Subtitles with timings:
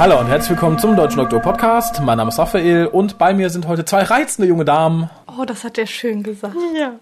[0.00, 2.00] Hallo und herzlich willkommen zum Deutschen Doktor Podcast.
[2.00, 5.10] Mein Name ist Raphael und bei mir sind heute zwei reizende junge Damen.
[5.26, 6.56] Oh, das hat der schön gesagt.
[6.74, 6.92] Ja.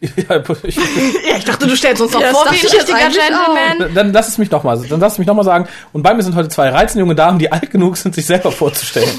[0.00, 0.76] Ja, ich,
[1.28, 3.92] Ja, ich dachte, du stellst uns doch Ja, vor wie ein richtiger Gentleman.
[3.92, 5.66] dann lass es mich noch mal, dann lass es mich noch mal sagen.
[5.92, 8.52] Und bei mir sind heute zwei reizende junge Damen, die alt genug sind, sich selber
[8.52, 9.10] vorzustellen.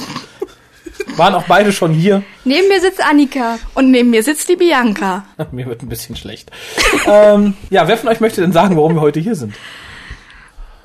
[1.18, 2.24] Waren auch beide schon hier.
[2.46, 3.60] Neben mir sitzt Annika.
[3.76, 5.26] Und neben mir sitzt die Bianca.
[5.52, 6.52] Mir wird ein bisschen schlecht.
[7.06, 9.56] ähm, ja, wer von euch möchte denn sagen, warum wir heute hier sind?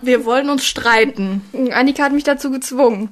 [0.05, 1.43] Wir wollen uns streiten.
[1.73, 3.11] Annika hat mich dazu gezwungen.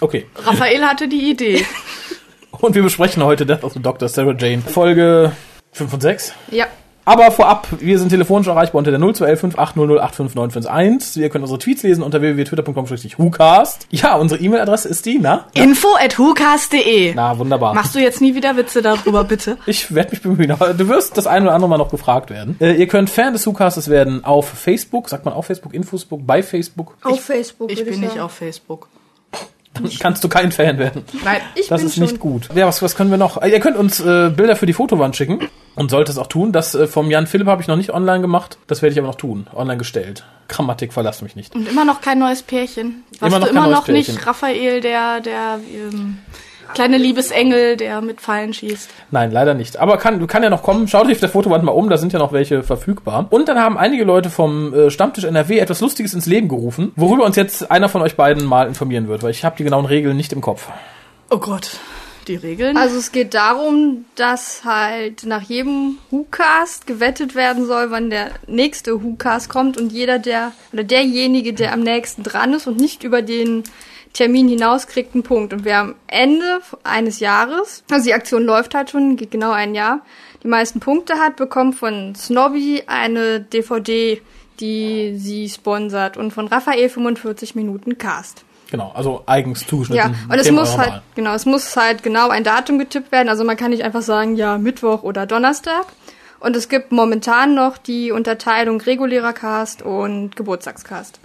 [0.00, 0.26] Okay.
[0.36, 1.64] Raphael hatte die Idee.
[2.50, 4.62] Und wir besprechen heute Death of the Doctor Sarah Jane.
[4.62, 5.32] Folge
[5.72, 6.34] 5 und 6.
[6.50, 6.66] Ja.
[7.04, 12.02] Aber vorab, wir sind telefonisch erreichbar unter der 0211 5800 Ihr könnt unsere Tweets lesen
[12.02, 13.88] unter www.twitter.com-whocast.
[13.90, 15.46] Ja, unsere E-Mail-Adresse ist die, na?
[15.54, 17.14] Info at whocast.de.
[17.14, 17.74] Na, wunderbar.
[17.74, 19.56] Machst du jetzt nie wieder Witze darüber, bitte?
[19.66, 22.56] Ich werde mich bemühen, aber du wirst das eine oder andere Mal noch gefragt werden.
[22.60, 26.42] Äh, ihr könnt Fan des WhoCastes werden auf Facebook, sagt man auf Facebook, Infosbook, bei
[26.42, 26.94] Facebook.
[27.02, 27.70] Auf Facebook.
[27.70, 28.20] Ich bin nicht sagen.
[28.20, 28.88] auf Facebook.
[29.74, 31.02] Dann kannst du kein Fan werden.
[31.24, 32.02] Nein, Ich Das bin ist schon.
[32.04, 32.48] nicht gut.
[32.54, 33.42] Ja, was, was können wir noch?
[33.42, 36.52] Ihr könnt uns äh, Bilder für die Fotowand schicken und sollt es auch tun.
[36.52, 38.58] Das äh, vom Jan Philipp habe ich noch nicht online gemacht.
[38.66, 39.46] Das werde ich aber noch tun.
[39.54, 40.24] Online gestellt.
[40.48, 41.54] Grammatik verlass mich nicht.
[41.54, 43.04] Und immer noch kein neues Pärchen.
[43.18, 44.14] Warst Immer noch du immer noch Pärchen.
[44.14, 46.18] nicht Raphael, der, der ähm,
[46.74, 48.90] kleine Liebesengel, der mit Pfeilen schießt?
[49.10, 49.78] Nein, leider nicht.
[49.78, 50.88] Aber kann, kann ja noch kommen.
[50.88, 53.26] Schaut euch auf der Fotowand mal um, da sind ja noch welche verfügbar.
[53.30, 57.24] Und dann haben einige Leute vom äh, Stammtisch NRW etwas Lustiges ins Leben gerufen, worüber
[57.24, 60.16] uns jetzt einer von euch beiden mal informieren wird, weil ich habe die genauen Regeln
[60.16, 60.68] nicht im Kopf.
[61.30, 61.78] Oh Gott.
[62.28, 62.76] Die Regeln?
[62.76, 69.02] Also es geht darum, dass halt nach jedem WhoCast gewettet werden soll, wann der nächste
[69.02, 73.22] WhoCast kommt und jeder der oder derjenige, der am nächsten dran ist und nicht über
[73.22, 73.64] den
[74.12, 75.52] Termin hinaus kriegt einen Punkt.
[75.52, 79.74] Und wer am Ende eines Jahres, also die Aktion läuft halt schon, geht genau ein
[79.74, 80.00] Jahr,
[80.42, 84.20] die meisten Punkte hat, bekommt von Snobby eine DVD,
[84.60, 88.44] die sie sponsert und von Raphael 45 Minuten Cast.
[88.70, 90.12] Genau, also eigens zugeschnitten.
[90.12, 91.02] Ja, und es 10 muss halt, mal.
[91.14, 93.28] genau, es muss halt genau ein Datum getippt werden.
[93.28, 95.86] Also man kann nicht einfach sagen, ja, Mittwoch oder Donnerstag.
[96.40, 101.20] Und es gibt momentan noch die Unterteilung regulärer Cast und Geburtstagscast.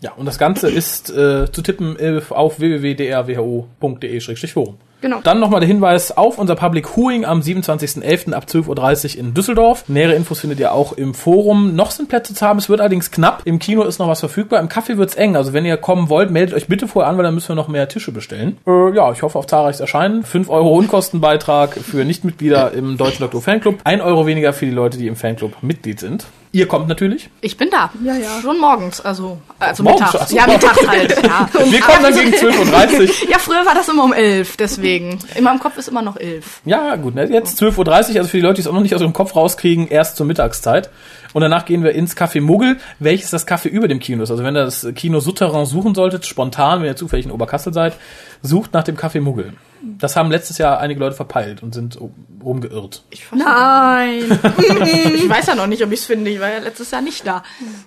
[0.00, 1.96] Ja, und das Ganze ist äh, zu tippen
[2.30, 4.78] auf www.drwho.de-forum.
[5.00, 5.20] Genau.
[5.22, 8.32] Dann nochmal der Hinweis auf unser Public Hooing am 27.11.
[8.32, 9.88] ab 12.30 Uhr in Düsseldorf.
[9.88, 11.74] Nähere Infos findet ihr auch im Forum.
[11.74, 13.42] Noch sind Plätze zu haben, es wird allerdings knapp.
[13.44, 15.36] Im Kino ist noch was verfügbar, im Café wird's eng.
[15.36, 17.68] Also wenn ihr kommen wollt, meldet euch bitte vorher an, weil dann müssen wir noch
[17.68, 18.58] mehr Tische bestellen.
[18.66, 20.22] Äh, ja, ich hoffe auf zahlreiches Erscheinen.
[20.22, 23.78] 5 Euro Unkostenbeitrag für Nichtmitglieder im Deutschen Doktor Fanclub.
[23.84, 26.26] 1 Euro weniger für die Leute, die im Fanclub Mitglied sind.
[26.52, 27.30] Ihr kommt natürlich.
[27.42, 27.90] Ich bin da.
[28.02, 28.40] Ja, ja.
[28.42, 30.28] Schon morgens, also, also Morgens mittags.
[30.30, 30.36] schon?
[30.36, 31.48] Ja, mittags halt, ja.
[31.64, 33.08] Wir kommen dann gegen 12.30 Uhr.
[33.30, 35.20] Ja, früher war das immer um elf, deswegen.
[35.36, 36.60] In meinem Kopf ist immer noch elf.
[36.64, 37.26] Ja, gut, ne?
[37.30, 39.36] jetzt 12.30 Uhr, also für die Leute, die es auch noch nicht aus ihrem Kopf
[39.36, 40.90] rauskriegen, erst zur Mittagszeit.
[41.32, 44.30] Und danach gehen wir ins Café Muggel, welches das Café über dem Kino ist.
[44.30, 47.94] Also wenn ihr das Kino Souterrain suchen solltet, spontan, wenn ihr zufällig in Oberkassel seid,
[48.42, 49.52] sucht nach dem Café Muggel.
[49.98, 51.98] Das haben letztes Jahr einige Leute verpeilt und sind
[52.44, 53.02] rumgeirrt.
[53.10, 54.22] Ich, weiß- Nein.
[55.14, 56.30] ich weiß ja noch nicht, ob ich es finde.
[56.30, 57.42] Ich war ja letztes Jahr nicht da.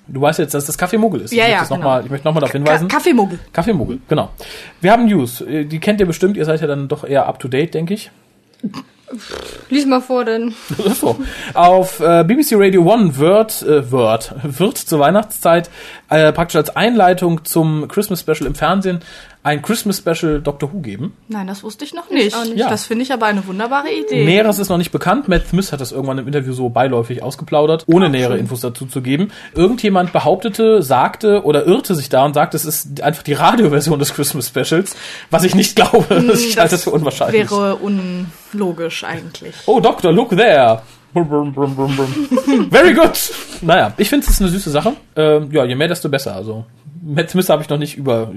[0.07, 1.33] Du weißt jetzt, dass das Café Muggel ist.
[1.33, 1.81] Ja, ich ja, noch genau.
[1.83, 2.87] mal, ich möchte nochmal darauf hinweisen.
[2.87, 3.37] Kaffeemuggel.
[3.53, 4.29] Café Muggel, genau.
[4.81, 5.41] Wir haben News.
[5.41, 6.35] Äh, Die kennt ihr bestimmt.
[6.37, 8.09] Ihr seid ja dann doch eher up to date, denke ich.
[9.69, 10.53] Lies mal vor, denn.
[10.99, 11.17] so.
[11.53, 15.69] Auf äh, BBC Radio One wird, äh, wird, wird zur Weihnachtszeit
[16.09, 19.01] äh, praktisch als Einleitung zum Christmas Special im Fernsehen
[19.43, 21.17] ein Christmas Special Doctor Who geben.
[21.27, 22.35] Nein, das wusste ich noch nicht.
[22.35, 22.57] auch nicht.
[22.57, 22.69] Ja.
[22.69, 24.23] Das finde ich aber eine wunderbare Idee.
[24.23, 25.27] Näheres ist noch nicht bekannt.
[25.27, 29.01] Matt Smith hat das irgendwann im Interview so beiläufig ausgeplaudert, ohne nähere Infos dazu zu
[29.01, 29.31] geben.
[29.53, 34.13] Irgendjemand behauptete, sagte oder irrte sich da und sagte, es ist einfach die Radioversion des
[34.13, 34.95] Christmas Specials,
[35.29, 36.23] was ich nicht glaube.
[36.33, 37.51] ich halte das für unwahrscheinlich.
[37.51, 37.75] Wäre
[38.53, 39.55] unlogisch eigentlich.
[39.65, 40.81] Oh, Doctor, look there.
[41.13, 43.11] Very good.
[43.61, 44.93] Naja, ich finde es eine süße Sache.
[45.15, 46.35] Ähm, ja, je mehr, desto besser.
[46.35, 46.65] Also
[47.03, 48.31] Matt Smith habe ich noch nicht über.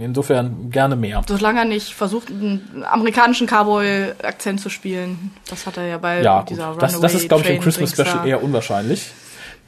[0.00, 1.22] Insofern gerne mehr.
[1.28, 5.30] Solange er nicht versucht, einen amerikanischen Cowboy-Akzent zu spielen.
[5.48, 8.26] Das hat er ja bei Ja, dieser Das, das ist, glaube ich, im Christmas Special
[8.26, 9.10] eher unwahrscheinlich.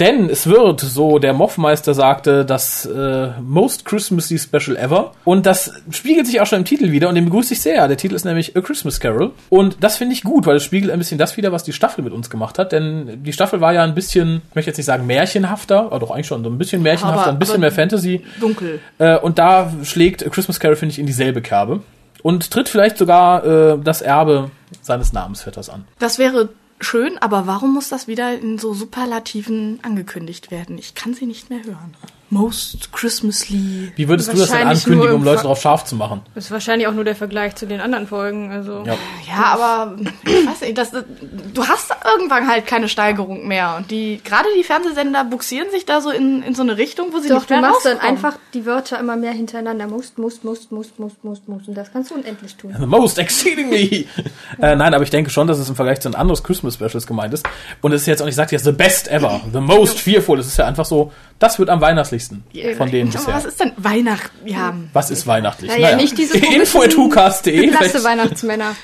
[0.01, 5.13] Denn es wird, so der Moffmeister sagte, das äh, Most Christmassy Special ever.
[5.25, 7.89] Und das spiegelt sich auch schon im Titel wieder und den begrüße ich sehr.
[7.89, 9.33] Der Titel ist nämlich A Christmas Carol.
[9.49, 12.05] Und das finde ich gut, weil es spiegelt ein bisschen das wieder, was die Staffel
[12.05, 12.71] mit uns gemacht hat.
[12.71, 16.13] Denn die Staffel war ja ein bisschen, ich möchte jetzt nicht sagen märchenhafter, aber doch
[16.13, 18.25] eigentlich schon so ein bisschen märchenhafter, Aber- ein bisschen mehr Fantasy.
[18.41, 18.79] Dunkel.
[18.99, 21.81] Äh, und da schlägt A Christmas Carol, finde ich, in dieselbe Kerbe.
[22.23, 24.51] Und tritt vielleicht sogar äh, das Erbe
[24.81, 25.87] seines Namensvetters an.
[25.99, 30.79] Das wäre schön, aber warum muss das wieder in so Superlativen angekündigt werden?
[30.79, 31.95] Ich kann sie nicht mehr hören.
[32.31, 33.93] Most Christmasly.
[33.97, 36.21] Wie würdest du das denn ankündigen, um Leute darauf scharf zu machen?
[36.35, 38.53] Das ist wahrscheinlich auch nur der Vergleich zu den anderen Folgen.
[38.53, 38.97] Also Ja.
[39.27, 43.77] Ja, aber ich weiß nicht, das, du hast irgendwann halt keine Steigerung mehr.
[43.79, 47.19] Und die, gerade die Fernsehsender buxieren sich da so in, in so eine Richtung, wo
[47.19, 48.17] sie Doch, nicht du mehr machst dann rauskommen.
[48.17, 49.87] einfach die Wörter immer mehr hintereinander.
[49.87, 51.69] Musst, musst, musst, musst, musst, musst, musst.
[51.69, 52.75] Und das kannst du unendlich tun.
[52.79, 54.07] The most exceedingly.
[54.61, 57.07] äh, nein, aber ich denke schon, dass es im Vergleich zu ein anderes Christmas Specials
[57.07, 57.49] gemeint ist.
[57.81, 60.39] Und es ist jetzt auch nicht, ich sage jetzt the best ever, the most fearful.
[60.39, 61.81] Es ist ja einfach so, das wird am
[62.19, 62.43] weihnachtlichsten
[62.77, 63.35] von denen Aber bisher.
[63.35, 64.47] was ist denn Weihnachten?
[64.47, 65.71] Ja, Was ist weihnachtlich?
[65.71, 67.71] Naja, nicht diese Info at komischen hucast.de.
[67.71, 68.75] Plasse Weihnachtsmänner.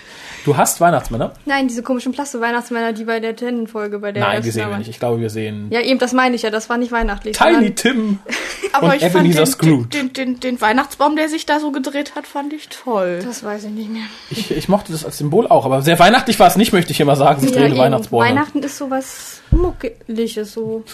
[0.45, 1.33] Du hast Weihnachtsmänner?
[1.47, 4.77] Nein, diese komischen Plasse Weihnachtsmänner, die bei der Tennenfolge bei der Nein, die sehen wir
[4.77, 4.91] nicht.
[4.91, 6.51] Ich glaube, wir sehen Ja, eben, das meine ich ja.
[6.51, 7.35] Das war nicht weihnachtlich.
[7.35, 8.19] Tiny Tim
[8.75, 9.89] aber und ich fand Ebenezer den, Scrooge.
[9.89, 13.21] den, den, den Weihnachtsbaum, der sich da so gedreht hat, fand ich toll.
[13.25, 14.03] Das weiß ich nicht mehr.
[14.29, 17.01] Ich, ich mochte das als Symbol auch, aber sehr weihnachtlich war es nicht, möchte ich
[17.01, 17.41] immer sagen.
[17.41, 17.79] Sie drehen eben.
[17.79, 18.29] Weihnachtsbäume.
[18.29, 20.85] Weihnachten ist sowas Muckeliges, so.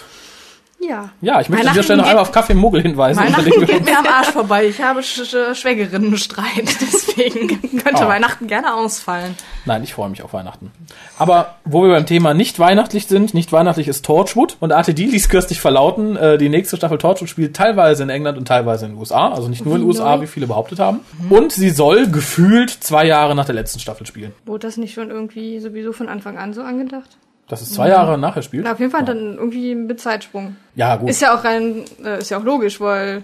[0.83, 1.09] Ja.
[1.21, 3.19] Ja, ich möchte an dieser Stelle noch einmal auf Kaffee im Muggel hinweisen.
[3.19, 4.65] Weihnachten geht mir am Arsch vorbei.
[4.65, 7.47] Ich habe Sch Sch Schwägerinnenstreit, deswegen
[7.77, 8.07] könnte Oh.
[8.07, 9.35] Weihnachten gerne ausfallen.
[9.65, 10.71] Nein, ich freue mich auf Weihnachten.
[11.19, 14.57] Aber wo wir beim Thema nicht weihnachtlich sind, nicht weihnachtlich ist Torchwood.
[14.59, 18.47] Und ATD ließ kürzlich verlauten, äh, die nächste Staffel Torchwood spielt teilweise in England und
[18.47, 19.29] teilweise in den USA.
[19.29, 21.01] Also nicht nur in den USA, wie viele behauptet haben.
[21.29, 24.33] Und sie soll gefühlt zwei Jahre nach der letzten Staffel spielen.
[24.45, 27.17] Wurde das nicht schon irgendwie sowieso von Anfang an so angedacht?
[27.51, 28.63] Dass es zwei Jahre nachher spielt?
[28.63, 30.55] Na, auf jeden Fall dann irgendwie mit Zeitsprung.
[30.75, 31.09] Ja, gut.
[31.09, 33.23] Ist ja auch rein, äh, ist ja auch logisch, weil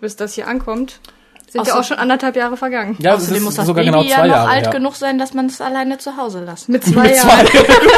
[0.00, 0.98] bis das hier ankommt,
[1.50, 1.80] sind Ach ja so.
[1.80, 2.96] auch schon anderthalb Jahre vergangen.
[3.00, 4.48] ja, Außerdem muss das sogar Baby genau ja zwei noch Jahre.
[4.48, 4.72] alt ja.
[4.72, 6.70] genug sein, dass man es alleine zu Hause lässt.
[6.70, 7.46] Mit zwei Mit Jahren.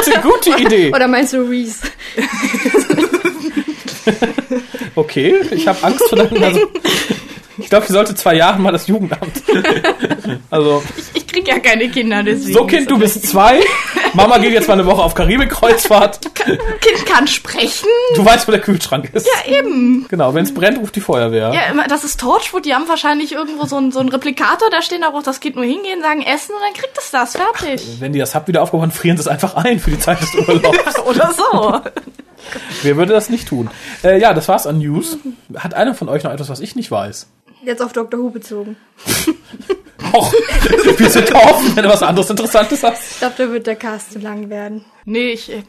[0.02, 0.20] zwei.
[0.20, 0.92] gute, gute Idee.
[0.92, 1.86] Oder meinst du Reese?
[4.94, 6.42] Okay, ich habe Angst vor deinem.
[6.42, 6.60] Also,
[7.58, 9.42] ich glaube, sie sollte zwei Jahre mal das Jugendamt.
[10.50, 10.82] Also,
[11.14, 12.52] Ich krieg ja keine Kinder, deswegen.
[12.52, 13.60] so Kind, du bist zwei.
[14.14, 16.20] Mama geht jetzt mal eine Woche auf Karibik-Kreuzfahrt.
[16.44, 17.88] Kind kann sprechen.
[18.14, 19.26] Du weißt, wo der Kühlschrank ist.
[19.26, 20.06] Ja, eben.
[20.08, 21.52] Genau, wenn es brennt, ruft die Feuerwehr.
[21.54, 22.64] Ja, immer- das ist Torchwood.
[22.66, 24.68] Die haben wahrscheinlich irgendwo so einen, so einen Replikator.
[24.70, 27.32] Da stehen da auch das Kind nur hingehen, sagen essen und dann kriegt es das.
[27.36, 27.82] Fertig.
[28.00, 30.20] Wenn die das Hub wieder aufgebaut haben, frieren sie es einfach ein für die Zeit
[30.20, 30.98] des Urlaubs.
[31.06, 31.80] Oder so.
[32.82, 33.70] Wer würde das nicht tun?
[34.02, 35.18] Äh, ja, das war's an News.
[35.56, 37.28] Hat einer von euch noch etwas, was ich nicht weiß?
[37.64, 38.20] Jetzt auf Dr.
[38.20, 38.76] Who bezogen.
[40.12, 40.32] Och,
[40.96, 43.12] wir sind offen, wenn du was anderes Interessantes hast.
[43.12, 44.84] Ich glaube, da wird der Cast zu lang werden.
[45.04, 45.62] Nee, ich äh,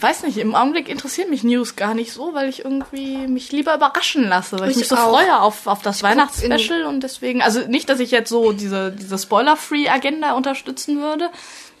[0.00, 0.38] weiß nicht.
[0.38, 4.58] Im Augenblick interessieren mich News gar nicht so, weil ich irgendwie mich lieber überraschen lasse.
[4.60, 5.10] Weil ich, Ich mich so auch.
[5.10, 9.18] freue auf, auf das Weihnachtsspecial und deswegen, also nicht, dass ich jetzt so diese, diese
[9.18, 11.28] Spoiler-Free-Agenda unterstützen würde.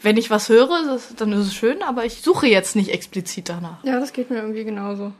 [0.02, 3.48] Wenn ich was höre, das, dann ist es schön, aber ich suche jetzt nicht explizit
[3.48, 3.82] danach.
[3.84, 5.12] Ja, das geht mir irgendwie genauso.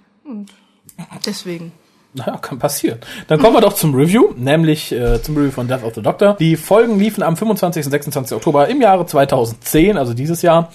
[1.24, 1.72] Deswegen.
[2.16, 2.98] Naja, kann passieren.
[3.28, 6.34] Dann kommen wir doch zum Review, nämlich äh, zum Review von Death of the Doctor.
[6.40, 7.84] Die Folgen liefen am 25.
[7.84, 8.34] und 26.
[8.34, 10.72] Oktober im Jahre 2010, also dieses Jahr,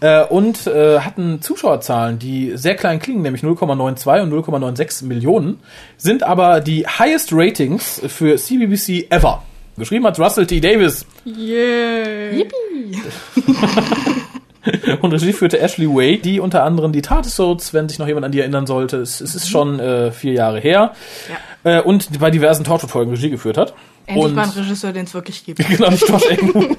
[0.00, 5.58] äh, und äh, hatten Zuschauerzahlen, die sehr klein klingen, nämlich 0,92 und 0,96 Millionen,
[5.96, 9.42] sind aber die highest Ratings für CBBC ever.
[9.76, 10.60] Geschrieben hat Russell T.
[10.60, 12.30] Davis Yeah.
[12.32, 13.02] Yippie.
[15.00, 18.32] und Regie führte Ashley Way, die unter anderem die Tatesodes, wenn sich noch jemand an
[18.32, 20.92] die erinnern sollte, es, es ist schon äh, vier Jahre her,
[21.64, 23.74] äh, und bei diversen Torchwood-Folgen Regie geführt hat.
[24.06, 25.66] Endlich und mal ein Regisseur, den es wirklich gibt.
[25.68, 26.76] genau, nicht Josh Eggen.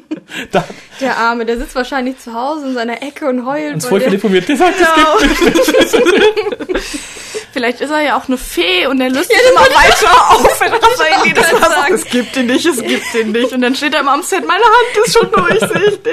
[0.52, 0.64] da,
[1.00, 3.74] Der Arme, der sitzt wahrscheinlich zu Hause in seiner Ecke und heult.
[3.74, 4.48] weil voll der- informiert.
[4.48, 4.74] Der sagt,
[5.82, 6.02] es gibt
[7.52, 11.28] Vielleicht ist er ja auch eine Fee und er löst sich immer weiter auf, wenn
[11.28, 13.52] jedes Mal sagt, es gibt ihn nicht, es gibt ihn nicht.
[13.52, 16.12] Und dann steht er immer am Set, meine Hand ist schon durchsichtig.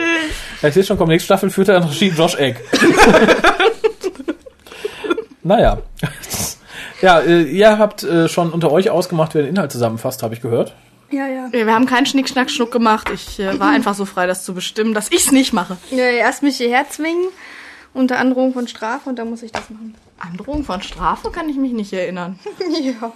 [0.62, 2.60] Ja, ich sehe schon, kommt nächste Staffel führt er dann Regie Josh Egg.
[5.44, 5.78] naja.
[7.02, 10.42] Ja, äh, ihr habt äh, schon unter euch ausgemacht, wer den Inhalt zusammenfasst, habe ich
[10.42, 10.76] gehört.
[11.12, 11.48] Ja, ja.
[11.52, 13.10] Wir haben keinen Schnick, Schnack, Schnuck gemacht.
[13.14, 15.78] Ich äh, war einfach so frei, das zu bestimmen, dass ich's nicht mache.
[15.92, 17.30] ja erst mich hierher zwingen,
[17.94, 19.96] unter Androhung von Strafe, und dann muss ich das machen.
[20.20, 22.40] Androhung von Strafe kann ich mich nicht erinnern.
[22.82, 23.12] Ja.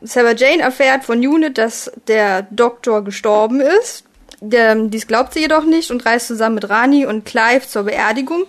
[0.00, 4.04] Sarah Jane erfährt von Unit, dass der Doktor gestorben ist.
[4.40, 8.44] Der, dies glaubt sie jedoch nicht und reist zusammen mit Rani und Clive zur Beerdigung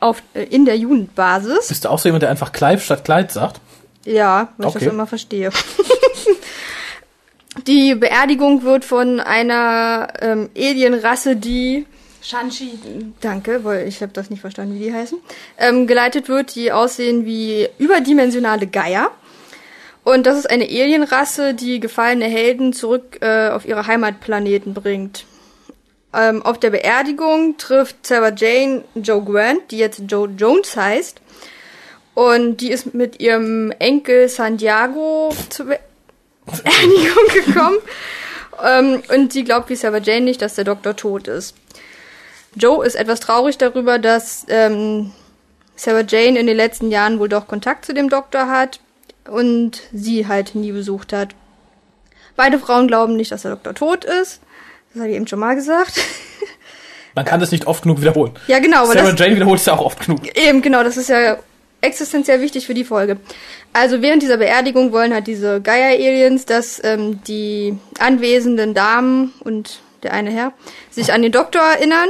[0.00, 1.68] auf, äh, in der Unit-Basis.
[1.68, 3.60] Bist du auch so jemand, der einfach Clive statt Kleid sagt?
[4.04, 4.84] Ja, weil ich Okay.
[4.86, 5.50] das immer verstehe.
[7.66, 11.86] die Beerdigung wird von einer ähm, Alienrasse, die
[12.28, 12.78] Shanshi.
[13.22, 15.18] Danke, weil ich habe das nicht verstanden, wie die heißen.
[15.56, 19.10] Ähm, geleitet wird, die aussehen wie überdimensionale Geier.
[20.04, 25.24] Und das ist eine Alienrasse, die gefallene Helden zurück äh, auf ihre Heimatplaneten bringt.
[26.12, 31.22] Ähm, auf der Beerdigung trifft Sarah Jane Joe Grant, die jetzt Joe Jones heißt.
[32.12, 35.66] Und die ist mit ihrem Enkel Santiago zur
[36.46, 37.78] Beerdigung gekommen.
[38.62, 41.54] ähm, und sie glaubt wie Sarah Jane nicht, dass der Doktor tot ist.
[42.54, 45.12] Joe ist etwas traurig darüber, dass ähm,
[45.76, 48.80] Sarah Jane in den letzten Jahren wohl doch Kontakt zu dem Doktor hat
[49.28, 51.34] und sie halt nie besucht hat.
[52.36, 54.40] Beide Frauen glauben nicht, dass der Doktor tot ist.
[54.92, 55.94] Das habe ich eben schon mal gesagt.
[57.14, 58.32] Man kann das nicht oft genug wiederholen.
[58.46, 58.86] Ja, genau.
[58.86, 60.20] Sarah das, Jane wiederholt es ja auch oft genug.
[60.36, 61.38] Eben, genau, das ist ja
[61.80, 63.18] existenziell wichtig für die Folge.
[63.72, 70.12] Also während dieser Beerdigung wollen halt diese Gaia-Aliens, dass ähm, die anwesenden Damen und der
[70.12, 70.52] eine Herr
[70.90, 72.08] sich an den Doktor erinnern.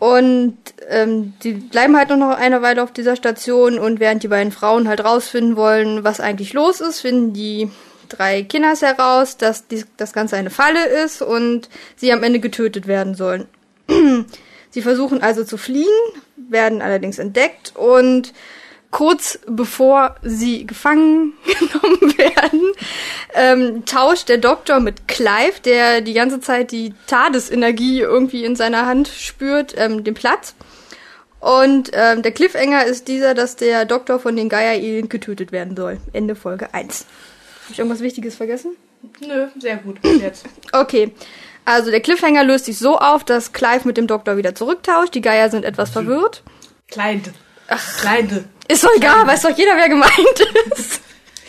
[0.00, 0.56] Und
[0.88, 4.88] ähm, die bleiben halt noch eine Weile auf dieser Station und während die beiden Frauen
[4.88, 7.70] halt rausfinden wollen, was eigentlich los ist, finden die
[8.08, 12.86] drei Kinders heraus, dass dies, das Ganze eine Falle ist und sie am Ende getötet
[12.86, 13.46] werden sollen.
[14.70, 15.86] sie versuchen also zu fliehen,
[16.36, 18.32] werden allerdings entdeckt und
[18.90, 22.62] kurz bevor sie gefangen genommen werden,
[23.34, 28.86] ähm, tauscht der Doktor mit Clive, der die ganze Zeit die Tadesenergie irgendwie in seiner
[28.86, 30.54] Hand spürt, ähm, den Platz.
[31.40, 35.98] Und ähm, der Cliffhanger ist dieser, dass der Doktor von den Gaia-Alien getötet werden soll.
[36.12, 37.06] Ende Folge 1.
[37.64, 38.76] Habe ich irgendwas Wichtiges vergessen?
[39.26, 40.44] Nö, sehr gut bis jetzt.
[40.72, 41.12] Okay.
[41.64, 45.14] Also der Cliffhanger löst sich so auf, dass Clive mit dem Doktor wieder zurücktauscht.
[45.14, 46.42] Die Geier sind etwas verwirrt.
[46.88, 47.32] Kleinde.
[47.68, 48.44] Ach, Kleinde.
[48.70, 50.12] Ist doch egal, weiß doch jeder, wer gemeint
[50.76, 51.00] ist.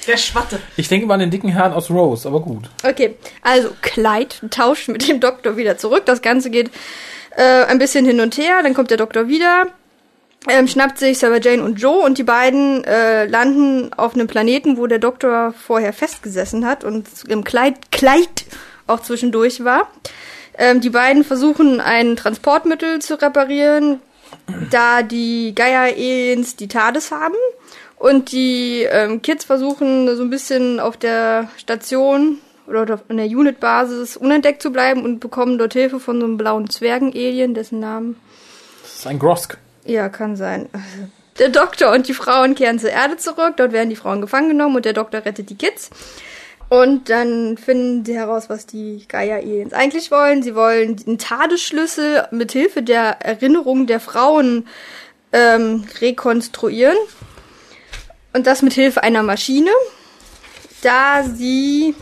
[0.07, 0.59] Der Schwatte.
[0.77, 2.63] Ich denke mal an den dicken Herrn aus Rose, aber gut.
[2.83, 6.03] Okay, also Clyde tauscht mit dem Doktor wieder zurück.
[6.07, 6.71] Das Ganze geht
[7.37, 8.63] äh, ein bisschen hin und her.
[8.63, 9.67] Dann kommt der Doktor wieder,
[10.49, 14.77] ähm, schnappt sich Sarah Jane und Joe und die beiden äh, landen auf einem Planeten,
[14.77, 18.45] wo der Doktor vorher festgesessen hat und im Kleid, Kleid
[18.87, 19.91] auch zwischendurch war.
[20.57, 24.01] Ähm, die beiden versuchen ein Transportmittel zu reparieren,
[24.69, 27.35] da die Gaia-Aliens die TARDIS haben.
[27.97, 34.17] Und die ähm, Kids versuchen so ein bisschen auf der Station oder auf der Unit-Basis
[34.17, 38.19] unentdeckt zu bleiben und bekommen dort Hilfe von so einem blauen Zwergen-Alien, dessen Namen.
[38.81, 39.57] Das ist ein Grosk.
[39.85, 40.69] Ja, kann sein.
[41.39, 43.53] Der Doktor und die Frauen kehren zur Erde zurück.
[43.57, 45.89] Dort werden die Frauen gefangen genommen und der Doktor rettet die Kids.
[46.71, 50.41] Und dann finden sie heraus, was die Gaia-Aliens eigentlich wollen.
[50.41, 54.65] Sie wollen den Tadeschlüssel mit Hilfe der Erinnerung der Frauen
[55.33, 56.95] ähm, rekonstruieren.
[58.31, 59.71] Und das mit Hilfe einer Maschine,
[60.81, 61.93] da sie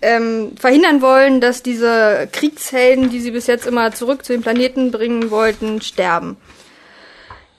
[0.00, 4.92] ähm, verhindern wollen, dass diese Kriegshelden, die sie bis jetzt immer zurück zu den Planeten
[4.92, 6.36] bringen wollten, sterben.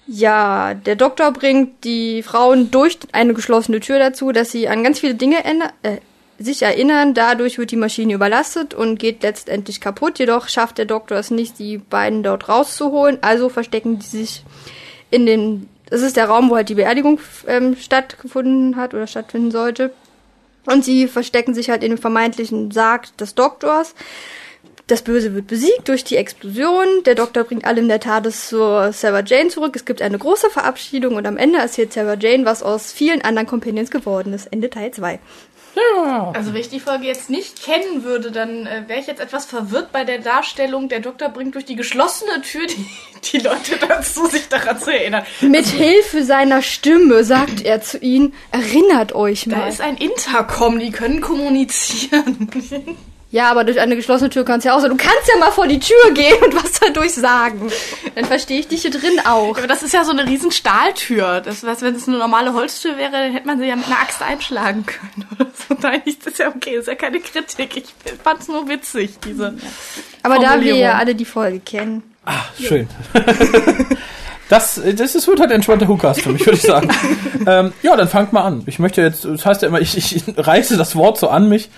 [0.07, 4.99] Ja, der Doktor bringt die Frauen durch eine geschlossene Tür dazu, dass sie an ganz
[5.01, 5.97] viele Dinge äh,
[6.39, 7.13] sich erinnern.
[7.13, 10.19] Dadurch wird die Maschine überlastet und geht letztendlich kaputt.
[10.19, 13.19] Jedoch schafft der Doktor es nicht, die beiden dort rauszuholen.
[13.21, 14.43] Also verstecken die sich
[15.09, 15.69] in den.
[15.89, 19.93] Das ist der Raum, wo halt die Beerdigung ähm, stattgefunden hat oder stattfinden sollte.
[20.65, 23.95] Und sie verstecken sich halt in dem vermeintlichen Sarg des Doktors.
[24.87, 26.85] Das Böse wird besiegt durch die Explosion.
[27.05, 29.75] Der Doktor bringt alle in der TARDIS zur Sarah Jane zurück.
[29.75, 33.47] Es gibt eine große Verabschiedung und am Ende erzählt Sarah Jane, was aus vielen anderen
[33.47, 34.47] Companions geworden ist.
[34.47, 35.19] Ende Teil 2.
[35.77, 36.31] Ja.
[36.33, 39.45] Also wenn ich die Folge jetzt nicht kennen würde, dann äh, wäre ich jetzt etwas
[39.45, 40.89] verwirrt bei der Darstellung.
[40.89, 42.85] Der Doktor bringt durch die geschlossene Tür die,
[43.31, 45.23] die Leute dazu, sich daran zu erinnern.
[45.41, 49.59] Mit Hilfe seiner Stimme sagt er zu ihnen, erinnert euch mal.
[49.59, 52.49] Da ist ein Intercom, die können kommunizieren.
[53.29, 54.87] Ja, aber durch eine geschlossene Tür kannst du ja auch so.
[54.87, 57.69] Du kannst ja mal vor die Tür gehen und was dadurch sagen.
[58.15, 59.57] Dann verstehe ich dich hier drin auch.
[59.57, 61.41] Aber das ist ja so eine riesen Stahltür.
[61.41, 63.99] Das, was, wenn es eine normale Holztür wäre, dann hätte man sie ja mit einer
[63.99, 65.75] Axt einschlagen können oder so.
[65.81, 67.75] Nein, das ist ja okay, das ist ja keine Kritik.
[67.75, 67.93] Ich
[68.23, 69.55] fand es nur witzig, diese.
[70.23, 72.03] Aber da wir ja alle die Folge kennen.
[72.25, 72.87] Ah, schön.
[74.49, 76.89] Das, das ist wird halt ein entspannter Hookast für mich, würde ich sagen.
[77.47, 78.63] ähm, ja, dann fangt mal an.
[78.65, 81.69] Ich möchte jetzt, das heißt ja immer, ich, ich reiße das Wort so an mich.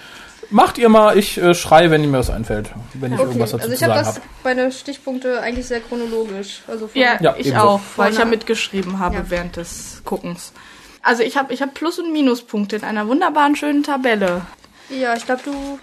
[0.51, 3.63] Macht ihr mal, ich äh, schreie, wenn mir was einfällt, wenn ich Okay, irgendwas dazu
[3.63, 4.25] also ich zu habe sagen das habe.
[4.43, 6.61] meine Stichpunkte eigentlich sehr chronologisch.
[6.67, 7.65] Also von Ja, Ja, ich ebenso.
[7.65, 9.23] auch, weil ich ja mitgeschrieben habe Ja.
[9.29, 10.51] während des Guckens.
[11.03, 14.41] Also ich habe ich hab Plus- und Minuspunkte in einer wunderbaren, schönen Tabelle.
[14.89, 15.79] Ja, ich glaube, du.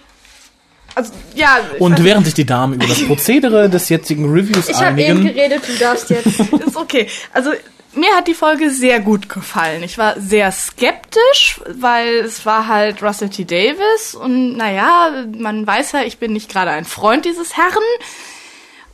[0.95, 1.59] Also, ja.
[1.75, 5.19] ich Und während sich die Damen über das Prozedere des jetzigen Reviews Ich habe eben
[5.19, 6.27] einigen, geredet, du darfst jetzt.
[6.65, 7.07] ist okay.
[7.33, 7.51] Also
[7.97, 9.83] mir hat die Folge sehr gut gefallen.
[9.83, 13.45] Ich war sehr skeptisch, weil es war halt Russell T.
[13.45, 17.83] Davis und naja, man weiß ja, ich bin nicht gerade ein Freund dieses Herrn.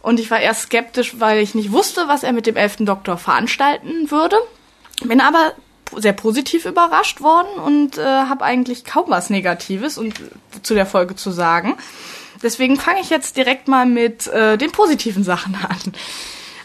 [0.01, 3.17] Und ich war eher skeptisch, weil ich nicht wusste, was er mit dem elften Doktor
[3.17, 4.36] veranstalten würde.
[5.01, 5.53] Bin aber
[5.95, 10.13] sehr positiv überrascht worden und äh, habe eigentlich kaum was Negatives und
[10.62, 11.77] zu der Folge zu sagen.
[12.41, 15.93] Deswegen fange ich jetzt direkt mal mit äh, den positiven Sachen an.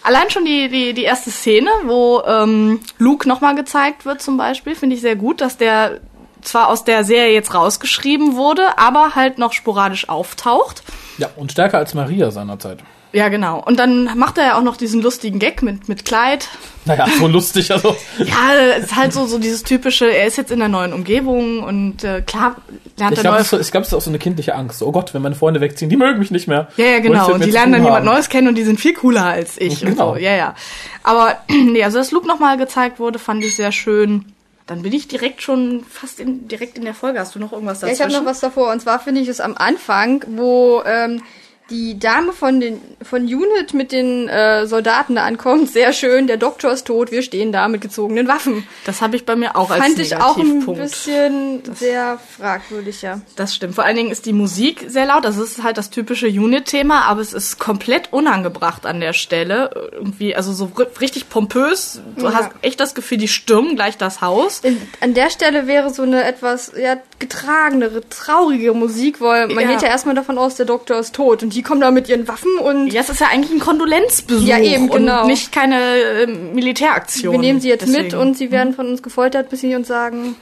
[0.02, 4.75] Allein schon die, die, die erste Szene, wo ähm, Luke nochmal gezeigt wird zum Beispiel,
[4.75, 6.00] finde ich sehr gut, dass der
[6.43, 10.83] zwar aus der Serie jetzt rausgeschrieben wurde, aber halt noch sporadisch auftaucht.
[11.19, 12.78] ja, und stärker als Maria seinerzeit.
[13.12, 13.62] Ja, genau.
[13.65, 16.49] Und dann macht er ja auch noch diesen lustigen Gag mit, mit Kleid.
[16.85, 17.97] Naja, so lustig, also.
[18.19, 21.62] Ja, es ist halt so, so dieses typische, er ist jetzt in der neuen Umgebung
[21.62, 22.57] und äh, klar
[22.99, 24.83] lernt Ich er glaube, neue es, glaub, ist auch so eine kindliche Angst.
[24.83, 26.69] Oh Gott, wenn meine Freunde wegziehen, die mögen mich nicht mehr.
[26.77, 27.33] Ja, ja, genau.
[27.33, 28.05] Und die lernen dann jemand.
[28.05, 29.81] Neues kennen und die sind viel cooler als ich.
[29.81, 30.11] Genau.
[30.11, 30.21] Und so.
[30.21, 30.55] Ja, ja.
[31.03, 34.27] Aber nee, also dass Luke nochmal gezeigt wurde, fand ich sehr schön.
[34.67, 37.19] Dann bin ich direkt schon fast in, direkt in der Folge.
[37.21, 38.11] Hast du noch irgendwas Ja, dazwischen?
[38.11, 38.71] ich habe noch was davor.
[38.71, 41.23] Und zwar finde ich es am Anfang, wo ähm,
[41.70, 45.70] die Dame von den von Unit mit den äh, Soldaten da ankommt.
[45.70, 46.26] Sehr schön.
[46.26, 47.10] Der Doktor ist tot.
[47.10, 48.66] Wir stehen da mit gezogenen Waffen.
[48.87, 53.20] Das habe ich bei mir auch als Fand ich auch ein bisschen sehr fragwürdig, ja.
[53.37, 53.75] Das stimmt.
[53.75, 55.25] Vor allen Dingen ist die Musik sehr laut.
[55.25, 59.70] Das ist halt das typische Unit-Thema, aber es ist komplett unangebracht an der Stelle.
[59.92, 62.00] Irgendwie, also so ri- richtig pompös.
[62.16, 62.34] Du Ja.
[62.34, 64.60] hast echt das Gefühl, die stürmen gleich das Haus.
[64.60, 69.70] In, an der Stelle wäre so eine etwas ja, getragenere, traurige Musik, weil man Ja.
[69.72, 71.42] geht ja erstmal davon aus, der Doktor ist tot.
[71.42, 74.47] Und die kommen da mit ihren Waffen und Ja, es ist ja eigentlich ein Kondolenzbesuch.
[74.47, 75.23] Ja, eben, genau.
[75.23, 77.33] Und nicht keine äh, Militäraktion.
[77.33, 78.17] wir nehmen sie jetzt mit Deswegen.
[78.17, 80.37] und sie werden von uns gefoltert, bis sie uns sagen,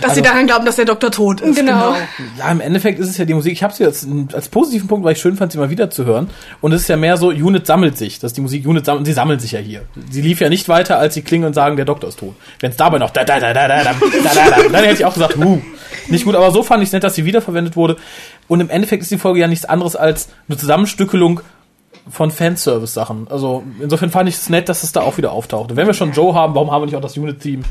[0.00, 1.54] Dass sie daran glauben, dass der Doktor tot ist.
[1.56, 1.94] Genau.
[2.38, 3.52] Ja, im Endeffekt ist es ja die Musik.
[3.52, 6.06] Ich habe sie jetzt als positiven Punkt, weil ich schön fand, sie mal wieder zu
[6.06, 6.30] hören.
[6.62, 8.18] Und es ist ja mehr so, Unit sammelt sich.
[8.18, 9.82] Das ist die Musik, Unit sammelt, sie sammeln sich ja hier.
[10.10, 12.34] Sie lief ja nicht weiter, als sie klingen und sagen, der Doktor ist tot.
[12.60, 14.94] Wenn es dabei noch da, da, da, da, da, da, da, da, da, dann hätte
[14.94, 15.60] ich auch gesagt, huh,
[16.08, 16.34] nicht gut.
[16.36, 17.96] Aber so fand ich es nett, dass sie wiederverwendet wurde.
[18.52, 21.40] Und im Endeffekt ist die Folge ja nichts anderes als eine Zusammenstückelung
[22.10, 23.28] von Fanservice-Sachen.
[23.30, 25.74] Also insofern fand ich es nett, dass es da auch wieder auftauchte.
[25.76, 27.62] Wenn wir schon Joe haben, warum haben wir nicht auch das Unit-Team?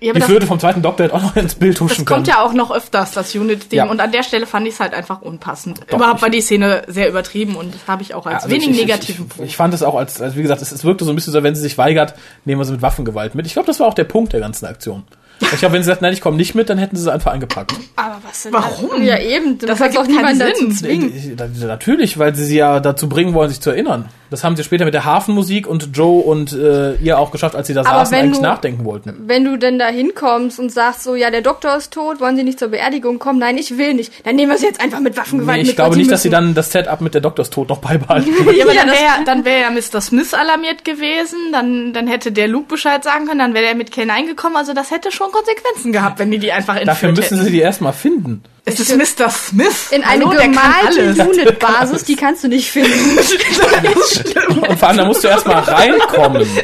[0.00, 2.06] Ja, Die das, Flöte vom zweiten Doktor hätte auch noch ins Bild huschen das können.
[2.24, 3.78] kommt ja auch noch öfters, das Unit-Ding.
[3.78, 3.86] Ja.
[3.90, 5.80] Und an der Stelle fand ich es halt einfach unpassend.
[5.88, 8.50] Doch, Überhaupt ich- war die Szene sehr übertrieben und das habe ich auch als Also
[8.50, 9.50] wenig ich, ich, negativen ich, Punkt.
[9.50, 11.42] ich fand es auch als, als wie gesagt, es, es wirkte so ein bisschen so,
[11.42, 13.46] wenn sie sich weigert, nehmen wir sie mit Waffengewalt mit.
[13.46, 15.02] Ich glaube, das war auch der Punkt der ganzen Aktion.
[15.40, 17.32] Ich glaube, wenn sie sagt, nein, ich komme nicht mit, dann hätten sie sie einfach
[17.32, 17.72] eingepackt.
[17.96, 18.52] aber was denn?
[18.52, 19.02] Warum?
[19.02, 19.58] Ja, eben.
[19.58, 20.72] Das Das hat ergibt auch niemand keinen dazu Sinn.
[20.72, 21.12] zwingen.
[21.16, 24.08] Ich- da- Natürlich, weil sie sie ja dazu bringen wollen, sich zu erinnern.
[24.30, 27.66] Das haben sie später mit der Hafenmusik und Joe und äh, ihr auch geschafft, als
[27.66, 29.14] sie da Aber saßen, wenn eigentlich du- nachdenken wollten.
[29.26, 32.44] Wenn du denn da hinkommst und sagst so, ja, der Doktor ist tot, wollen Sie
[32.44, 33.38] nicht zur Beerdigung kommen?
[33.38, 34.26] Nein, ich will nicht.
[34.26, 35.70] Dann nehmen wir sie jetzt einfach mit Waffengewalt Nee, mit.
[35.70, 36.44] ich glaube nicht, dass sie müssen.
[36.46, 38.30] dann das Setup mit der Doktorstod noch beibehalten.
[38.56, 40.00] Ja, aber Ja, dann wäre dann wär ja Mr.
[40.00, 43.90] Smith alarmiert gewesen, dann, dann hätte der Luke Bescheid sagen können, dann wäre er mit
[43.90, 44.56] Ken eingekommen.
[44.56, 47.44] Also das hätte schon Konsequenzen gehabt, wenn die die einfach entführt Dafür müssen hätten.
[47.46, 48.42] sie die erstmal finden.
[48.68, 49.30] Es ist Mr.
[49.30, 49.90] Smith.
[49.90, 51.30] In eine Hallo, kann gemalte.
[51.30, 52.90] Unit-Basis, die kannst du nicht finden.
[54.68, 56.46] Und vor allem, da musst du erstmal reinkommen.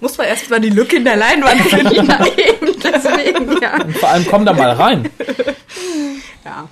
[0.00, 1.94] Muss man erst mal die Lücke in der Leinwand finden.
[1.94, 3.80] ja, eben, deswegen, ja.
[3.82, 5.08] Und vor allem, komm da mal rein.
[6.44, 6.68] Ja.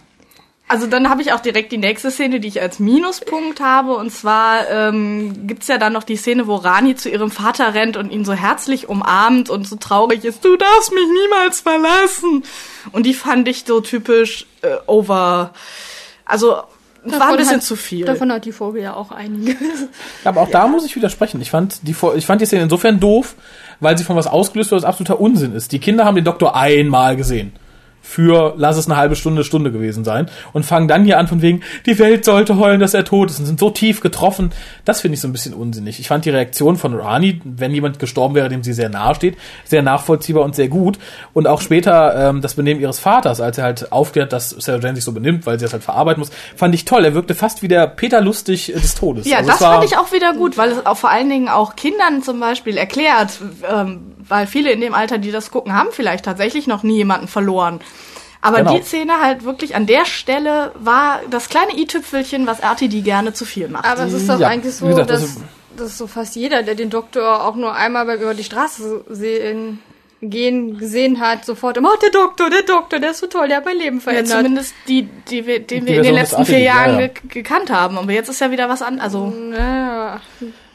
[0.71, 3.97] Also dann habe ich auch direkt die nächste Szene, die ich als Minuspunkt habe.
[3.97, 7.97] Und zwar ähm, gibt's ja dann noch die Szene, wo Rani zu ihrem Vater rennt
[7.97, 12.45] und ihn so herzlich umarmt und so traurig ist, du darfst mich niemals verlassen.
[12.93, 15.55] Und die fand ich so typisch äh, over.
[16.25, 16.59] Also
[17.05, 18.05] es war ein bisschen hat, zu viel.
[18.05, 19.51] Davon hat die Folge ja auch einige.
[20.23, 21.41] Ja, aber auch da muss ich widersprechen.
[21.41, 23.35] Ich fand die, ich fand die Szene insofern doof,
[23.81, 25.73] weil sie von was ausgelöst wird, was absoluter Unsinn ist.
[25.73, 27.55] Die Kinder haben den Doktor einmal gesehen.
[28.03, 30.29] Für, lass es eine halbe Stunde, Stunde gewesen sein.
[30.53, 33.39] Und fangen dann hier an von wegen, die Welt sollte heulen, dass er tot ist
[33.39, 34.51] und sind so tief getroffen.
[34.85, 36.01] Das finde ich so ein bisschen unsinnig.
[36.01, 39.37] Ich fand die Reaktion von Rani, wenn jemand gestorben wäre, dem sie sehr nahe steht,
[39.65, 40.99] sehr nachvollziehbar und sehr gut.
[41.35, 44.97] Und auch später ähm, das Benehmen ihres Vaters, als er halt aufklärt, dass Sarah Jane
[44.97, 47.05] sich so benimmt, weil sie das halt verarbeiten muss, fand ich toll.
[47.05, 49.27] Er wirkte fast wie der Peter Lustig des Todes.
[49.27, 51.77] Ja, Also das fand ich auch wieder gut, weil es auch vor allen Dingen auch
[51.77, 53.39] Kindern zum Beispiel erklärt,
[53.71, 57.29] ähm, weil viele in dem Alter, die das gucken, haben vielleicht tatsächlich noch nie jemanden
[57.29, 57.81] verloren.
[58.41, 58.75] Aber Genau.
[58.77, 63.45] die Szene halt wirklich an der Stelle war das kleine i-Tüpfelchen, was RTD gerne zu
[63.45, 63.85] viel macht.
[63.85, 65.37] Aber es ist doch Ja, eigentlich so, gesagt, dass,
[65.77, 69.81] dass so fast jeder, der den Doktor auch nur einmal beim über die Straße sehen,
[70.23, 73.59] gehen gesehen hat, sofort immer, oh, der Doktor, der Doktor, der ist so toll, der
[73.59, 74.37] hat mein Leben ja, verändert.
[74.39, 77.07] zumindest die, die wir, den Die wir in den letzten vier Jahren ja, ja.
[77.09, 77.99] ge gekannt haben.
[77.99, 79.01] Aber jetzt ist ja wieder was an.
[79.01, 80.21] Also ja.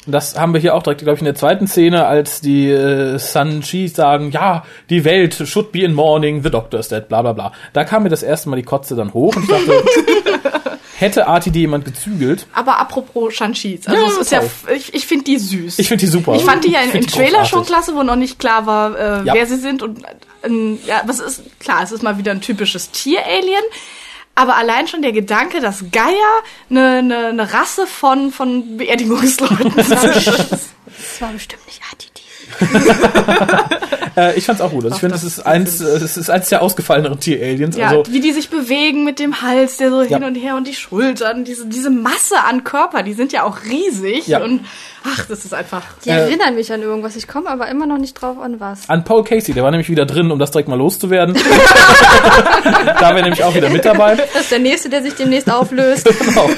[0.07, 3.17] Das haben wir hier auch direkt, glaube ich, in der zweiten Szene, als die äh,
[3.17, 7.21] Sun Chi sagen, ja, die Welt should be in mourning, the doctor is dead, bla
[7.21, 7.51] bla bla.
[7.73, 9.83] Da kam mir das erste Mal die Kotze dann hoch und ich dachte,
[10.97, 12.45] hätte RTD jemand gezügelt.
[12.53, 14.41] Aber apropos Shanshis, also Ja, es ist ja,
[14.75, 15.79] ich, ich finde die süß.
[15.79, 16.35] Ich finde die super.
[16.35, 17.67] Ich fand die ja im, Trailer schon großartig.
[17.67, 19.33] klasse, wo noch nicht klar war, äh, Ja.
[19.33, 19.81] wer sie sind.
[19.83, 20.03] Und
[20.43, 23.63] äh, ja, was ist klar, es ist mal wieder ein typisches Tier-Alien.
[24.35, 26.13] Aber allein schon der Gedanke, dass Gaia
[26.69, 29.95] eine, eine, eine Rasse von, von Beerdigungsleuten sind.
[29.95, 32.14] Das war bestimmt nicht ATD.
[34.17, 34.85] Äh, ich fand's auch gut.
[34.85, 37.75] Also ich finde, das das ist eins, äh, das ist eins der ausgefalleneren Tier-Aliens.
[37.75, 40.07] ja, Also, wie die sich bewegen mit dem Hals, der so Ja.
[40.19, 43.57] hin und her und die Schultern, diese, diese Masse an Körper, die sind ja auch
[43.69, 44.25] riesig.
[44.27, 44.41] Ja.
[44.41, 44.61] Und
[45.03, 45.81] ach, das ist einfach.
[46.05, 47.17] Die Äh, erinnern mich an irgendwas.
[47.17, 48.87] Ich komme aber immer noch nicht drauf an was.
[48.87, 51.35] an Paul Casey, der war nämlich wieder drin, um das direkt mal loszuwerden.
[52.99, 54.15] da wäre nämlich auch wieder mit dabei.
[54.15, 56.07] Das ist der nächste, der sich demnächst auflöst.
[56.25, 56.49] genau.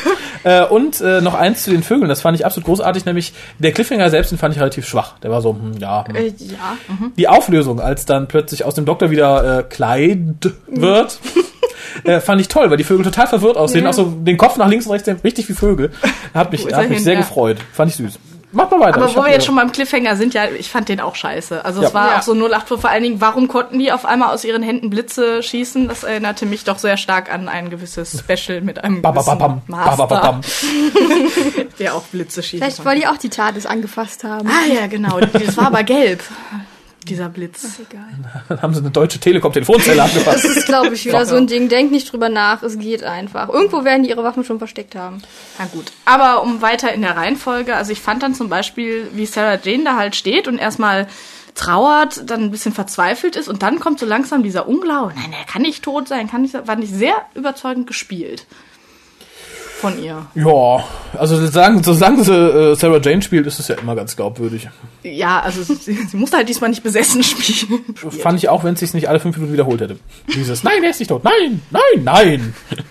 [0.44, 3.72] Äh, und äh, noch eins zu den Vögeln, das fand ich absolut großartig, nämlich der
[3.72, 5.18] Cliffhanger selbst, den fand ich relativ schwach.
[5.24, 5.87] Der war so, hm, ja.
[6.08, 6.15] Hm.
[6.15, 6.78] Äh, ja.
[7.17, 10.19] Die Auflösung, als dann plötzlich aus dem Doktor wieder äh, Kleid
[10.67, 11.19] wird,
[12.04, 13.89] äh, fand ich toll, weil die Vögel total verwirrt aussehen, Ja.
[13.89, 15.91] auch so den Kopf nach links und rechts, richtig wie Vögel.
[16.34, 17.04] Hat mich, hat mich hin?
[17.04, 17.19] sehr Ja.
[17.21, 17.58] gefreut.
[17.73, 18.19] Fand ich süß.
[18.54, 18.98] Mach mal weiter.
[18.98, 21.66] Aber Ich wo wir jetzt schon beim Cliffhanger sind, ja, ich fand den auch scheiße.
[21.66, 21.88] Also Ja.
[21.90, 22.18] es war Ja.
[22.20, 25.44] auch so 08 vor allen Dingen, warum konnten die auf einmal aus ihren Händen Blitze
[25.44, 25.88] schießen?
[25.90, 29.62] Das erinnerte mich doch sehr stark an ein gewisses Special mit einem Ba, ba, ba,
[29.68, 30.42] Master, ba, ba, bam.
[31.80, 32.64] der auch Blitze schießt.
[32.64, 34.48] Vielleicht, weil die auch die TARDIS angefasst haben.
[34.50, 35.20] Ah ja, genau.
[35.20, 36.24] Das war aber gelb,
[37.10, 37.80] dieser Blitz.
[37.80, 38.04] Egal.
[38.50, 40.46] Dann haben sie eine deutsche Telekom-Telefonzelle Das angefasst.
[40.46, 41.70] ist, glaube ich, wieder so ein Ding.
[41.70, 43.50] Denkt nicht drüber nach, es geht einfach.
[43.50, 45.22] Irgendwo werden die ihre Waffen schon versteckt haben.
[45.58, 45.91] Na gut.
[46.06, 49.84] Aber um weiter in der Reihenfolge, also ich fand dann zum Beispiel, wie Sarah Jane
[49.84, 51.08] da halt steht und erstmal
[51.56, 55.46] trauert, dann ein bisschen verzweifelt ist und dann kommt so langsam dieser Unglaube, nein, er
[55.52, 58.46] kann nicht tot sein, kann nicht, fand ich sehr überzeugend gespielt.
[59.80, 60.26] Von ihr.
[60.34, 60.84] Ja,
[61.18, 64.68] also solange, solange sie äh, Sarah Jane spielt, ist es ja immer ganz glaubwürdig.
[65.04, 67.84] Ja, also sie, sie musste halt diesmal nicht besessen spielen.
[68.10, 70.00] Fand ich auch, wenn es sich nicht alle fünf Minuten wiederholt hätte.
[70.34, 72.54] Dieses, nein, er ist nicht tot, nein, nein, nein.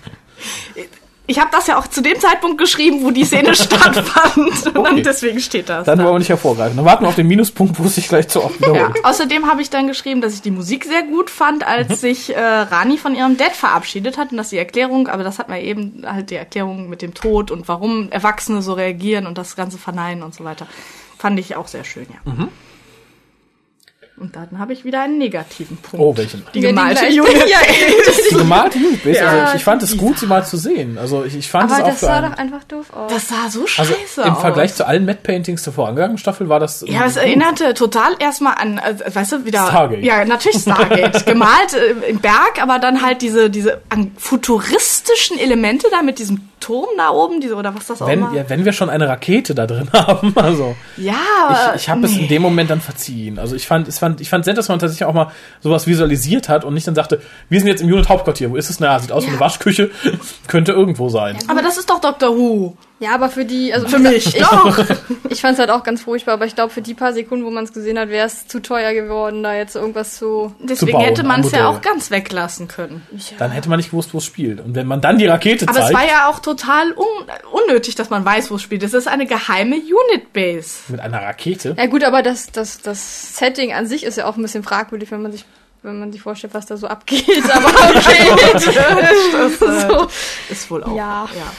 [1.29, 4.37] Ich habe das ja auch zu dem Zeitpunkt geschrieben, wo die Szene stattfand.
[4.37, 5.01] Und Okay.
[5.01, 5.85] deswegen steht das.
[5.85, 6.05] Dann da.
[6.05, 6.77] wollen wir nicht hervorgreifen.
[6.77, 8.69] Dann warten wir auf den Minuspunkt, wo es sich gleich zu oft Ja.
[8.73, 9.03] wiederholt.
[9.03, 11.67] Außerdem habe ich dann geschrieben, dass ich die Musik sehr gut fand, Mhm.
[11.67, 15.37] als sich äh, Rani von ihrem Dad verabschiedet hat und dass die Erklärung, aber das
[15.37, 19.37] hat man eben halt die Erklärung mit dem Tod und warum Erwachsene so reagieren und
[19.37, 20.65] das ganze verneinen und so weiter,
[21.17, 22.31] fand ich auch sehr schön, ja.
[22.31, 22.47] Mhm.
[24.19, 26.03] Und dann habe ich wieder einen negativen Punkt.
[26.03, 26.43] Oh, welchen?
[26.51, 27.23] Die gemalte ja,
[28.31, 30.97] Die gemalte Unitbase, Ja, also ich, ich fand es gut, sie mal zu sehen.
[30.97, 33.11] Also ich, ich fand Aber es auch das sah doch einfach doof aus.
[33.11, 34.41] Das sah so also scheiße im aus.
[34.41, 38.55] Vergleich zu allen Matte Paintings der vorangegangenen Staffel war das Ja, es erinnerte total erstmal
[38.55, 39.67] an, äh, weißt du, wieder.
[39.67, 40.03] Stargate.
[40.03, 41.23] Ja, natürlich Stargate.
[41.27, 46.49] Gemalt äh, im Berg, aber dann halt diese, diese an futuristischen Elemente da mit diesem
[46.59, 48.33] Turm da oben, diese, oder was das auch wenn, immer.
[48.33, 52.17] ja, wenn wir schon eine Rakete da drin haben, also Ja, ich, ich habe es
[52.17, 53.39] in dem Moment dann verziehen.
[53.39, 56.49] Also ich fand, es fand, ich fand nett, dass man tatsächlich auch mal sowas visualisiert
[56.49, 58.49] hat und nicht dann sagte, wir sind jetzt im Unit Hauptquartier.
[58.51, 58.79] Wo ist es?
[58.79, 59.91] Na, sieht aus wie eine Waschküche,
[60.47, 61.37] könnte irgendwo sein.
[61.47, 62.75] aber das ist doch Doctor Who.
[62.99, 64.35] Ja, aber für die, also Für mich.
[64.35, 64.79] ich, Doch.
[65.29, 67.51] ich fand es halt auch ganz furchtbar, aber ich glaube, für die paar Sekunden, wo
[67.51, 70.55] man es gesehen hat, wäre es zu teuer geworden, da jetzt irgendwas zu.
[70.59, 73.03] Deswegen bauen, hätte man es ja auch ganz weglassen können.
[73.37, 74.59] Dann hätte man nicht gewusst, wo es spielt.
[74.59, 77.05] Und wenn man dann die Rakete Aber es zeigt, war ja auch total un
[77.51, 78.81] unnötig, dass man weiß, wo es spielt.
[78.81, 80.79] Es ist eine geheime Unit-Base.
[80.87, 84.37] mit einer Rakete, Ja gut, aber das, das, das Setting an sich ist ja auch
[84.37, 85.45] ein bisschen fragwürdig, wenn man sich,
[85.83, 87.43] wenn man sich vorstellt, was da so abgeht.
[87.51, 88.31] Aber okay.
[88.53, 90.07] Das äh, so.
[90.49, 90.95] ist wohl auch.
[90.95, 91.29] Ja.
[91.35, 91.51] ja.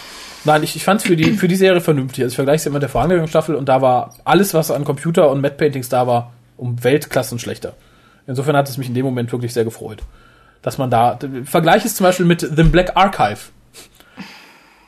[0.44, 2.22] Nein, ich, ich fand es für die, für die Serie vernünftig.
[2.24, 4.84] Also ich vergleiche es immer mit der vorangegangenen Staffel und da war alles, was an
[4.84, 7.74] Computer und Matte Paintings da war, um Weltklassen schlechter.
[8.26, 10.02] Insofern hat es mich in dem Moment wirklich sehr gefreut.
[10.62, 13.38] Dass man da, vergleich es zum Beispiel mit The Black Archive.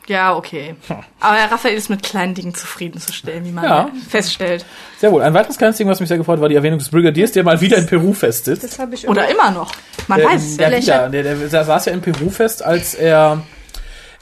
[0.07, 0.75] Ja, okay.
[1.21, 3.91] Aber Raphael ist mit kleinen Dingen zufriedenzustellen, wie man Ja.
[4.09, 4.65] feststellt.
[4.99, 5.23] Sehr wohl.
[5.23, 7.45] Ein weiteres kleines Ding, was mich sehr gefreut hat, war die Erwähnung des Brigadiers, der
[7.45, 8.65] mal wieder in Peru festsitzt.
[8.65, 9.71] Das habe ich Oder immer noch.
[10.09, 10.87] Man Ähm, weiß es ja der, nicht.
[10.89, 13.43] wieder, der, der, der saß ja in Peru fest, als er,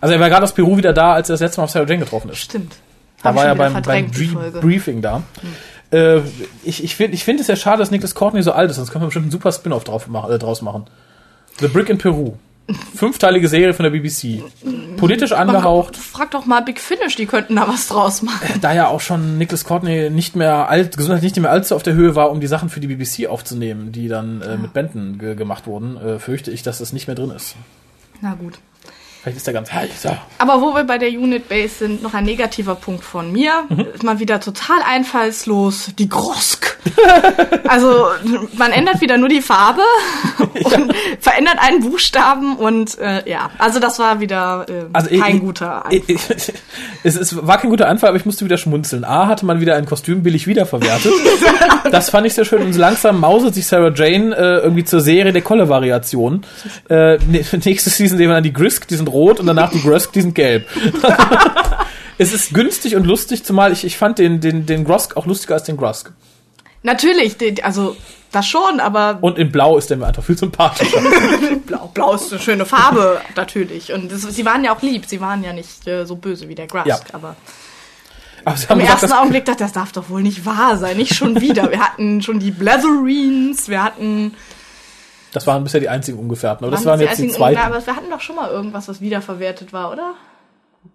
[0.00, 1.86] also er war gerade aus Peru wieder da, als er das letzte Mal auf Sarah
[1.86, 2.38] Jane getroffen ist.
[2.38, 2.76] Stimmt.
[3.22, 4.10] Da Hab war er beim, beim.
[4.60, 5.22] Briefing da.
[5.90, 6.20] Äh,
[6.64, 8.92] ich ich finde ich find es ja schade, dass Nicholas Courtney so alt ist, sonst
[8.92, 10.84] können wir bestimmt einen super Spin-off drauf mach, äh, draus machen.
[11.58, 12.34] The Brick in Peru.
[12.94, 14.42] Fünfteilige Serie von der BBC.
[14.98, 15.96] Politisch angehaucht.
[15.96, 18.60] Frag doch mal Big Finish, die könnten da was draus machen.
[18.60, 21.94] Da ja auch schon Nicholas Courtney nicht mehr alt, gesundheitlich nicht mehr allzu auf der
[21.94, 25.34] Höhe war, um die Sachen für die BBC aufzunehmen, die dann äh, mit Benton ge
[25.34, 27.56] gemacht wurden, äh, fürchte ich, dass das nicht mehr drin ist.
[28.20, 28.58] Na gut.
[29.28, 30.06] Vielleicht ist er ganz heiß.
[30.38, 33.64] Aber wo wir bei der Unit Base sind, noch ein negativer Punkt von mir.
[33.68, 33.86] Mhm.
[33.94, 35.90] Ist mal wieder total einfallslos.
[35.98, 36.78] Die Grosk.
[37.68, 38.06] also,
[38.56, 39.82] man ändert wieder nur die Farbe
[40.64, 45.40] und verändert einen Buchstaben und äh, ja, also das war wieder äh, Also kein ich-
[45.42, 46.04] guter ich-
[47.04, 49.04] es, es war kein guter Anfall, aber ich musste wieder schmunzeln.
[49.04, 51.12] A, hatte man wieder ein Kostüm billig wiederverwertet.
[51.92, 52.62] das fand ich sehr schön.
[52.62, 56.44] Und so langsam mauset sich Sarah Jane äh, irgendwie zur Serie der Kolle-Variation.
[56.88, 60.12] Äh, nächste Season sehen wir dann die Grisk, die sind rot und danach die Grusk,
[60.12, 60.66] die sind gelb.
[62.18, 65.54] es ist günstig und lustig, zumal ich, ich fand den, den, den Grosk auch lustiger
[65.54, 66.12] als den Grusk.
[66.82, 67.96] Natürlich, also
[68.30, 71.00] das schon, aber Und in Blau ist der mir einfach viel sympathischer.
[71.66, 73.92] blau, blau ist eine schöne Farbe natürlich.
[73.92, 76.54] Und das, sie waren ja auch lieb, sie waren ja nicht äh, so böse wie
[76.54, 77.00] der Grusk, Ja.
[77.12, 77.36] aber
[78.44, 80.76] Aber sie haben im gesagt, ersten Augenblick dachte ich, das darf doch wohl nicht wahr
[80.76, 81.70] sein, nicht schon wieder.
[81.70, 84.34] Wir hatten schon die Bletherines, wir hatten
[85.32, 86.64] das waren bisher die einzigen Ungefährten.
[86.64, 87.58] Aber das Waren waren die jetzt die zweiten.
[87.60, 90.14] Aber wir hatten doch schon mal irgendwas, was wiederverwertet war, oder?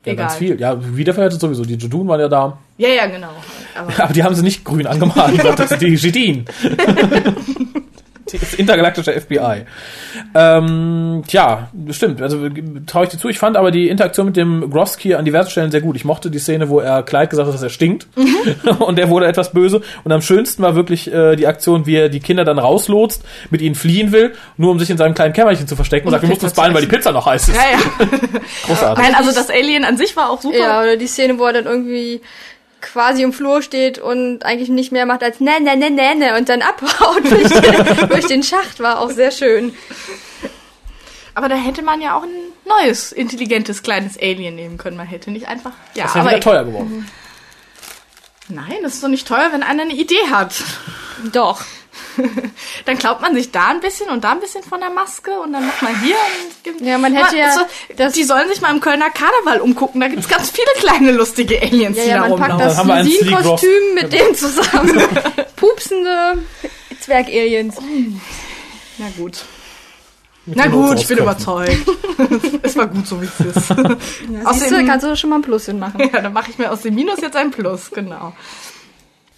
[0.06, 0.40] Ja, ganz Egal.
[0.40, 0.60] viel.
[0.60, 1.64] Ja, wiederverwertet sowieso.
[1.64, 2.58] Die Judun waren ja da.
[2.78, 3.30] Ja, ja, genau.
[3.78, 5.44] Aber Aber die haben sie nicht grün angemalt.
[5.58, 6.46] Das sind die Jedin.
[8.32, 9.64] Das intergalaktische FBI.
[10.34, 12.22] Ähm, tja, stimmt.
[12.22, 12.50] Also
[12.88, 13.30] traue ich dir zu.
[13.30, 15.96] Ich fand aber die Interaktion mit dem Grosky an diversen Stellen sehr gut.
[15.96, 18.08] Ich mochte die Szene, wo er Clyde gesagt hat, dass er stinkt.
[18.80, 19.82] und er wurde etwas böse.
[20.04, 23.62] Und am schönsten war wirklich äh, die Aktion, wie er die Kinder dann rauslotst, mit
[23.62, 26.30] ihnen fliehen will, nur um sich in seinem kleinen Kämmerchen zu verstecken und sagt, wir
[26.30, 27.56] mussten uns beeilen, weil die Pizza noch heiß ist.
[27.56, 28.08] Ja, ja.
[28.66, 29.04] Großartig.
[29.04, 30.58] Nein, also das Alien an sich war auch super.
[30.58, 32.22] Ja, oder die Szene, wo er dann irgendwie
[32.84, 36.38] quasi im Flur steht und eigentlich nicht mehr macht als ne, ne, ne, ne, ne
[36.38, 39.74] und dann abhaut durch den, durch den Schacht, war auch sehr schön.
[41.36, 42.30] Aber da hätte man ja auch ein
[42.66, 44.98] neues, intelligentes, kleines Alien nehmen können.
[44.98, 45.72] Man hätte nicht einfach.
[45.96, 47.10] Ja, Das wäre aber wieder teuer geworden.
[48.50, 50.54] nein, das ist doch nicht teuer, wenn einer eine Idee hat.
[51.32, 51.64] Doch.
[52.86, 55.54] Dann glaubt man sich da ein bisschen und da ein bisschen von der Maske und
[55.54, 57.62] dann macht man hier und gibt- Ja, man hätte ja also,
[57.98, 60.02] das- die sollen sich mal im Kölner Karneval umgucken.
[60.02, 62.68] Da gibt's ganz viele kleine lustige Aliens, Ja, die ja, da man packt rumlaufen.
[62.68, 63.44] Das haben wir einen Sleek Ross.
[63.46, 65.02] Kostüm mit dem zusammen.
[65.56, 66.38] Pupsende
[67.00, 67.76] Zwerg-Aliens.
[68.98, 69.44] Na gut.
[70.46, 71.78] Mit Na gut, ich bin überzeugt.
[72.64, 73.70] es war gut, so wie es ist.
[73.70, 76.00] Ja, siehst du, Außerdem- kannst du doch schon mal ein Plus hinmachen.
[76.14, 78.34] ja, dann mache ich mir aus dem Minus jetzt ein Plus, genau.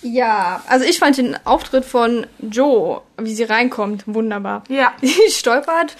[0.05, 4.63] Ja, also ich fand den Auftritt von Joe, wie sie reinkommt, wunderbar.
[4.69, 4.93] Ja.
[5.01, 5.95] Die stolpert,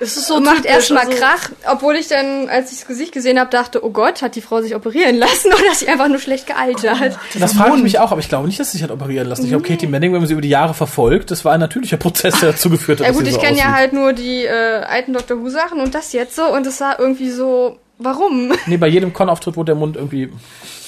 [0.00, 3.12] Es ist so macht typisch, erstmal also- Krach, obwohl ich dann, als ich das Gesicht
[3.12, 6.08] gesehen habe, dachte, oh Gott, hat die Frau sich operieren lassen oder ist sie einfach
[6.08, 7.18] nur schlecht gealtert?
[7.38, 9.44] Das frage ich mich auch, aber ich glaube nicht, dass sie sich hat operieren lassen.
[9.44, 11.98] Ich glaube, Katie Manning, wenn man sie über die Jahre verfolgt, das war ein natürlicher
[11.98, 14.12] Prozess, der dazu geführt hat, Ja dass gut, sie ich so kenne ja halt nur
[14.12, 15.40] die äh, alten Dr.
[15.40, 18.52] Who Sachen und das jetzt so und es sah irgendwie so, warum?
[18.66, 20.30] Nee, bei jedem Con-Auftritt wurde der Mund irgendwie.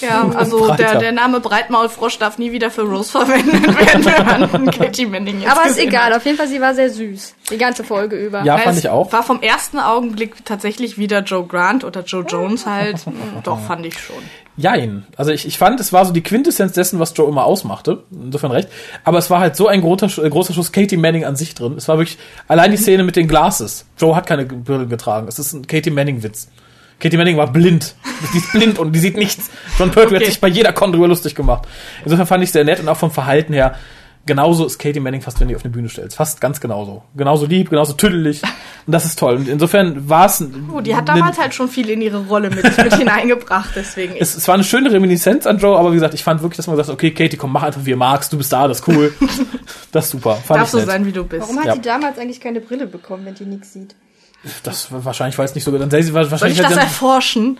[0.01, 4.71] Ja, also der, der Name Breitmaulfrosch darf nie wieder für Rose verwendet werden, wenn man
[4.71, 6.17] Katie Manning jetzt Aber ist egal, hat.
[6.17, 7.35] auf jeden Fall, sie war sehr süß.
[7.51, 8.43] Die ganze Folge über.
[8.45, 9.13] Ja, Weil fand es ich auch.
[9.13, 12.99] War vom ersten Augenblick tatsächlich wieder Joe Grant oder Joe Jones halt.
[13.45, 14.17] Doch, fand ich schon.
[14.57, 15.07] Jein.
[15.17, 18.03] Also ich, ich fand, es war so die Quintessenz dessen, was Joe immer ausmachte.
[18.11, 18.69] Insofern recht.
[19.05, 21.75] Aber es war halt so ein großer, äh, großer Schuss Katie Manning an sich drin.
[21.77, 23.87] Es war wirklich allein die Szene mit den Glasses.
[23.99, 25.29] Joe hat keine Brille getragen.
[25.29, 26.49] Es ist ein Katie Manning-Witz.
[27.01, 27.95] Katie Manning war blind.
[28.35, 29.51] Die ist blind und die sieht nichts.
[29.79, 30.31] John Pertwee hat Okay.
[30.31, 31.69] sich bei jeder Con drüber lustig gemacht.
[32.05, 33.77] Insofern fand ich sehr nett und auch vom Verhalten her.
[34.27, 36.17] Genauso ist Katie Manning fast, wenn du die auf eine Bühne stellst.
[36.17, 37.03] Fast ganz genauso.
[37.17, 38.43] Genauso lieb, genauso tüdelig.
[38.87, 39.37] Und das ist toll.
[39.37, 40.45] Und insofern war es.
[40.75, 44.17] Oh, die hat damals halt schon viel in ihre Rolle mit, mit hineingebracht, deswegen.
[44.19, 46.67] es, es war eine schöne Reminiszenz an Joe, aber wie gesagt, ich fand wirklich, dass
[46.67, 48.81] man gesagt hat, okay, Katie, komm, mach einfach, wie du magst, du bist da, das
[48.81, 49.15] ist cool.
[49.93, 50.35] das ist super.
[50.35, 50.89] Fand darfst ich so nett.
[50.89, 51.43] sein, wie du bist.
[51.43, 51.75] Warum hat Ja.
[51.77, 53.95] die damals eigentlich keine Brille bekommen, wenn die nichts sieht?
[54.63, 57.59] Das war wahrscheinlich, weil es nicht so, dann sei sie Soll ich wahrscheinlich das erforschen?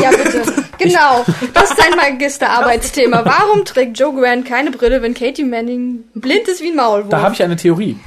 [0.00, 0.42] Ja, bitte.
[0.78, 1.24] genau.
[1.54, 3.24] Das ist dein Magisterarbeitsthema.
[3.24, 7.08] Warum trägt Joe Grant keine Brille, wenn Katie Manning blind ist wie ein Maulwurf?
[7.08, 7.98] da habe ich eine Theorie.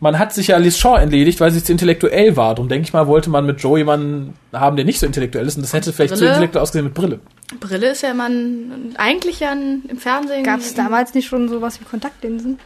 [0.00, 2.54] Man hat sich ja Liz Shaw entledigt, weil sie zu intellektuell war.
[2.54, 5.56] Darum denke ich mal, wollte man mit Joe jemanden haben, der nicht so intellektuell ist.
[5.56, 6.30] Und das hätte vielleicht zu Brille?
[6.30, 7.20] intellektuell ausgesehen mit Brille.
[7.60, 10.42] Brille ist ja immer ein, eigentlich ja ein, im Fernsehen.
[10.42, 12.58] Gab es damals nicht schon sowas wie Kontaktlinsen?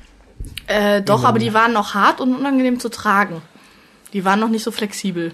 [0.68, 3.42] Äh, doch, aber die waren noch hart und unangenehm zu tragen.
[4.14, 5.32] Die waren noch nicht so flexibel.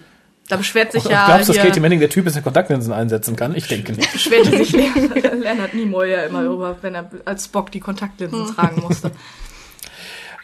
[0.48, 3.36] Da beschwert sich ja Glaubst du, dass Katie Manning der Typ ist, der Kontaktlinsen einsetzen
[3.36, 3.54] kann?
[3.54, 4.12] Ich denke nicht.
[4.12, 9.12] beschwerte sich Leonard Nimoy ja immer über, wenn er als Spock die Kontaktlinsen tragen musste.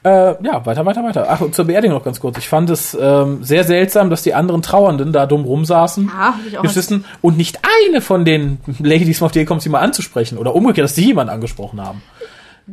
[0.05, 1.27] Äh, ja, weiter, weiter, weiter.
[1.29, 2.38] Ach, und zur Beerdigung noch ganz kurz.
[2.38, 6.07] Ich fand es ähm, sehr seltsam, dass die anderen Trauernden da dumm rumsaßen.
[6.07, 9.81] Ja, hab ich auch und nicht eine von den Ladies auf die kommt, sie mal
[9.81, 10.38] anzusprechen.
[10.38, 12.03] Oder umgekehrt, dass die jemanden angesprochen haben.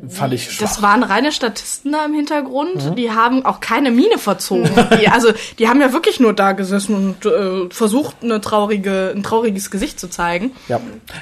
[0.10, 0.67] Fand ich schwach.
[0.67, 2.84] Das waren reine Statisten da im Hintergrund.
[2.84, 2.95] Mhm.
[2.95, 4.69] Die haben auch keine Miene verzogen.
[4.99, 5.29] die, also,
[5.60, 9.99] die haben ja wirklich nur da gesessen und äh, versucht, eine traurige, ein trauriges Gesicht
[9.99, 10.51] zu zeigen.
[10.67, 10.79] Ja.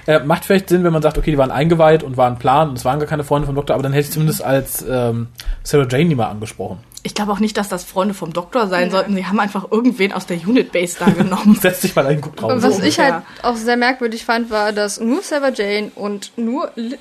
[0.07, 2.77] Äh, macht vielleicht Sinn, wenn man sagt, okay, die waren eingeweiht und waren Plan und
[2.77, 5.27] es waren gar keine Freunde vom Doktor, aber dann hätte ich zumindest als ähm,
[5.63, 6.79] Sarah Jane die mal angesprochen.
[7.03, 9.15] Ich glaube auch nicht, dass das Freunde vom Doktor sein sollten.
[9.15, 11.55] Sie haben einfach irgendwen aus der Unit Base da genommen.
[11.62, 12.51] Setz dich mal ein, guck drauf.
[12.55, 13.13] Was so ich ungefähr.
[13.15, 16.97] halt auch sehr merkwürdig fand, war, dass nur Sarah Jane und nur, Li-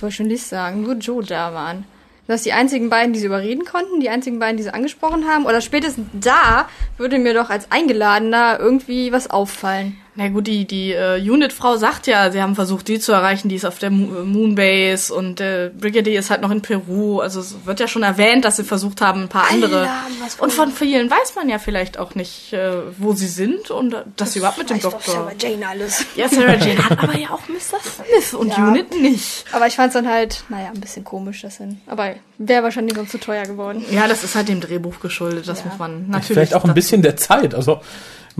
[0.00, 1.84] soll ich schon Liz sagen, nur Joe da waren.
[2.26, 5.46] Dass die einzigen beiden, die sie überreden konnten, die einzigen beiden, die sie angesprochen haben,
[5.46, 9.96] oder spätestens da würde mir doch als Eingeladener irgendwie was auffallen.
[10.22, 13.54] Na gut, die, die äh, Unit-Frau sagt ja, sie haben versucht, die zu erreichen, die
[13.54, 17.20] ist auf der Mo- äh, Moonbase und äh, Brigadier ist halt noch in Peru.
[17.20, 19.88] Also es wird ja schon erwähnt, dass sie versucht haben, ein paar andere.
[20.36, 24.02] Und von vielen weiß man ja vielleicht auch nicht, äh, wo sie sind und äh,
[24.18, 25.14] dass sie überhaupt mit dem Doktor.
[25.14, 26.04] Sarah Jane alles.
[26.16, 27.78] Ja, Sarah Jane hat aber ja auch Mr.
[27.82, 28.68] Smith und Ja.
[28.68, 29.46] Unit nicht.
[29.52, 31.80] Aber ich fand's dann halt, naja, ein bisschen komisch, das hin.
[31.86, 33.82] Aber wäre wahrscheinlich sonst zu teuer geworden.
[33.90, 36.26] Ja, das ist halt dem Drehbuch geschuldet, das muss man natürlich.
[36.26, 37.54] Vielleicht auch ein bisschen der Zeit.
[37.54, 37.80] Also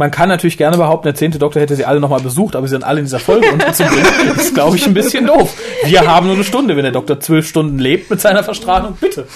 [0.00, 2.72] man kann natürlich gerne behaupten, der zehnte Doktor hätte sie alle nochmal besucht, aber sie
[2.72, 4.06] sind alle in dieser Folge unterzubringen.
[4.28, 5.54] Das ist, glaube ich, ein bisschen doof.
[5.84, 8.96] Wir haben nur eine Stunde, wenn der Doktor zwölf Stunden lebt mit seiner Verstrahlung.
[8.98, 9.28] Bitte.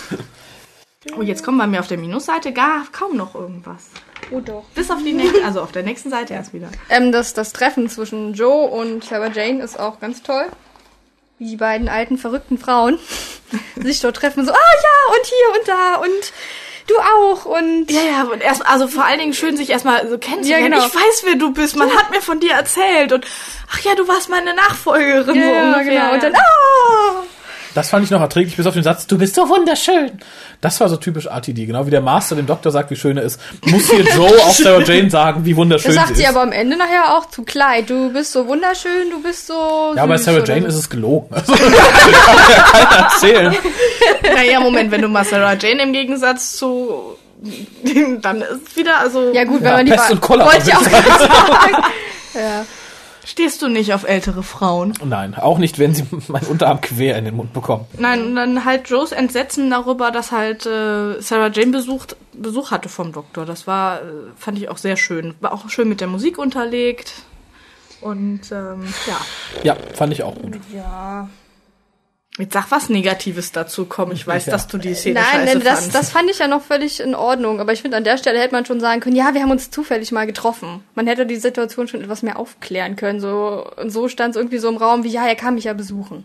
[1.18, 3.90] Oh, jetzt kommen bei mir auf der Minusseite gar kaum noch irgendwas.
[4.30, 4.64] Oh doch.
[4.74, 6.68] Bis auf die nächste, also auf der nächsten Seite erst wieder.
[6.88, 10.46] Ähm, das, das Treffen zwischen Joe und Sarah Jane ist auch ganz toll.
[11.38, 12.98] Wie die beiden alten, verrückten Frauen.
[13.76, 16.32] sich dort treffen, so, ah ja, und hier und da und
[16.86, 20.18] du auch und Ja, ja, und erst, also vor allen Dingen schön, sich erstmal so
[20.18, 20.72] kennenzulernen.
[20.72, 20.86] Ja, genau.
[20.86, 21.76] Ich weiß, wer du bist.
[21.76, 23.26] Man hat mir von dir erzählt und
[23.72, 25.34] ach ja, du warst meine Nachfolgerin.
[25.34, 25.84] so ja, ungefähr.
[25.84, 26.14] genau.
[26.14, 27.22] Und dann, ah!
[27.74, 30.12] Das fand ich noch erträglich, bis auf den Satz, du bist so wunderschön.
[30.60, 33.24] Das war so typisch RTD, genau wie der Master dem Doktor sagt, wie schön er
[33.24, 33.40] ist.
[33.64, 36.28] Muss hier Joe auf Sarah Jane sagen, wie wunderschön Das sagt sie sie ist.
[36.30, 37.82] aber am Ende nachher auch zu Clyde.
[37.86, 39.92] Du bist so wunderschön, du bist so.
[39.96, 41.28] ja, bei Sarah oder Jane ist es gelogen.
[41.34, 41.72] Also, kann
[42.48, 43.56] ja keiner erzählen.
[44.34, 47.16] Naja, Moment, wenn du mal Sarah Jane im Gegensatz zu
[48.22, 50.74] dann ist wieder, also Ja, gut, wenn Ja, man die Pest und Cholera, Wollte ich
[50.76, 51.84] auch sagen.
[52.34, 52.64] Ja.
[53.24, 54.94] Stehst du nicht auf ältere Frauen.
[55.04, 57.86] Nein, auch nicht, wenn sie meinen Unterarm quer in den Mund bekommen.
[57.98, 62.88] Nein, und dann halt Joes Entsetzen darüber, dass halt äh, Sarah Jane besucht, Besuch hatte
[62.88, 63.46] vom Doktor.
[63.46, 64.04] Das war, äh,
[64.36, 65.34] fand ich auch sehr schön.
[65.40, 67.22] War auch schön mit der Musik unterlegt.
[68.00, 69.20] Und ähm, ja.
[69.62, 70.58] Ja, fand ich auch gut.
[70.72, 71.28] ja.
[72.36, 74.10] Jetzt sag was Negatives dazu, komm.
[74.10, 74.52] Ich weiß, Ja.
[74.52, 75.94] dass du die Szene Nein, scheiße nein, das, fandst.
[75.94, 77.60] das fand ich ja noch völlig in Ordnung.
[77.60, 79.70] Aber ich finde, an der Stelle hätte man schon sagen können, ja, wir haben uns
[79.70, 80.82] zufällig mal getroffen.
[80.96, 83.20] Man hätte die Situation schon etwas mehr aufklären können.
[83.20, 85.74] So, und so stand es irgendwie so im Raum wie, ja, er kann mich ja
[85.74, 86.24] besuchen.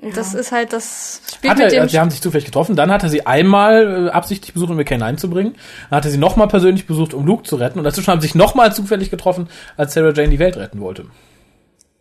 [0.00, 1.88] Und das ist halt, das spielt Hat mit er, dem...
[1.88, 4.94] sie haben sich zufällig getroffen, dann hat er sie einmal äh, absichtlich besucht, um Mickey
[4.94, 5.56] hineinzubringen.
[5.90, 7.78] Dann hat er sie nochmal persönlich besucht, um Luke zu retten.
[7.78, 11.04] Und dazwischen haben sie sich nochmal zufällig getroffen, als Sarah Jane die Welt retten wollte.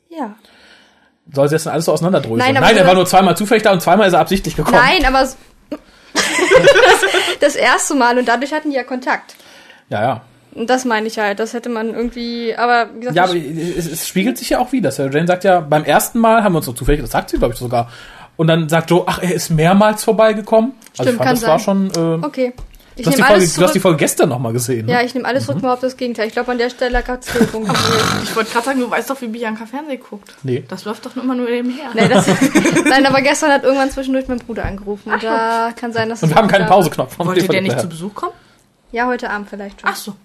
[0.10, 0.36] ja.
[1.34, 2.40] Soll sie das dann alles so auseinanderdröseln?
[2.54, 4.78] Nein, Nein, er war nur zweimal zufällig da und zweimal ist er absichtlich gekommen.
[4.78, 5.38] Nein, aber das,
[7.40, 9.36] das erste Mal und dadurch hatten die ja Kontakt.
[9.90, 10.22] Ja, ja.
[10.56, 13.78] Und das meine ich halt, das hätte man irgendwie, aber wie gesagt, Ja, aber ich-
[13.78, 14.92] es, es spiegelt sich ja auch wieder.
[14.92, 17.38] Sarah Jane sagt ja, beim ersten Mal haben wir uns so zufällig, das sagt sie,
[17.38, 17.90] glaube ich, sogar.
[18.38, 20.72] Und dann sagt Joe, ach, er ist mehrmals vorbeigekommen.
[20.72, 21.92] also ich Stimmt, fand, kann das war sein.
[21.94, 22.22] schon.
[22.22, 22.54] Äh, okay.
[22.98, 23.80] Ich du, hast die nehme Folge, alles du hast die.
[23.80, 24.86] Folge gestern nochmal gesehen.
[24.88, 24.94] Ne?
[24.94, 26.28] Ja, ich nehme alles zurück, mal auf das Gegenteil.
[26.28, 27.74] Ich glaube, an der Stelle gab es Fehlpunkte.
[28.24, 30.34] ich wollte gerade sagen, du weißt doch, wie Bianca Fernsehen guckt.
[30.44, 30.64] Nee.
[30.68, 31.92] Das läuft doch immer nur nebenher.
[31.94, 32.28] nee, das,
[32.86, 35.12] nein, aber gestern hat irgendwann zwischendurch mein Bruder angerufen.
[35.12, 37.20] Und da kann sein, dass Und wir haben keinen Pauseknopf.
[37.20, 38.34] Wollte der nicht zu Besuch kommen?
[38.92, 39.90] Ja, heute Abend vielleicht schon.
[39.92, 40.16] Ach so.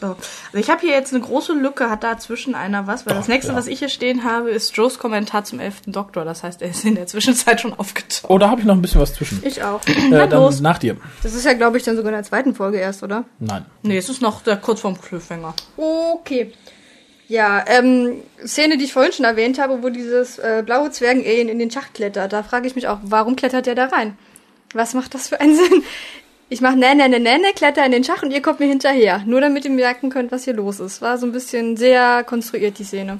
[0.00, 0.06] So.
[0.08, 3.32] Also ich habe hier jetzt eine große Lücke, hat dazwischen einer was, weil das Doch,
[3.32, 3.58] nächste, ja.
[3.58, 6.24] was ich hier stehen habe, ist Joes Kommentar zum elften Doktor.
[6.24, 8.30] Das heißt, er ist in der Zwischenzeit schon aufgetaucht.
[8.30, 9.42] Oh, da habe ich noch ein bisschen was zwischen.
[9.44, 9.80] Ich auch.
[9.86, 10.60] Äh, dann los.
[10.60, 10.96] nach dir.
[11.22, 13.24] Das ist ja, glaube ich, dann sogar in der zweiten Folge erst, oder?
[13.38, 13.64] Nein.
[13.82, 15.54] Nee, es ist noch der, kurz vorm Cliffhanger.
[15.76, 16.52] Okay.
[17.28, 21.58] Ja, ähm, Szene, die ich vorhin schon erwähnt habe, wo dieses äh, blaue Zwergen-Alien in
[21.58, 22.32] den Schacht klettert.
[22.32, 24.16] Da frage ich mich auch, warum klettert der da rein?
[24.72, 25.82] Was macht das für einen Sinn?
[26.48, 28.66] Ich mache ne, ne, ne, ne, ne, kletter in den Schacht und ihr kommt mir
[28.66, 29.22] hinterher.
[29.26, 31.02] Nur damit ihr merken könnt, was hier los ist.
[31.02, 33.18] War so ein bisschen sehr konstruiert, die Szene.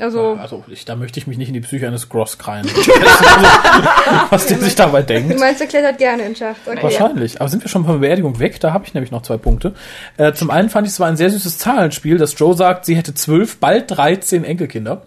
[0.00, 2.66] Also, Also, ich, da möchte ich mich nicht in die Psyche eines Gross kreien.
[4.30, 5.38] was der sich dabei du denkt.
[5.38, 6.62] meinst, er klettert gerne in den Schacht.
[6.66, 6.82] Okay.
[6.82, 7.40] Wahrscheinlich.
[7.40, 8.58] Aber sind wir schon von Beerdigung weg?
[8.58, 9.74] Da habe ich nämlich noch zwei Punkte.
[10.16, 12.96] Äh, zum einen fand ich es war ein sehr süßes Zahlenspiel, dass Joe sagt, sie
[12.96, 15.02] hätte zwölf, bald 13 Enkelkinder.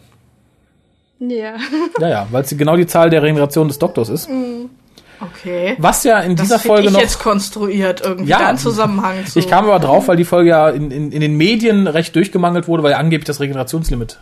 [1.19, 1.57] Ja.
[1.99, 4.29] Ja, ja, weil sie genau die Zahl der Regeneration des Doktors ist.
[5.19, 5.75] Okay.
[5.79, 6.99] Was ja in dieser das find Folge ich noch.
[6.99, 8.39] jetzt konstruiert irgendwie Ja.
[8.39, 9.39] da einen Zusammenhang zu.
[9.39, 12.67] Ich kam aber drauf, weil die Folge ja in, in, in den Medien recht durchgemangelt
[12.67, 14.19] wurde, weil ja angeblich das Regenerationslimit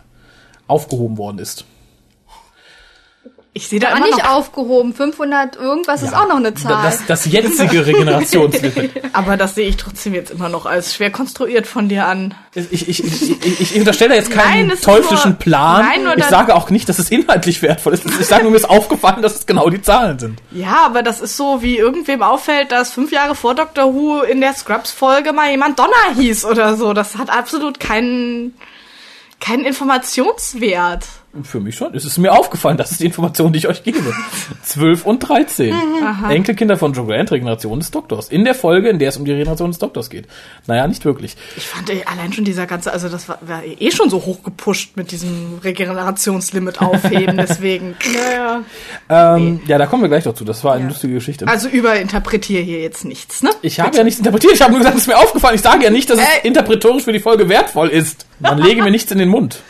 [0.66, 1.64] aufgehoben worden ist.
[3.56, 4.92] Ich sehe da War immer nicht noch, aufgehoben.
[4.92, 6.82] 500 irgendwas ist auch noch eine Zahl.
[6.84, 8.90] Das, das jetzige Regenerationslimit.
[9.14, 12.34] aber das sehe ich trotzdem jetzt immer noch als schwer konstruiert von dir an.
[12.54, 15.86] Ich, ich, ich, ich, ich unterstelle jetzt keinen Nein, teuflischen nur- Plan.
[15.88, 18.04] Nein, nur ich sage auch nicht, dass es inhaltlich wertvoll ist.
[18.04, 20.38] Ich sage nur, mir ist aufgefallen, dass es genau die Zahlen sind.
[20.50, 24.42] Ja, aber das ist so, wie irgendwem auffällt, dass fünf Jahre vor Doctor Who in
[24.42, 26.92] der Scrubs-Folge mal jemand Donner hieß oder so.
[26.92, 28.54] Das hat absolut keinen,
[29.40, 31.04] keinen Informationswert.
[31.44, 31.94] Für mich schon.
[31.94, 34.12] Es ist mir aufgefallen, das ist die Information, die ich euch gebe.
[34.62, 35.74] 12 und 13.
[36.28, 38.28] Enkelkinder von Joe Grant, Regeneration des Doktors.
[38.28, 40.26] In der Folge, in der es um die Regeneration des Doktors geht.
[40.66, 41.36] Naja, nicht wirklich.
[41.56, 44.42] Ich fand eh, allein schon dieser ganze, also das war, war eh schon so hoch
[44.42, 47.96] gepusht mit diesem Regenerationslimit aufheben, deswegen.
[48.14, 48.62] Naja.
[49.36, 50.44] Ähm, Ja, da kommen wir gleich dazu.
[50.44, 51.46] Das war eine lustige Geschichte.
[51.48, 53.50] Also überinterpretiere hier jetzt nichts, ne?
[53.62, 55.54] Ich habe ja nichts interpretiert, ich habe nur gesagt, es ist mir aufgefallen.
[55.54, 56.46] Ich sage ja nicht, dass es Äh.
[56.46, 58.26] interpretorisch für die Folge wertvoll ist.
[58.40, 59.60] Man lege mir nichts in den Mund.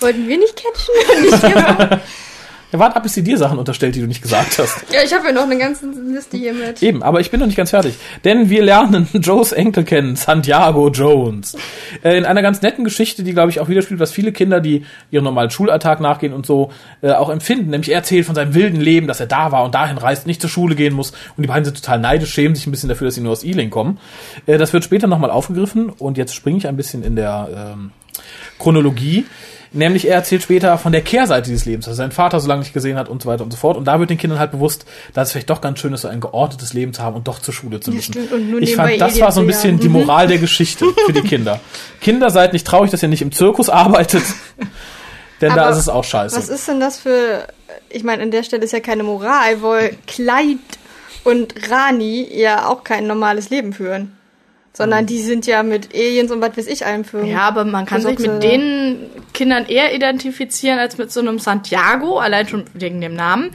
[0.00, 2.00] Wollten wir nicht catchen?
[2.72, 4.84] Ja, warte ab, bis sie dir Sachen unterstellt, die du nicht gesagt hast.
[4.92, 6.82] ja, ich habe ja noch eine ganze Liste hier mit.
[6.82, 7.94] Eben, aber ich bin noch nicht ganz fertig.
[8.24, 11.56] Denn wir lernen Joes Enkel kennen, Santiago Jones.
[12.04, 14.84] Äh, in einer ganz netten Geschichte, die, glaube ich, auch widerspiegelt, was viele Kinder, die
[15.10, 16.70] ihrem normalen Schulalltag nachgehen und so,
[17.00, 17.70] äh, auch empfinden.
[17.70, 20.42] Nämlich er erzählt von seinem wilden Leben, dass er da war und dahin reist, nicht
[20.42, 21.12] zur Schule gehen muss.
[21.38, 23.44] Und die beiden sind total neidisch, schämen sich ein bisschen dafür, dass sie nur aus
[23.44, 23.98] Ealing kommen.
[24.44, 27.92] Äh, das wird später nochmal aufgegriffen und jetzt springe ich ein bisschen in der ähm,
[28.58, 29.24] Chronologie.
[29.72, 32.60] Nämlich er erzählt später von der Kehrseite dieses Lebens, dass er seinen Vater so lange
[32.60, 33.76] nicht gesehen hat und so weiter und so fort.
[33.76, 36.08] Und da wird den Kindern halt bewusst, dass es vielleicht doch ganz schön ist, so
[36.08, 38.14] ein geordnetes Leben zu haben und doch zur Schule zu müssen.
[38.60, 41.60] ich fand, das war so ein bisschen die Moral der Geschichte für die Kinder.
[42.00, 44.22] Kinder, seid nicht traurig, dass ihr nicht im Zirkus arbeitet.
[45.40, 46.36] Denn da Aber ist es auch scheiße.
[46.36, 47.46] Was ist denn das für.
[47.90, 50.58] Ich meine, an der Stelle ist ja keine Moral, weil Clyde
[51.22, 54.17] und Rani ja auch kein normales Leben führen.
[54.78, 57.24] Sondern die sind ja mit Aliens und was weiß ich allem für.
[57.24, 62.18] Ja, aber man kann sich mit den Kindern eher identifizieren als mit so einem Santiago,
[62.18, 63.50] allein schon wegen dem Namen.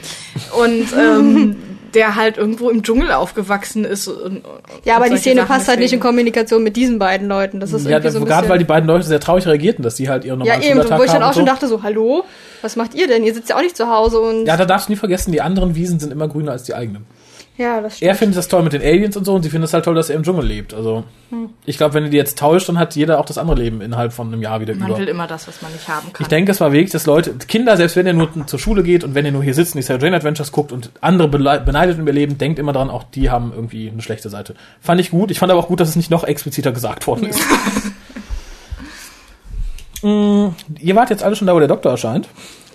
[0.58, 1.56] Und ähm,
[1.94, 4.10] der halt irgendwo im Dschungel aufgewachsen ist.
[4.10, 4.44] Und, und
[4.84, 7.62] Ja, aber die Szene Sachen, passt halt nicht in deswegen- Kombination mit diesen beiden Leuten.
[7.62, 9.96] Das ist ja, irgendwie so ein gerade weil die beiden Leute sehr traurig reagierten, dass
[9.96, 11.52] die halt ihren ja, normalen eben, Schultag wo ich dann auch schon so.
[11.52, 12.26] dachte so, hallo,
[12.62, 13.24] was macht ihr denn?
[13.24, 14.46] Ihr sitzt ja auch nicht zu Hause und...
[14.46, 17.06] Ja, da darfst du nie vergessen, die anderen Wiesen sind immer grüner als die eigenen.
[17.56, 18.10] Ja, das stimmt.
[18.10, 19.94] Er findet das toll mit den Aliens und so und sie findet es halt toll,
[19.94, 20.74] dass er im Dschungel lebt.
[20.74, 21.04] Also,
[21.68, 24.12] ich glaube, wenn du die jetzt tauscht, dann hat jeder auch das andere Leben innerhalb
[24.12, 24.98] von einem Jahr wieder Man über.
[24.98, 26.24] will immer das, was man nicht haben kann.
[26.24, 29.04] Ich denke, es war wirklich, dass Leute, Kinder, selbst wenn ihr nur zur Schule geht
[29.04, 32.00] und wenn ihr nur hier sitzt und die Sarah Jane Adventures guckt und andere beneidet
[32.00, 34.56] um ihr Leben, denkt immer dran, auch die haben irgendwie eine schlechte Seite.
[34.82, 35.30] Fand ich gut.
[35.30, 37.40] Ich fand aber auch gut, dass es nicht noch expliziter gesagt worden ist.
[40.02, 40.50] Mm,
[40.82, 42.28] ihr wart jetzt alle schon da, wo der Doktor erscheint.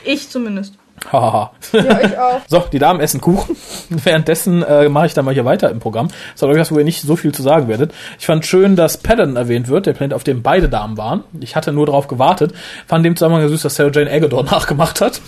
[0.05, 0.75] ich zumindest.
[1.11, 1.53] Hahaha.
[1.73, 2.41] Ja, ich auch.
[2.47, 3.57] So, die Damen essen Kuchen.
[3.89, 6.09] Währenddessen äh, mache ich dann mal hier weiter im Programm.
[6.09, 7.93] Das ist aber was, wo ihr nicht so viel zu sagen werdet.
[8.19, 11.25] Ich fand schön, dass Paddon erwähnt wird, der Planet, auf dem beide Damen waren.
[11.41, 12.53] Ich hatte nur darauf gewartet.
[12.87, 15.21] Fand dem Zusammenhang süß, dass Sarah Jane Agador nachgemacht hat.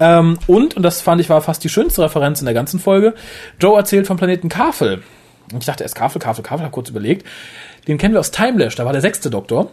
[0.00, 3.14] Ähm, und, und das fand ich war fast die schönste Referenz in der ganzen Folge,
[3.60, 5.02] Joe erzählt vom Planeten Kafel.
[5.52, 7.26] Und ich dachte erst Kafel, Kafel, Kafel, hab kurz überlegt.
[7.88, 9.70] Den kennen wir aus Timelash, da war der sechste Doktor.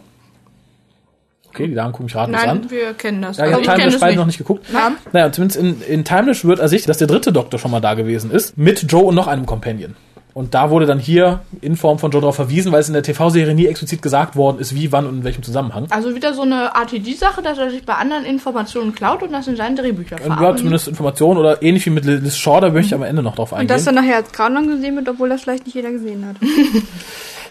[1.56, 2.46] Okay, die Damen gucken mich ratlos an.
[2.60, 3.38] Nein, wir kennen das.
[3.38, 4.66] Ja, ich ich habe Timeless es beide noch nicht geguckt.
[4.70, 4.92] Nein.
[5.12, 8.30] Naja, zumindest in, in Timeless wird ersichtlich, dass der dritte Doktor schon mal da gewesen
[8.30, 9.96] ist, mit Joe und noch einem Companion.
[10.34, 13.02] Und da wurde dann hier in Form von Joe darauf verwiesen, weil es in der
[13.02, 15.86] TV-Serie nie explizit gesagt worden ist, wie, wann und in welchem Zusammenhang.
[15.88, 19.56] Also wieder so eine RTD-Sache, dass er sich bei anderen Informationen klaut und das in
[19.56, 20.58] seinen Drehbüchern Und ja, verarbeitet.
[20.58, 23.52] zumindest Informationen oder ähnlich wie mit Liz Shaw, da möchte ich am Ende noch drauf
[23.52, 23.74] Und eingehen.
[23.74, 26.36] das dann nachher als Kanon gesehen wird, obwohl das vielleicht nicht jeder gesehen hat.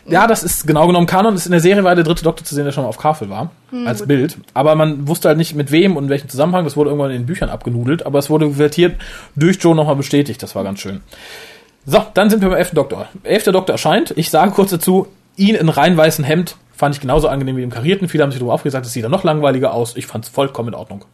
[0.07, 1.35] Ja, das ist genau genommen Kanon.
[1.35, 3.29] Ist in der Serie war der dritte Doktor zu sehen, der schon mal auf Kafel
[3.29, 3.51] war.
[3.85, 4.37] als Bild.
[4.53, 6.63] Aber man wusste halt nicht mit wem und in welchem Zusammenhang.
[6.63, 8.05] Das wurde irgendwann in den Büchern abgenudelt.
[8.05, 8.99] Aber es wurde vertiert
[9.35, 10.41] durch Joe nochmal bestätigt.
[10.43, 11.01] Das war ganz schön.
[11.85, 13.07] So, dann sind wir beim elften Doktor.
[13.23, 14.13] Elfter Doktor erscheint.
[14.15, 17.69] Ich sage kurz dazu, ihn in rein weißem Hemd fand ich genauso angenehm wie im
[17.69, 18.07] karierten.
[18.09, 19.95] Viele haben sich darüber aufgesagt, es sieht dann noch langweiliger aus.
[19.95, 21.05] Ich fand es vollkommen in Ordnung.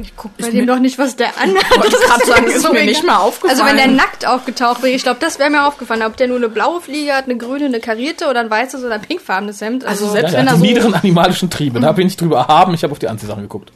[0.00, 1.68] Ich guck bei dem doch nicht, was der anhat.
[1.76, 3.60] Wollte Das gerade sagen, ist so mir nicht mal aufgefallen.
[3.60, 6.02] Also wenn der nackt aufgetaucht wäre, ich glaube, das wäre mir aufgefallen.
[6.02, 8.94] Ob der nur eine blaue Fliege hat, eine grüne, eine karierte oder ein weißes oder
[8.94, 9.84] ein pinkfarbenes Hemd.
[9.84, 10.62] Also, Also selbst ja, wenn er so...
[10.62, 11.80] niederen animalischen Triebe.
[11.80, 12.72] Da bin ich drüber erhaben.
[12.74, 13.72] Ich habe auf die Anziehsachen geguckt.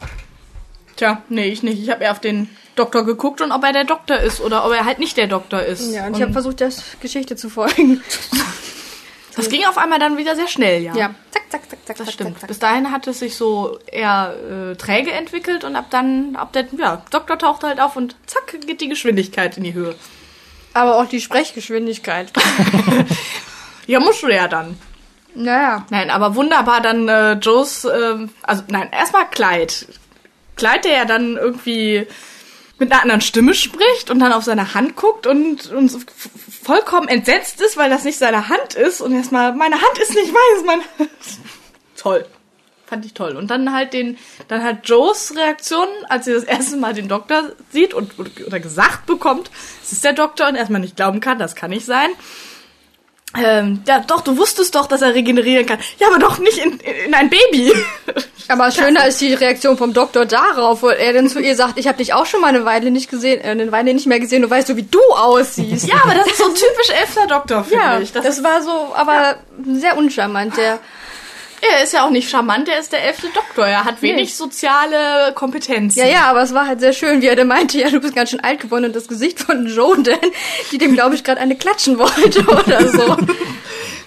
[0.97, 1.83] Tja, nee, ich nicht.
[1.83, 4.73] Ich habe eher auf den Doktor geguckt und ob er der Doktor ist oder ob
[4.73, 5.93] er halt nicht der Doktor ist.
[5.93, 8.03] ja, und ich habe versucht, der Geschichte zu folgen.
[9.37, 10.95] das ging auf einmal dann wieder sehr schnell, ja.
[10.95, 12.30] Ja, zack, zack, zack, zack, Das zack, stimmt.
[12.32, 12.49] zack, zack.
[12.49, 14.35] Bis dahin hat es sich so eher
[14.72, 18.55] äh, träge entwickelt und ab dann, ab der, ja, Doktor taucht halt auf und zack,
[18.66, 19.95] geht die Geschwindigkeit in die Höhe.
[20.72, 22.32] Aber auch die Sprechgeschwindigkeit.
[23.87, 24.78] Ja, musst du ja dann.
[25.35, 25.85] naja.
[25.91, 29.87] Nein, aber wunderbar dann äh, Joes, ähm, also nein, erstmal Kleid.
[30.57, 32.07] Kleid, der ja dann irgendwie
[32.78, 36.30] mit einer anderen Stimme spricht und dann auf seine Hand guckt und, und so f-
[36.65, 40.33] vollkommen entsetzt ist, weil das nicht seine Hand ist und erstmal, meine Hand ist nicht
[40.33, 40.83] weiß, meine
[41.97, 42.27] Toll.
[42.87, 43.37] Fand ich toll.
[43.37, 47.53] Und dann halt den, dann halt Joes Reaktion, als sie das erste Mal den Doktor
[47.71, 49.51] sieht und oder gesagt bekommt,
[49.83, 52.11] es ist der Doktor und erstmal nicht glauben kann, das kann nicht sein.
[53.43, 55.78] Ähm, ja, doch, du wusstest doch, dass er regenerieren kann.
[55.99, 57.72] Ja, aber doch nicht in, in ein Baby.
[58.47, 61.89] Aber schöner ist die Reaktion vom Doktor darauf, wo er dann zu ihr sagt, ich
[61.89, 64.43] habe dich auch schon mal eine Weile nicht gesehen, äh, eine Weile nicht mehr gesehen,
[64.43, 65.89] du weißt so, wie du aussiehst.
[65.89, 68.12] ja, aber das ist so typisch elfter Doktor, finde Ja, ich.
[68.12, 70.59] Das, das war so, aber sehr uncharmant.
[70.59, 70.78] Der,
[71.77, 73.67] er ist ja auch nicht charmant, er ist der elfte Doktor.
[73.67, 74.35] Er hat wenig Nee.
[74.35, 75.99] soziale Kompetenzen.
[76.01, 78.15] ja, ja, aber es war halt sehr schön, wie er dann meinte, ja, du bist
[78.15, 80.19] ganz schön alt geworden und das Gesicht von Joe dann,
[80.73, 83.17] die dem, glaube ich, gerade eine klatschen wollte oder so.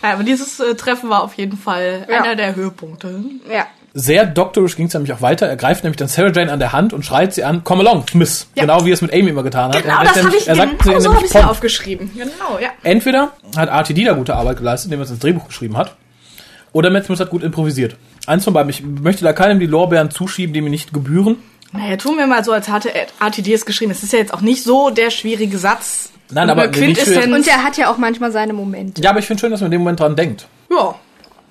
[0.03, 2.22] Ja, aber dieses äh, Treffen war auf jeden Fall Ja.
[2.24, 3.24] einer der Höhepunkte.
[3.51, 3.66] ja.
[3.99, 5.47] Sehr doktorisch ging es nämlich auch weiter.
[5.47, 8.05] Er greift nämlich dann Sarah Jane an der Hand und schreit sie an, come along,
[8.14, 8.45] Miss.
[8.53, 8.62] Ja.
[8.62, 9.82] Genau wie er es mit Amy immer getan hat.
[9.82, 11.49] Genau, er, das habe ich, er sagt genau so nämlich habe ich ja Pom.
[11.49, 12.12] aufgeschrieben.
[12.16, 12.70] Genau, ja.
[12.84, 15.95] Entweder hat RTD da gute Arbeit geleistet, indem er es ins Drehbuch geschrieben hat,
[16.78, 17.95] oder Matt Smith hat gut improvisiert.
[18.28, 18.69] Eins von beiden.
[18.69, 21.38] Ich möchte da keinem die Lorbeeren zuschieben, die mir nicht gebühren.
[21.71, 23.91] Naja, tun wir mal so, als hatte RTD es geschrieben.
[23.91, 26.11] Es ist ja jetzt auch nicht so der schwierige Satz.
[26.30, 27.34] Nein, aber Quintessenz.
[27.34, 29.01] Und er hat ja auch manchmal seine Momente.
[29.01, 30.47] Ja, aber ich finde schön, dass man in dem Moment dran denkt.
[30.69, 30.93] Ja.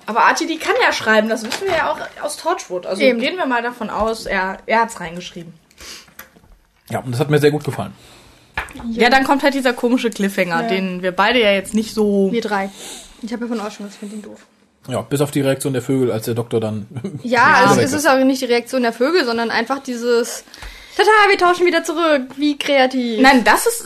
[0.05, 2.85] Aber RTD kann ja schreiben, das wissen wir ja auch aus Torchwood.
[2.85, 3.19] Also Eben.
[3.19, 5.51] gehen wir mal davon aus, er, er hat's reingeschrieben.
[6.89, 7.91] Ja, und das hat mir sehr gut gefallen.
[8.91, 9.09] Ja.
[9.09, 10.67] dann kommt halt dieser komische Cliffhanger, Ja.
[10.69, 12.31] den wir beide ja jetzt nicht so.
[12.31, 12.69] Wir drei.
[13.21, 14.45] Ich habe davon auch schon was, ich finde den doof.
[14.87, 16.87] Ja, bis auf die Reaktion der Vögel, als der Doktor dann.
[17.23, 18.07] Ja, also es ist.
[18.07, 20.43] auch nicht die Reaktion der Vögel, sondern einfach dieses,
[20.95, 22.23] Tata, wir tauschen wieder zurück.
[22.37, 23.21] Wie kreativ.
[23.21, 23.85] Nein, das ist,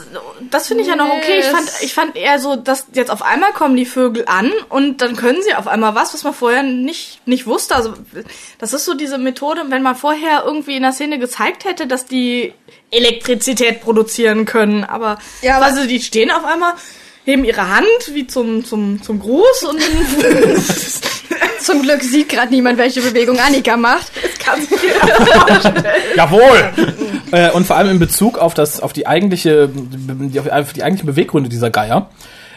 [0.49, 1.39] das finde ich ja noch okay.
[1.39, 1.81] Ich fand, Yes.
[1.83, 5.41] ich fand eher so, dass jetzt auf einmal kommen die Vögel an und dann können
[5.41, 7.75] sie auf einmal was, was man vorher nicht, nicht wusste.
[7.75, 7.95] Also,
[8.59, 12.05] das ist so diese Methode, wenn man vorher irgendwie in der Szene gezeigt hätte, dass
[12.05, 12.53] die
[12.91, 16.73] Elektrizität produzieren können, aber, Ja, aber- also die stehen auf einmal,
[17.25, 19.79] heben ihre Hand wie zum, zum, zum Gruß und
[21.61, 24.11] Zum Glück sieht gerade niemand, welche Bewegung Annika macht.
[24.43, 24.79] kann sich
[26.15, 26.71] Jawohl!
[27.31, 31.05] äh, und vor allem in Bezug auf das, auf die eigentliche, die, auf die eigentlichen
[31.07, 32.09] Beweggründe dieser Geier,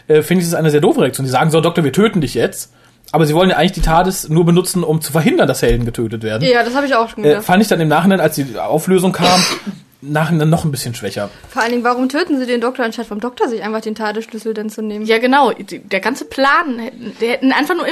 [0.09, 1.25] äh, finde ich es eine sehr doofe Reaktion.
[1.27, 2.73] Die sagen so, Doktor, wir töten dich jetzt.
[3.12, 6.23] Aber sie wollen ja eigentlich die TARDIS nur benutzen, um zu verhindern, dass Helden getötet
[6.25, 6.43] werden.
[6.49, 7.45] Ja, das habe ich auch schon Äh, gedacht.
[7.45, 9.41] fand ich dann im Nachhinein, als die Auflösung kam,
[10.13, 11.31] nachhinein noch ein bisschen schwächer.
[11.49, 14.55] Vor allen Dingen, warum töten sie den Doktor, anstatt vom Doktor sich einfach den Tadeschlüssel
[14.55, 15.05] denn zu nehmen?
[15.07, 15.53] Ja, genau.
[15.53, 17.87] Die- Der ganze Plan, hätten- die hätten einfach nur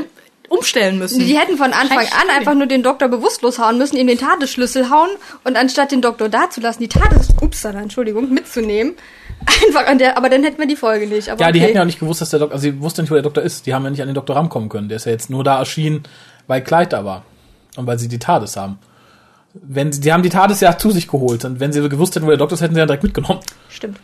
[0.49, 1.19] umstellen müssen.
[1.21, 4.91] Die hätten von Anfang an einfach nur den Doktor bewusstlos hauen müssen, ihm den Tadeschlüssel
[4.91, 5.09] hauen
[5.45, 8.95] und anstatt den Doktor da zu lassen, die Tades, upsala, Entschuldigung, mitzunehmen,
[9.67, 11.31] einfach an der, aber dann hätten wir die Folge nicht.
[11.31, 11.69] Aber Ja, die okay.
[11.69, 13.43] hätten ja auch nicht gewusst, dass der Doktor, also sie wussten nicht, wo der Doktor
[13.43, 13.65] ist.
[13.67, 14.89] Die haben ja nicht an den Doktor rankommen können.
[14.91, 16.03] Der ist ja jetzt nur da erschienen,
[16.49, 17.25] weil Clyde da war.
[17.77, 18.79] Und weil sie die TARDIS haben.
[19.55, 21.45] Wenn sie, die haben die TARDIS ja zu sich geholt.
[21.45, 23.41] Und wenn sie gewusst hätten, wo der Doktor ist, hätten sie ja direkt mitgenommen.
[23.69, 23.99] Stimmt.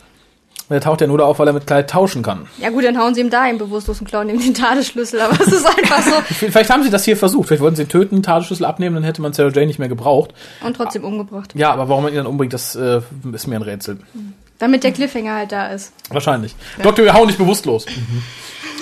[0.69, 2.47] Und der taucht ja nur da auf, weil er mit Clyde tauschen kann.
[2.59, 5.41] Ja gut, dann hauen sie ihm da eben bewusstlos und klauen ihm den Tadeschlüssel, aber
[5.41, 6.11] es ist einfach so.
[6.35, 7.49] Vielleicht haben sie das hier versucht.
[7.49, 10.35] Vielleicht wollten sie ihn töten, TARDIS-Schlüssel abnehmen, dann hätte man Sarah Jane nicht mehr gebraucht.
[10.63, 11.55] Und trotzdem umgebracht.
[11.55, 13.01] Ja, aber warum man ihn dann umbringt, das äh,
[13.33, 13.99] ist mir ein Rätsel.
[14.59, 15.95] Damit der Cliffhanger halt da ist.
[16.11, 16.55] Wahrscheinlich.
[16.83, 17.87] Doktor, wir hauen dich bewusstlos.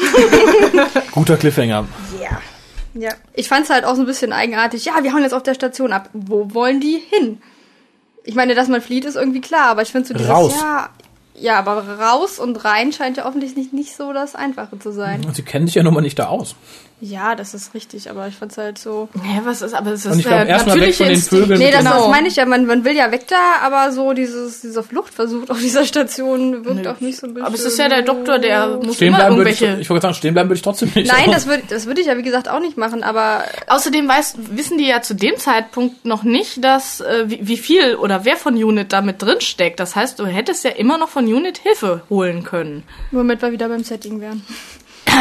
[1.12, 1.86] Guter Cliffhanger.
[2.98, 3.10] Ja.
[3.34, 4.84] Ich fand's halt auch so ein bisschen eigenartig.
[4.84, 6.08] Ja, wir hauen jetzt auf der Station ab.
[6.12, 7.40] Wo wollen die hin?
[8.24, 10.54] Ich meine, dass man flieht, ist irgendwie klar, aber ich finde so dieses, Raus.
[10.60, 10.90] ja,
[11.38, 15.24] ja, aber raus und rein scheint ja offensichtlich nicht, nicht so das Einfache zu sein.
[15.24, 16.56] Und sie kennen sich ja nun mal nicht da aus.
[16.98, 19.08] Ja, das ist richtig, aber ich fand's halt so.
[19.16, 21.14] Ja, was ist, aber es ist Und ich glaube, der erstmal weg natürliche von den
[21.14, 21.44] Instinkt.
[21.44, 21.60] Vögeln.
[21.60, 21.98] Nee, das, Genau.
[21.98, 25.50] das meine ich ja, man, man will ja weg da, aber so dieses, dieser Fluchtversuch
[25.50, 26.90] auf dieser Station wirkt Nö.
[26.90, 27.46] auch nicht so ein bisschen.
[27.46, 29.82] Aber es ist ja der Doktor, der muss Stehen immer bleiben würde ich, irgendwelche...
[29.82, 31.12] ich wollte sagen, stehen bleiben würde ich trotzdem nicht.
[31.12, 34.36] Nein, das würde das würde ich ja wie gesagt auch nicht machen, aber Außerdem weiß,
[34.52, 38.36] wissen die ja zu dem Zeitpunkt noch nicht, dass äh, wie, wie viel oder wer
[38.36, 39.80] von Unit da mit drin steckt.
[39.80, 42.84] Das heißt, du hättest ja immer noch von Unit Hilfe holen können.
[43.10, 44.42] womit wir wieder beim Setting wären.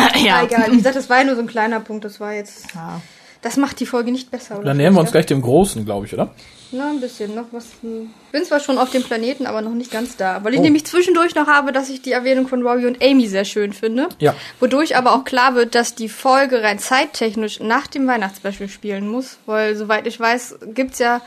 [0.25, 0.43] ja.
[0.43, 2.73] Egal, wie gesagt, das war ja nur so ein kleiner Punkt, das war jetzt.
[2.73, 3.01] Ja.
[3.41, 4.65] Das macht die Folge nicht besser, oder?
[4.65, 6.31] Dann nähern wir uns gleich dem Großen, glaube ich, oder?
[6.71, 7.65] Na, ein bisschen, noch was.
[7.83, 10.43] Bin zwar schon auf dem Planeten, aber noch nicht ganz da.
[10.43, 10.63] Weil ich Oh.
[10.63, 14.09] nämlich zwischendurch noch habe, dass ich die Erwähnung von Robbie und Amy sehr schön finde.
[14.19, 14.33] Ja.
[14.59, 19.37] Wodurch aber auch klar wird, dass die Folge rein zeittechnisch nach dem Weihnachtsspecial spielen muss.
[19.45, 21.21] Weil, soweit ich weiß, gibt's ja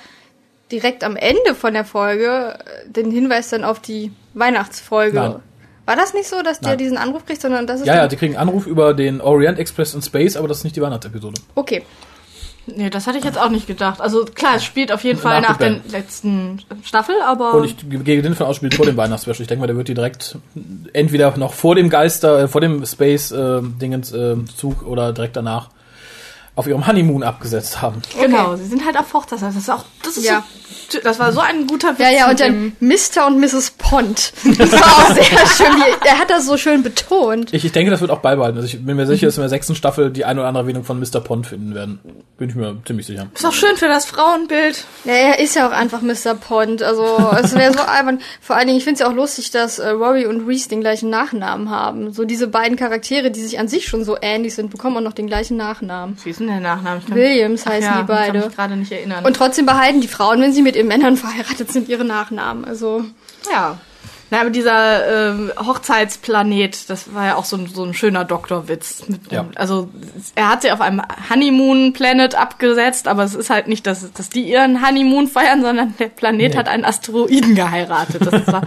[0.72, 5.16] direkt am Ende von der Folge äh, den Hinweis dann auf die Weihnachtsfolge.
[5.16, 5.36] Nein.
[5.88, 6.78] War das nicht so, dass der Nein.
[6.78, 9.58] diesen Anruf kriegt, sondern das ist Ja, ja, die kriegen einen Anruf über den Orient
[9.58, 11.40] Express in Space, aber das ist nicht die Weihnachtsepisode.
[11.54, 11.82] Okay.
[12.66, 14.02] Nee, das hatte ich jetzt auch nicht gedacht.
[14.02, 18.04] Also klar, es spielt auf jeden Fall Nach nach der letzten Staffel, aber Und ich
[18.04, 19.40] gehe den von aus, spielt vor dem Weihnachtsspecial.
[19.40, 20.36] Ich denke mal, der wird die direkt
[20.92, 25.70] entweder noch vor dem Geister, äh, vor dem Space-Dingens äh, Zug oder direkt danach
[26.58, 28.02] auf ihrem Honeymoon abgesetzt haben.
[28.20, 29.40] genau, sie sind halt auf Hochzeit.
[29.42, 30.42] Das ist auch, das ist Ja.
[30.90, 31.98] so, das war so ein guter Witz.
[32.00, 33.26] Ja, ja, und dann Mr.
[33.26, 33.70] und Mrs.
[33.78, 34.32] Pond.
[34.58, 35.82] Das war auch sehr schön.
[36.04, 37.54] Er hat das so schön betont.
[37.54, 38.56] Ich, ich denke, das wird auch beibehalten.
[38.58, 40.64] Also ich bin mir sicher, dass wir in der sechsten Staffel die eine oder andere
[40.64, 41.20] Erwähnung von Mr.
[41.20, 42.00] Pond finden werden.
[42.38, 43.28] Bin ich mir ziemlich sicher.
[43.34, 44.84] ist auch schön für das Frauenbild.
[45.04, 46.34] Ja, er ist ja auch einfach Mr.
[46.34, 46.82] Pond.
[46.82, 47.04] Also
[47.42, 48.20] es wäre so albern.
[48.40, 50.80] Vor allen Dingen, ich finde es ja auch lustig, dass äh, Rory und Reese den
[50.80, 52.12] gleichen Nachnamen haben.
[52.12, 55.12] So diese beiden Charaktere, die sich an sich schon so ähnlich sind, bekommen auch noch
[55.12, 56.16] den gleichen Nachnamen.
[56.24, 56.98] Ist denn der Nachname?
[56.98, 58.26] Ich kann, Williams Ach heißen ja, die beide.
[58.26, 59.24] Ich kann mich gerade nicht erinnern.
[59.24, 62.64] Und trotzdem behalten die Frauen, wenn sie mit ihren Männern verheiratet sind, ihre Nachnamen.
[62.64, 63.04] Also
[63.52, 63.78] Ja.
[64.30, 69.04] Na, aber dieser ähm, Hochzeitsplanet, das war ja auch so ein, so ein schöner Doktorwitz.
[69.08, 69.46] Mit, Ja.
[69.54, 69.88] Also
[70.34, 74.42] er hat sie auf einem Honeymoon-Planet abgesetzt, aber es ist halt nicht, dass, dass die
[74.42, 76.58] ihren Honeymoon feiern, sondern der Planet Nee.
[76.58, 78.26] hat einen Asteroiden geheiratet.
[78.26, 78.62] Das war,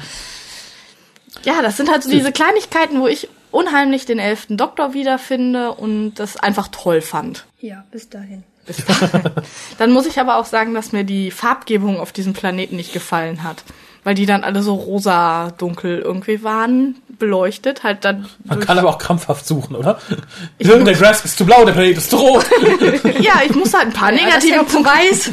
[1.44, 6.16] ja, das sind halt so diese Kleinigkeiten, wo ich unheimlich den elften Doktor wiederfinde und
[6.16, 7.46] das einfach toll fand.
[7.60, 8.44] ja, bis dahin.
[9.78, 13.44] Dann muss ich aber auch sagen, dass mir die Farbgebung auf diesem Planeten nicht gefallen
[13.44, 13.64] hat.
[14.04, 18.28] Weil die dann alle so rosa dunkel irgendwie waren, beleuchtet, halt dann.
[18.46, 20.00] Man kann aber auch krampfhaft suchen, oder?
[20.60, 22.46] der Grass ist zu blau, der Planet ist zu rot.
[23.20, 25.32] Ja, ich muss halt ein paar negative Negativ Punkte, weiß.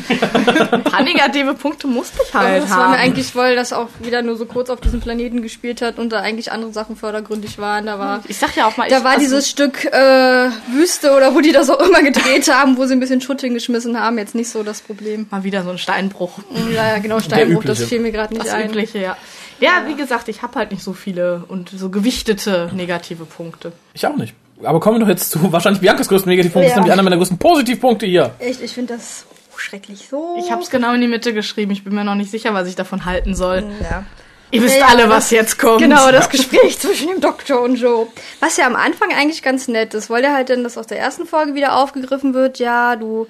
[0.73, 2.81] ein paar negative Punkte musste ich halt das haben.
[2.81, 5.99] war mir eigentlich, weil das auch wieder nur so kurz auf diesem Planeten gespielt hat
[5.99, 7.87] und da eigentlich andere Sachen vordergründig waren.
[7.87, 11.13] Da war, ich sag ja auch mal, da ich, war also, dieses Stück äh, Wüste
[11.13, 14.19] oder wo die das auch immer gedreht haben, wo sie ein bisschen Schutt hingeschmissen haben,
[14.19, 15.27] jetzt nicht so das Problem.
[15.31, 16.39] mal wieder so ein Steinbruch.
[16.75, 18.71] Ja, ja, genau, Steinbruch, das fiel mir gerade nicht Das ein.
[18.71, 19.17] übliche, ja.
[19.61, 23.73] Ja, wie gesagt, ich habe halt nicht so viele und so gewichtete negative Punkte.
[23.95, 24.35] Ich auch nicht.
[24.63, 26.65] Aber kommen wir doch jetzt zu wahrscheinlich Biancas größten Negativpunkt.
[26.67, 26.75] Das Ja.
[26.75, 28.35] ist nämlich einer meiner größten Positivpunkte hier.
[28.39, 29.25] Echt, ich finde das.
[29.57, 30.07] schrecklich.
[30.09, 30.37] So.
[30.39, 31.73] Ich habe es genau in die Mitte geschrieben.
[31.73, 33.65] Ich bin mir noch nicht sicher, was ich davon halten soll.
[33.83, 34.05] Ja.
[34.53, 35.81] Ihr wisst Ja, alle, was das- jetzt kommt.
[35.81, 38.07] Genau, das Gespräch zwischen dem Doktor und Joe.
[38.41, 40.99] Was ja am Anfang eigentlich ganz nett ist, weil ja halt dann das aus der
[41.01, 42.59] ersten Folge wieder aufgegriffen wird.
[42.61, 43.27] Ja, du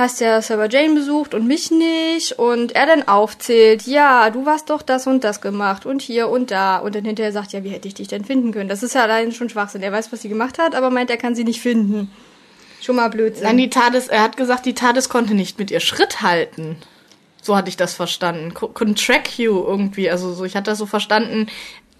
[0.00, 2.32] hast ja Sarah Jane besucht und mich nicht.
[2.38, 6.50] Und er dann aufzählt, ja, du warst doch das und das gemacht und hier und
[6.50, 6.78] da.
[6.78, 8.68] Und dann hinterher sagt, ja, wie hätte ich dich denn finden können?
[8.68, 9.82] Das ist ja allein schon Schwachsinn.
[9.82, 12.10] Er weiß, was sie gemacht hat, aber meint, er kann sie nicht finden.
[12.82, 13.44] Schon mal Blödsinn.
[13.44, 16.76] Nein, die TARDIS, er hat gesagt, die TARDIS konnte nicht mit ihr Schritt halten.
[17.42, 18.54] So hatte ich das verstanden.
[18.54, 20.10] Co- Couldn't track you irgendwie.
[20.10, 21.46] Also so, ich hatte das so verstanden.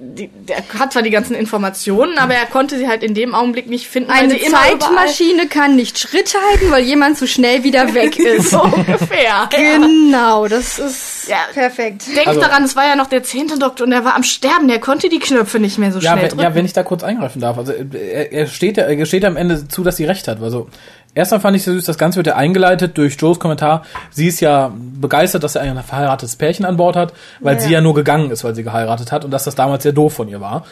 [0.02, 3.68] Die, der hat zwar die ganzen Informationen, aber er konnte sie halt in dem Augenblick
[3.68, 4.08] nicht finden.
[4.08, 8.50] weil Eine Zeitmaschine kann nicht Schritt halten, weil jemand zu schnell wieder weg ist.
[8.50, 9.48] So ungefähr.
[9.54, 11.36] Genau, das ist Ja.
[11.52, 12.06] perfekt.
[12.08, 14.68] Denkt Also- daran, es war ja noch der zehnte Doktor und er war am Sterben.
[14.68, 16.42] Der konnte die Knöpfe nicht mehr so Ja, schnell wenn, drücken.
[16.44, 17.58] ja, wenn ich da kurz eingreifen darf.
[17.58, 20.40] Also er, er steht ja, er gesteht ja am Ende zu, dass sie recht hat.
[20.42, 20.68] Also
[21.14, 23.84] erstmal fand ich sehr süß, das Ganze wird ja eingeleitet durch Joes Kommentar.
[24.10, 27.60] Sie ist ja begeistert, dass er ein verheiratetes Pärchen an Bord hat, weil Ja.
[27.60, 30.14] sie ja nur gegangen ist, weil sie geheiratet hat und dass das damals sehr doof
[30.14, 30.64] von ihr war.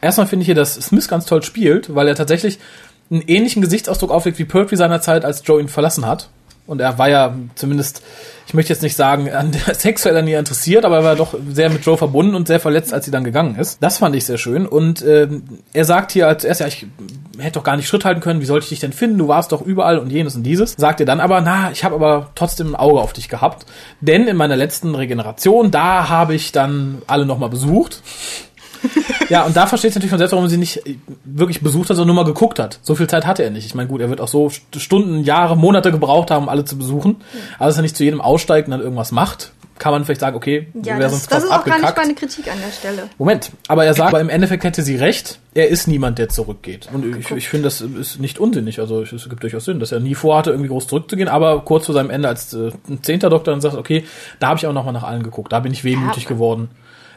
[0.00, 2.58] Erstmal finde ich hier, dass Smith ganz toll spielt, weil er tatsächlich
[3.10, 6.28] einen ähnlichen Gesichtsausdruck auflegt wie Pertwee seinerzeit, als Joe ihn verlassen hat.
[6.66, 8.02] Und er war ja zumindest,
[8.46, 11.34] ich möchte jetzt nicht sagen, an der sexuell an ihr interessiert, aber er war doch
[11.48, 13.82] sehr mit Joe verbunden und sehr verletzt, als sie dann gegangen ist.
[13.82, 14.66] Das fand ich sehr schön.
[14.66, 16.86] Und ähm, er sagt hier als erst, ja, ich
[17.38, 19.18] hätte doch gar nicht Schritt halten können, wie sollte ich dich denn finden?
[19.18, 20.72] Du warst doch überall und jenes und dieses.
[20.72, 23.66] Sagt er dann aber, na, ich habe aber trotzdem ein Auge auf dich gehabt.
[24.00, 28.02] Denn in meiner letzten Regeneration, da habe ich dann alle nochmal besucht.
[29.28, 30.82] Ja, und da versteht sich natürlich von selbst, warum er sie nicht
[31.24, 32.78] wirklich besucht hat, sondern nur mal geguckt hat.
[32.82, 33.66] So viel Zeit hatte er nicht.
[33.66, 36.64] Ich meine, gut, er wird auch so St- Stunden, Jahre, Monate gebraucht haben, um alle
[36.64, 37.16] zu besuchen.
[37.58, 39.50] Aber dass er nicht zu jedem aussteigt und dann irgendwas macht,
[39.80, 41.84] kann man vielleicht sagen, okay, Ja, wäre das, sonst das drauf ist auch gar nicht
[41.88, 41.98] abgekackt.
[41.98, 43.10] meine Kritik an der Stelle.
[43.18, 46.88] Moment, aber er sagt, aber im Endeffekt hätte sie recht, er ist niemand, der zurückgeht.
[46.92, 48.78] Und ich, ich finde, das ist nicht unsinnig.
[48.78, 51.86] Also es es gibt durchaus Sinn, dass er nie vorhatte, irgendwie groß zurückzugehen, aber kurz
[51.86, 52.70] vor seinem Ende als äh,
[53.02, 54.04] zehnter Doktor dann sagt, okay,
[54.38, 56.28] da habe ich auch nochmal nach allen geguckt, da bin ich wehmütig Ja.
[56.28, 56.70] geworden.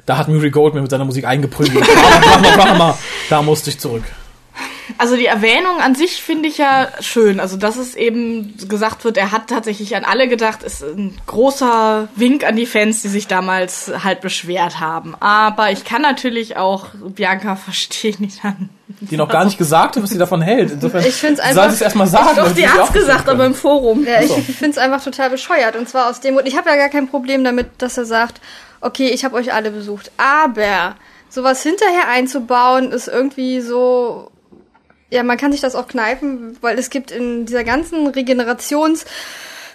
[0.09, 1.85] Da hat Murray Goldman mit seiner Musik eingeprügelt.
[2.25, 2.97] mach mal, mach mal.
[3.29, 4.01] Da musste ich zurück.
[4.97, 7.39] Also die Erwähnung an sich finde ich ja schön.
[7.39, 12.07] Also dass es eben gesagt wird, er hat tatsächlich an alle gedacht, ist ein großer
[12.15, 15.13] Wink an die Fans, die sich damals halt beschwert haben.
[15.19, 18.69] Aber ich kann natürlich auch Bianca verstehen, die dann...
[19.01, 20.71] Die noch gar nicht gesagt hat, was sie davon hält.
[20.71, 22.35] Insofern Ich find's sie einfach- soll es erstmal sagen.
[22.35, 24.03] Doch, die sie hat's auch gesagt, aber im Forum.
[24.07, 25.75] Ja, ich finde es einfach total bescheuert.
[25.75, 28.41] Und zwar aus dem Grund, ich habe ja gar kein Problem damit, dass er sagt,
[28.81, 30.11] okay, ich habe euch alle besucht.
[30.17, 30.95] Aber
[31.29, 34.31] sowas hinterher einzubauen, ist irgendwie so.
[35.11, 39.05] Ja, man kann sich das auch kneifen, weil es gibt in dieser ganzen Regenerations-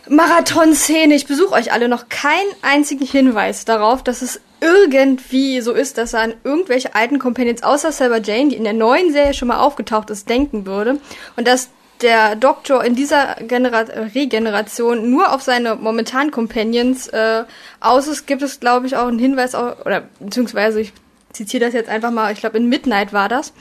[0.08, 5.98] Marathon-Szene, ich besuche euch alle noch keinen einzigen Hinweis darauf, dass es irgendwie so ist,
[5.98, 9.48] dass er an irgendwelche alten Companions außer Sarah Jane, die in der neuen Serie schon
[9.48, 10.98] mal aufgetaucht ist, denken würde.
[11.36, 11.70] Und dass
[12.02, 13.80] der Doktor in dieser Genera
[14.14, 17.44] Regeneration nur auf seine momentanen Companions äh,
[17.80, 20.92] aus ist, gibt es, glaube ich, auch einen Hinweis, auf, oder beziehungsweise ich
[21.32, 23.52] zitiere das jetzt einfach mal, ich glaube in Midnight war das,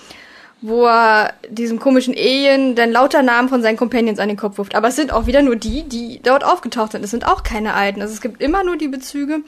[0.61, 4.75] wo er diesem komischen Alien dann lauter Namen von seinen Companions an den Kopf wirft.
[4.75, 7.03] Aber es sind auch wieder nur die, die dort aufgetaucht sind.
[7.03, 8.01] Es sind auch keine alten.
[8.01, 9.41] Also es gibt immer nur die Bezüge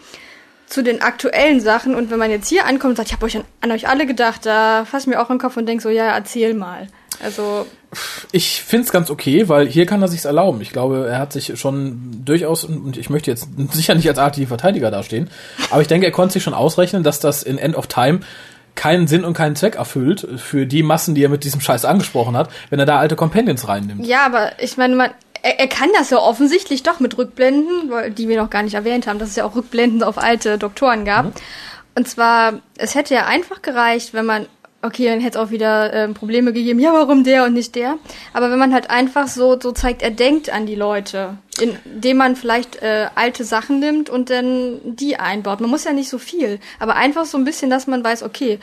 [0.67, 1.95] zu den aktuellen Sachen.
[1.95, 4.05] Und wenn man jetzt hier ankommt und sagt, ich habe euch an, an euch alle
[4.05, 6.87] gedacht, da fasse ich mir auch den Kopf und denk so, ja, erzähl mal.
[7.23, 7.65] Also,
[8.31, 10.61] Ich find's ganz okay, weil hier kann er sich's erlauben.
[10.61, 14.47] Ich glaube, er hat sich schon durchaus, und ich möchte jetzt sicher nicht als artige
[14.47, 15.29] Verteidiger dastehen,
[15.69, 18.21] aber ich denke, er konnte sich schon ausrechnen, dass das in End of Time
[18.75, 22.35] keinen Sinn und keinen Zweck erfüllt für die Massen, die er mit diesem Scheiß angesprochen
[22.35, 24.05] hat, wenn er da alte Companions reinnimmt.
[24.05, 28.11] ja, aber ich meine, man, er, er kann das ja offensichtlich doch mit Rückblenden, weil,
[28.11, 31.05] die wir noch gar nicht erwähnt haben, dass es ja auch Rückblenden auf alte Doktoren
[31.05, 31.31] gab.
[31.95, 34.47] Und zwar, es hätte ja einfach gereicht, wenn man,
[34.85, 37.97] okay, dann hätte es auch wieder ähm, Probleme gegeben, ja, warum der und nicht der.
[38.33, 42.35] Aber wenn man halt einfach so, so zeigt, er denkt an die Leute, indem man
[42.35, 45.61] vielleicht äh, alte Sachen nimmt und dann die einbaut.
[45.61, 48.59] Man muss ja nicht so viel, aber einfach so ein bisschen, dass man weiß, okay,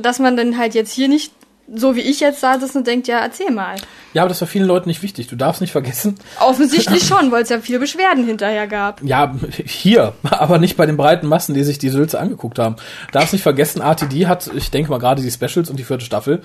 [0.00, 1.32] dass man dann halt jetzt hier nicht
[1.74, 3.76] so wie ich jetzt da sitzt und denkt, ja, erzähl mal.
[4.14, 5.26] Ja, aber das war vielen Leuten nicht wichtig.
[5.26, 9.02] Du darfst nicht vergessen, Offensichtlich schon, weil es ja viel Beschwerden hinterher gab.
[9.02, 12.76] ja, hier, aber nicht bei den breiten Massen, die sich die Sülze angeguckt haben.
[13.12, 16.42] Darfst nicht vergessen, RTD hat, ich denke mal gerade die Specials und die vierte Staffel,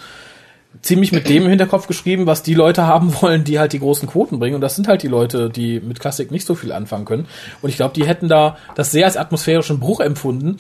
[0.81, 4.09] ziemlich mit dem im Hinterkopf geschrieben, was die Leute haben wollen, die halt die großen
[4.09, 4.55] Quoten bringen.
[4.55, 7.27] Und das sind halt die Leute, die mit Klassik nicht so viel anfangen können.
[7.61, 10.57] Und ich glaube, die hätten da das sehr als atmosphärischen Bruch empfunden,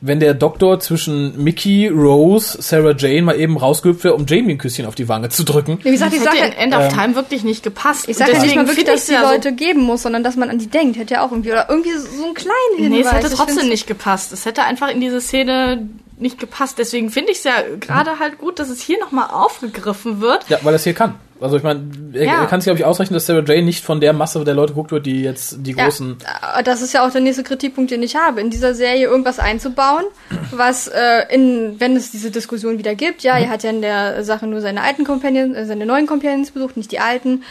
[0.00, 4.58] wenn der Doktor zwischen Mickey, Rose, Sarah Jane mal eben rausgehüpft wäre, um Jamie ein
[4.58, 5.78] Küsschen auf die Wange zu drücken.
[5.82, 8.08] Wie gesagt, hätte sage in End of Time wirklich nicht gepasst.
[8.08, 10.22] ich sag ja nicht mal wirklich, dass ich's die ja so- Leute geben muss, sondern
[10.22, 10.98] dass man an die denkt.
[10.98, 12.90] Hätte ja auch irgendwie, oder irgendwie so einen kleinen Hinweis.
[12.90, 14.32] Nee, es hätte trotzdem nicht gepasst.
[14.32, 15.88] Es hätte einfach in diese Szene
[16.18, 16.78] nicht gepasst.
[16.78, 20.48] Deswegen finde ich es ja gerade halt gut, dass es hier nochmal aufgegriffen wird.
[20.48, 21.14] Ja, weil er es hier kann.
[21.44, 21.82] Also ich meine,
[22.12, 22.40] Ja.
[22.40, 24.72] er kann sich, glaube ich, ausrechnen, dass Sarah Jane nicht von der Masse der Leute
[24.72, 26.16] geguckt wird, die jetzt die Ja, großen...
[26.58, 29.38] äh, das ist ja auch der nächste Kritikpunkt, den ich habe, in dieser Serie irgendwas
[29.38, 30.04] einzubauen,
[30.52, 34.24] was äh, in, wenn es diese Diskussion wieder gibt, ja, er hat ja in der
[34.24, 37.42] Sache nur seine alten Companions, äh, seine neuen Companions besucht, nicht die alten.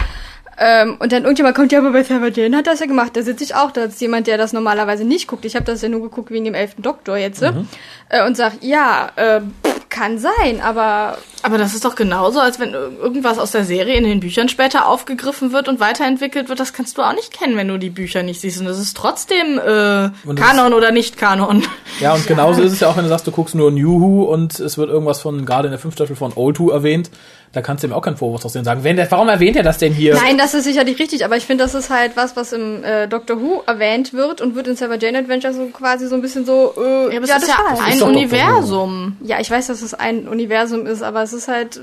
[0.57, 3.11] Ähm, und dann irgendjemand kommt, ja, aber bei Sarah Jane hat das ja gemacht.
[3.15, 5.45] Da sitze ich auch, da ist jemand, der das normalerweise nicht guckt.
[5.45, 7.41] Ich habe das ja nur geguckt wegen dem elften Doktor jetzt.
[7.41, 9.41] Äh, und sag, ja, äh,
[9.89, 13.95] kann sein, aber Aber das ist doch genauso, als wenn ir- irgendwas aus der Serie
[13.95, 16.59] in den Büchern später aufgegriffen wird und weiterentwickelt wird.
[16.59, 18.59] Das kannst du auch nicht kennen, wenn du die Bücher nicht siehst.
[18.61, 21.63] Und das ist trotzdem äh, Kanon oder nicht Kanon.
[21.99, 24.23] Ja, und genauso ist es ja auch, wenn du sagst, du guckst nur New Who
[24.23, 27.11] und es wird irgendwas von, gerade in der fünften Staffel von Old Who erwähnt,
[27.51, 28.63] da kannst du ihm auch keinen Vorwurf draus sehen.
[28.63, 30.15] Sagen, wenn der, warum erwähnt er das denn hier?
[30.15, 33.07] Nein, das ist sicherlich richtig, aber ich finde, das ist halt was, was im äh,
[33.07, 36.45] Doctor Who erwähnt wird und wird in Sarah Jane Adventure so quasi so ein bisschen
[36.47, 38.15] so, äh, Ja, aber ja, ist das ja ein ist doch Dr.
[38.15, 38.17] Who.
[38.17, 39.17] Universum.
[39.21, 41.81] Ja, ich weiß, dass es ein Universum ist, aber es ist halt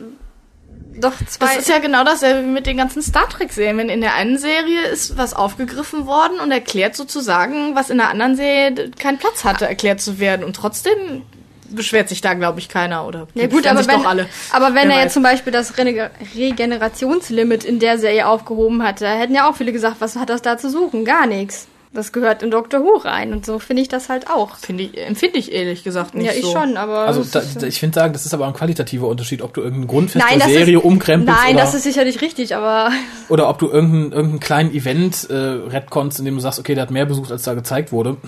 [1.01, 1.47] doch zwei.
[1.47, 3.79] Das ist ja genau dasselbe wie mit den ganzen Star Trek-Serien.
[3.79, 8.11] Wenn in der einen Serie ist was aufgegriffen worden und erklärt sozusagen, was in der
[8.11, 10.45] anderen Serie keinen Platz hatte, erklärt zu werden.
[10.45, 11.23] Und trotzdem
[11.71, 13.07] beschwert sich da, glaube ich, keiner.
[13.07, 14.27] Oder ja, gut, aber wenn, doch alle.
[14.53, 15.05] aber wenn Wer er weiß.
[15.05, 19.73] jetzt zum Beispiel das Rene Regenerationslimit in der Serie aufgehoben hatte, hätten ja auch viele
[19.73, 21.05] gesagt, was hat das da zu suchen?
[21.05, 21.69] Gar nichts.
[21.93, 24.57] Das gehört in Doctor Who rein und so finde ich das halt auch.
[24.57, 26.53] Finde ich, empfinde ich ehrlich gesagt nicht ja, ich so.
[26.53, 27.01] schon, aber.
[27.01, 29.89] Also da, da, ich finde sagen, das ist aber ein qualitativer Unterschied, ob du irgendeinen
[29.89, 32.93] Grundfest Nein, der das Serie ist, umkrempelst Nein, oder, das ist sicherlich richtig, aber
[33.29, 36.83] oder ob du irgendeinen, irgendeinen kleinen Event äh, retconst, in dem du sagst, okay, der
[36.83, 38.19] hat mehr besucht, als da gezeigt wurde.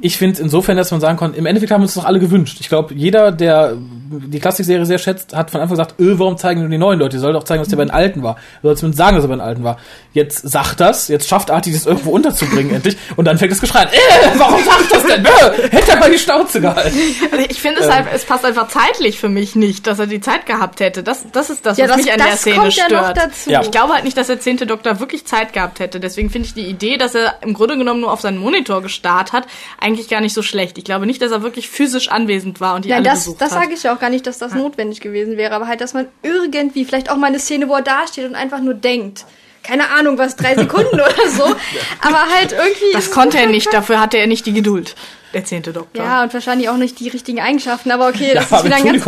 [0.00, 2.18] Ich finde insofern, dass man sagen kann, im Endeffekt haben wir uns das doch alle
[2.20, 2.58] gewünscht.
[2.60, 6.60] Ich glaube, jeder, der die Klassikserie sehr schätzt, hat von Anfang gesagt, öh, warum zeigen
[6.60, 7.16] nur die neuen Leute?
[7.16, 8.36] Die soll doch zeigen, dass der bei den Alten war.
[8.62, 9.78] Du sollst zumindest sagen, dass er bei den Alten war.
[10.12, 13.80] Jetzt sagt das, jetzt schafft Arti das irgendwo unterzubringen endlich und dann fängt das Geschrei
[13.82, 15.24] an, äh, warum sagt das denn?
[15.24, 16.96] Äh, hätte er mal die Schnauze gehalten.
[17.32, 17.92] Also ich finde es Ähm.
[17.92, 21.02] halt, es passt einfach zeitlich für mich nicht, dass er die Zeit gehabt hätte.
[21.02, 23.02] Das, das ist das, Ja, was das- mich an das der Szene kommt ja stört.
[23.02, 23.50] noch dazu.
[23.50, 23.62] Ja.
[23.62, 25.98] Ich glaube halt nicht, dass der zehnte Doktor wirklich Zeit gehabt hätte.
[25.98, 29.32] Deswegen finde ich die Idee, dass er im Grunde genommen nur auf seinen Monitor gestarrt
[29.32, 29.46] hat,
[29.80, 30.78] eigentlich gar nicht so schlecht.
[30.78, 33.40] Ich glaube nicht, dass er wirklich physisch anwesend war und die Nein, alle das, besucht
[33.40, 33.62] das hat.
[33.62, 36.06] sage ich ja auch gar nicht, dass das notwendig gewesen wäre, aber halt, dass man
[36.22, 39.24] irgendwie, vielleicht auch mal eine Szene, wo er dasteht und einfach nur denkt.
[39.66, 41.44] Keine Ahnung, was, drei Sekunden oder so.
[42.00, 42.92] Aber halt irgendwie.
[42.92, 44.94] Das ist konnte er nicht, dafür hatte er nicht die Geduld,
[45.32, 46.04] der zehnte Doktor.
[46.04, 48.76] Ja, und wahrscheinlich auch nicht die richtigen Eigenschaften, aber okay, Ja, das ist aber wieder
[48.76, 49.06] ein ganz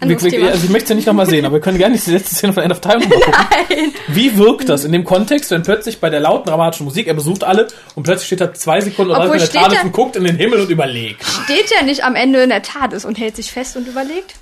[0.00, 0.48] anderes Wir- Thema.
[0.50, 2.52] Also ich möchte es ja nicht nochmal sehen, aber wir können gerne die letzte Szene
[2.52, 3.32] von End of Time gucken.
[4.08, 7.42] Wie wirkt das in dem Kontext, wenn plötzlich bei der lauten dramatischen Musik, er besucht
[7.44, 10.24] alle und plötzlich steht er zwei Sekunden oder Obwohl in der er- und guckt in
[10.24, 11.22] den Himmel und überlegt.
[11.44, 14.34] Steht ja nicht am Ende in der Tat ist und hält sich fest und überlegt.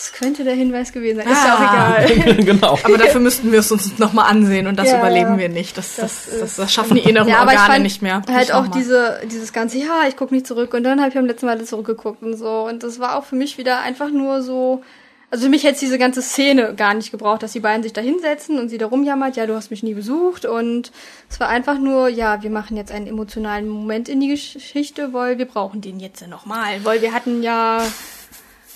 [0.00, 1.28] Das könnte der Hinweis gewesen sein.
[1.30, 2.02] Ist ja auch Ah.
[2.06, 2.34] egal.
[2.44, 2.78] genau.
[2.82, 5.38] Aber dafür müssten wir es uns nochmal ansehen und das Ja, überleben ja.
[5.40, 5.76] wir nicht.
[5.76, 8.22] Das, das, Das das, das, schaffen die inneren Ja, aber ich Organe fand nicht mehr.
[8.26, 11.18] halt Nicht auch diese, dieses ganze, ja, ich gucke nicht zurück und dann habe ich
[11.18, 12.66] am letzten Mal zurückgeguckt und so.
[12.66, 14.82] Und das war auch für mich wieder einfach nur so,
[15.30, 18.00] also für mich hätte diese ganze Szene gar nicht gebraucht, dass die beiden sich da
[18.00, 20.92] hinsetzen und sie da rumjammert, ja, du hast mich nie besucht und
[21.28, 25.36] es war einfach nur, ja, wir machen jetzt einen emotionalen Moment in die Geschichte, weil
[25.36, 27.82] wir brauchen den jetzt nochmal, weil wir hatten ja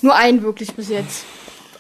[0.05, 1.25] nur einen wirklich bis jetzt.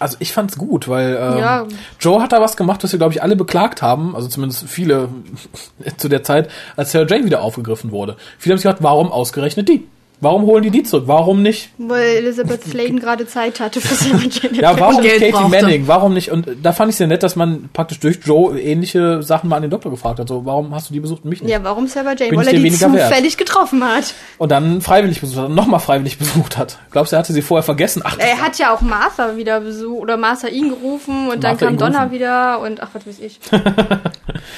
[0.00, 1.66] Also ich fand's gut, weil ähm, Ja.
[2.00, 5.08] Joe hat da was gemacht, was wir, glaube ich, alle beklagt haben, also zumindest viele
[5.96, 8.16] zu der Zeit, als Sarah Jane wieder aufgegriffen wurde.
[8.38, 9.86] Viele haben sich gedacht, warum ausgerechnet die?
[10.24, 11.04] Warum holen die die zurück?
[11.06, 11.68] Warum nicht?
[11.78, 14.24] Weil Elizabeth Sladen gerade Zeit hatte für Jane.
[14.60, 15.50] Ja, warum nicht Geld Katie brauchte.
[15.62, 15.86] Manning?
[15.86, 16.30] Warum nicht?
[16.32, 19.62] Und da fand ich sehr nett, dass man praktisch durch Joe ähnliche Sachen mal an
[19.62, 20.28] den Doktor gefragt hat.
[20.28, 21.50] So, warum hast du die besucht und mich nicht?
[21.52, 22.30] Ja, warum Sarah Jane?
[22.30, 23.08] Bin Weil er die weniger wert?
[23.08, 24.14] zufällig getroffen hat.
[24.38, 26.78] Und dann freiwillig besucht hat, nochmal freiwillig besucht hat.
[26.90, 28.02] Glaubst du, er hatte sie vorher vergessen?
[28.04, 31.66] Ach, Er hat ja auch Martha wieder besucht oder Martha ihn gerufen und dann Martha
[31.66, 32.12] kam ihn Donna gerufen.
[32.14, 33.38] wieder und ach, was weiß ich.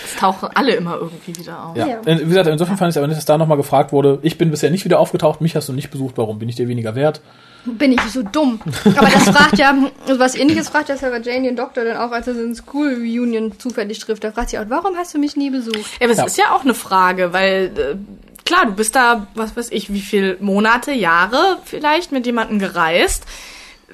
[0.05, 1.77] Es tauchen alle immer irgendwie wieder auf.
[1.77, 1.87] ja.
[1.87, 1.99] Ja.
[2.05, 4.19] Wie gesagt, insofern fand ich es aber nett, dass da nochmal gefragt wurde.
[4.23, 6.39] Ich bin bisher nicht wieder aufgetaucht, mich hast du nicht besucht, warum?
[6.39, 7.21] Bin ich dir weniger wert?
[7.65, 8.61] Bin ich so dumm.
[8.97, 9.75] Aber das fragt ja,
[10.19, 12.95] was ähnliches fragt ja Sarah Jane den Doktor dann auch, als er so eine School
[12.95, 14.23] Reunion zufällig trifft.
[14.23, 15.77] Da fragt sie auch, warum hast du mich nie besucht?
[15.99, 16.25] Ja, aber es Ja.
[16.27, 20.01] ist ja auch eine Frage, weil äh, klar, du bist da, was weiß ich, wie
[20.01, 23.25] viel Monate, Jahre vielleicht mit jemandem gereist.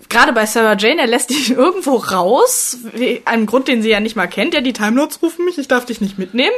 [0.09, 4.01] Gerade bei Sarah Jane, er lässt dich irgendwo raus, wie- einem Grund, den sie ja
[4.01, 4.53] nicht mal kennt.
[4.55, 6.55] Ja, die Time Lords rufen mich, ich darf dich nicht mitnehmen.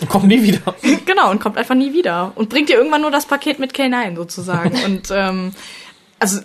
[0.00, 0.74] Und komm nie wieder.
[1.06, 2.32] Genau, und kommt einfach nie wieder.
[2.34, 4.78] Und bringt dir irgendwann nur das Paket mit K9 sozusagen.
[4.84, 5.52] und ähm,
[6.18, 6.40] also,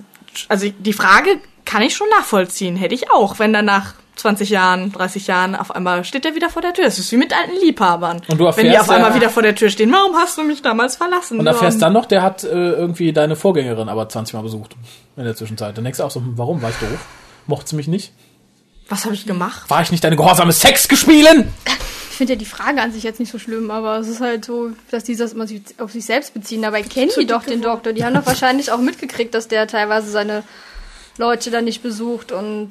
[0.47, 2.75] also die Frage kann ich schon nachvollziehen.
[2.77, 6.49] Hätte ich auch, wenn dann nach 20 Jahren, 30 Jahren auf einmal steht er wieder
[6.49, 6.85] vor der Tür.
[6.85, 8.21] Es ist wie mit alten Liebhabern.
[8.27, 10.37] Und du wenn die erfährst auf einmal ja- wieder vor der Tür stehen, warum hast
[10.37, 11.39] du mich damals verlassen?
[11.39, 14.75] Und erfährst dann noch, der hat äh, irgendwie deine Vorgängerin aber 20 Mal besucht.
[15.17, 15.77] In der Zwischenzeit.
[15.77, 16.61] Dann denkst du auch so, hm, warum?
[16.61, 16.97] War ich doof?
[17.47, 18.11] Mochte sie mich nicht?
[18.89, 19.69] Was habe ich gemacht?
[19.69, 21.51] War ich nicht deine gehorsame Sex gespielen?
[22.11, 24.45] Ich finde ja die Frage an sich jetzt nicht so schlimm, aber es ist halt
[24.45, 26.61] so, dass die das immer sich- auf sich selbst beziehen.
[26.61, 27.91] Dabei kennen die doch den Doktor.
[27.93, 30.43] Die haben doch wahrscheinlich auch mitgekriegt, dass der teilweise seine
[31.17, 32.69] Leute dann nicht besucht und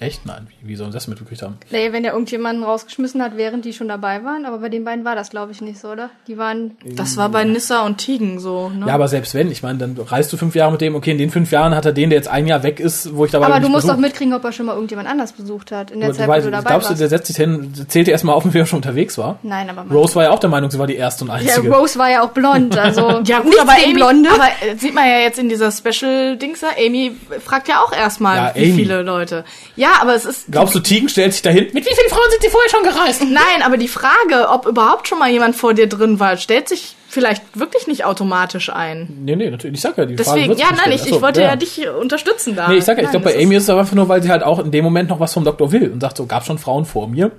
[0.00, 0.26] Echt?
[0.26, 0.48] Nein.
[0.62, 1.58] Wie, wie sollen sie das mitgekriegt haben?
[1.70, 4.46] Nee, wenn er irgendjemanden rausgeschmissen hat, während die schon dabei waren.
[4.46, 6.10] Aber bei den beiden war das, glaube ich, nicht so, oder?
[6.26, 6.72] Die waren.
[6.84, 8.86] Das war bei Nissa und Tigen so, ne?
[8.88, 11.18] Ja, aber selbst wenn, ich meine, dann reist du fünf Jahre mit dem, okay, in
[11.18, 13.46] den fünf Jahren hat er den, der jetzt ein Jahr weg ist, wo ich dabei
[13.46, 15.90] Aber bin, du nicht musst doch mitkriegen, ob er schon mal irgendjemand anders besucht hat.
[15.92, 17.00] In der Aber Zeit, du weißt, wo du dabei glaubst du, warst.
[17.00, 19.38] der setzt sich hin, zählt erstmal auf, wie er schon unterwegs war?
[19.44, 21.70] Nein, aber Rose war ja auch der Meinung, sie war die erste und ja, einzige.
[21.72, 24.30] Rose war ja auch blond, also Ja, gut, aber Amy, Blonde.
[24.32, 27.12] aber äh, sieht man ja jetzt in dieser Special-Dings da, Amy
[27.44, 28.72] fragt ja auch erstmal, Ja, wie Amy.
[28.72, 29.44] viele Leute.
[29.76, 31.64] Ja, aber es ist, Glaubst du, Tegan stellt sich dahin?
[31.72, 33.22] Mit wie vielen Frauen sind sie vorher schon gereist?
[33.28, 36.96] nein, aber die Frage, ob überhaupt schon mal jemand vor dir drin war, stellt sich
[37.08, 39.22] vielleicht wirklich nicht automatisch ein.
[39.24, 39.76] Nee, nee, natürlich.
[39.76, 40.96] Ich sag ja, die Frage Deswegen, wird's ja, nein, stellen.
[40.96, 41.56] ich, ich Achso, wollte ja.
[41.56, 42.68] dich unterstützen da.
[42.68, 44.22] Nee, ich sag ja, ich Nein, glaube, bei Amy ist es aber einfach nur, weil
[44.22, 46.46] sie halt auch in dem Moment noch was vom Doktor will und sagt so, gab
[46.46, 47.30] schon Frauen vor mir.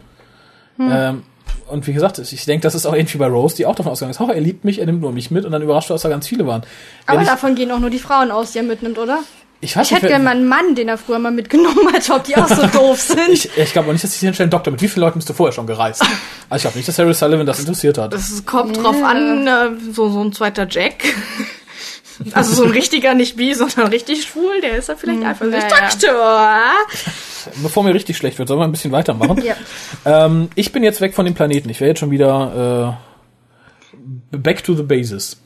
[0.77, 0.89] Hm.
[0.91, 1.23] Ähm,
[1.69, 3.91] und wie gesagt, ich denke, das ist auch ähnlich wie bei Rose, die auch davon
[3.91, 6.01] ausgegangen ist, oh, er liebt mich, er nimmt nur mich mit und dann überrascht, dass
[6.01, 6.61] da ganz viele waren.
[6.61, 9.19] Wenn aber ich, davon gehen auch nur die Frauen aus, die er mitnimmt, oder?
[9.63, 12.23] Ich, weiß Ich hätte gerne mal einen Mann, den er früher mal mitgenommen hat, ob
[12.25, 13.29] die auch so doof sind.
[13.29, 15.29] Ich, ich glaube auch nicht, dass sie sich hinstellen, Doktor, mit wie vielen Leuten bist
[15.29, 16.01] du vorher schon gereist?
[16.49, 18.13] Also ich glaube nicht, dass Harry Sullivan das interessiert hat.
[18.13, 20.95] Es kommt drauf an, äh, so, so ein zweiter Jack.
[22.33, 25.67] Also so ein richtiger, nicht bi, sondern richtig schwul, der ist da vielleicht einfach nicht
[25.67, 25.89] naja.
[25.89, 26.61] Doktor.
[27.63, 29.43] Bevor mir richtig schlecht wird, sollen wir ein bisschen weitermachen?
[29.43, 29.55] Ja.
[30.05, 31.69] ähm, ich bin jetzt weg von dem Planeten.
[31.69, 32.95] Ich wäre jetzt schon wieder
[34.31, 35.42] äh, back to the basis.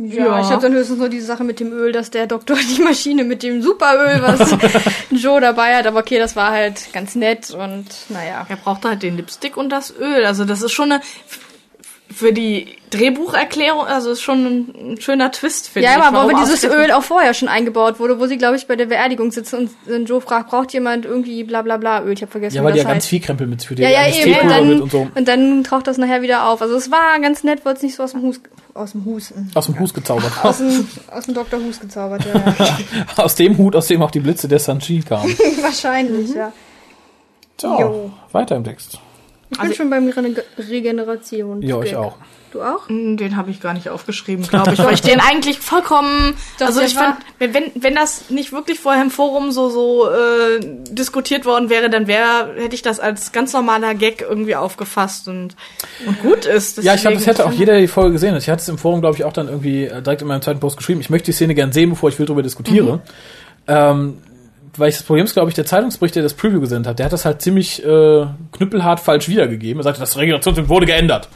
[0.00, 0.40] Ja, Ja.
[0.40, 3.24] ich habe dann höchstens nur die Sache mit dem Öl, dass der Doktor die Maschine
[3.24, 4.54] mit dem Superöl, was
[5.10, 8.46] Joe dabei hat, aber okay, das war halt ganz nett und naja.
[8.48, 10.24] Er braucht halt den Lipstick und das Öl.
[10.24, 11.02] Also das ist schon eine
[12.10, 16.02] für die Drehbucherklärung, also ist schon ein, schöner Twist, finde Ja, ich.
[16.02, 18.76] aber warum wo dieses Öl auch vorher schon eingebaut wurde, wo sie, glaube ich, bei
[18.76, 22.12] der Beerdigung sitzen und Joe fragt, braucht jemand irgendwie bla bla bla Öl?
[22.14, 23.08] Ich habe vergessen, Ja, weil die ja ganz heißt.
[23.08, 24.34] viel Krempel mit für die Ja, ja, eben.
[24.40, 26.62] Und dann, mit und so und dann taucht das nachher wieder auf.
[26.62, 28.40] Also es war ganz nett, wurde es nicht so aus dem Hus,
[28.72, 30.32] aus dem Hus, aus dem Hus gezaubert.
[30.42, 31.60] aus dem, aus dem Dr.
[31.60, 32.54] Hus gezaubert, ja.
[32.58, 32.78] ja.
[33.22, 35.36] aus dem Hut, aus dem auch die Blitze der Sanchi kamen.
[35.62, 36.52] Wahrscheinlich, ja.
[37.60, 38.10] So, Jo.
[38.32, 38.98] weiter im Text.
[39.50, 41.62] Ich bin schon beim Rene Regeneration.
[41.62, 42.16] Ja, ich auch.
[42.52, 42.86] Du auch?
[42.88, 46.34] Den habe ich gar nicht aufgeschrieben, glaube ich, weil ich den eigentlich vollkommen.
[46.58, 50.08] Doch, also ich fand, wenn, wenn wenn das nicht wirklich vorher im Forum so so
[50.08, 55.28] äh, diskutiert worden wäre, dann wäre hätte ich das als ganz normaler Gag irgendwie aufgefasst
[55.28, 55.56] und
[56.06, 56.82] und gut ist.
[56.82, 58.34] Ja, ich glaube, das hätte auch jeder die Folge gesehen.
[58.36, 60.60] Ich hatte es im Forum, glaube ich, auch dann irgendwie äh, direkt in meinem zweiten
[60.60, 61.00] Post geschrieben.
[61.00, 62.96] Ich möchte die Szene gern sehen, bevor ich wild darüber diskutiere.
[62.96, 63.00] Mhm.
[63.66, 64.18] Ähm,
[64.78, 67.06] weil ich das Problem ist, glaube ich, der Zeitungsbericht, der das Preview gesendet hat, der
[67.06, 69.80] hat das halt ziemlich äh, knüppelhart falsch wiedergegeben.
[69.80, 71.28] Er sagte, das Regenerationssymbol wurde geändert.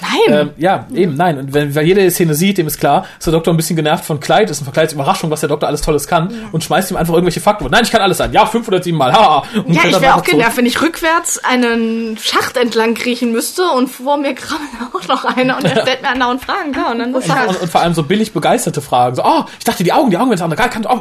[0.00, 0.38] Nein.
[0.40, 1.38] Ähm, ja, eben, nein.
[1.38, 3.76] Und wenn, weil jeder die Szene sieht, dem ist klar, dass der Doktor ein bisschen
[3.76, 6.62] genervt von Clyde ist und von Clydes Überraschung, was der Doktor alles Tolles kann und
[6.64, 7.66] schmeißt ihm einfach irgendwelche Fakten.
[7.70, 8.32] Nein, ich kann alles sein.
[8.32, 9.12] Ja, 507 Mal.
[9.12, 9.44] Haha.
[9.54, 13.88] Und ja, ich wäre auch genervt, wenn ich rückwärts einen Schacht entlang kriechen müsste und
[13.88, 16.72] vor mir krabbelt auch noch einer und er stellt mir andauernd Fragen.
[16.74, 19.16] Ja, und dann muss ich halt Und, und vor allem so billig begeisterte Fragen.
[19.16, 20.86] So, oh, ich dachte, die Augen, die Augen, wenn es andere kann.
[20.86, 21.00] Oh,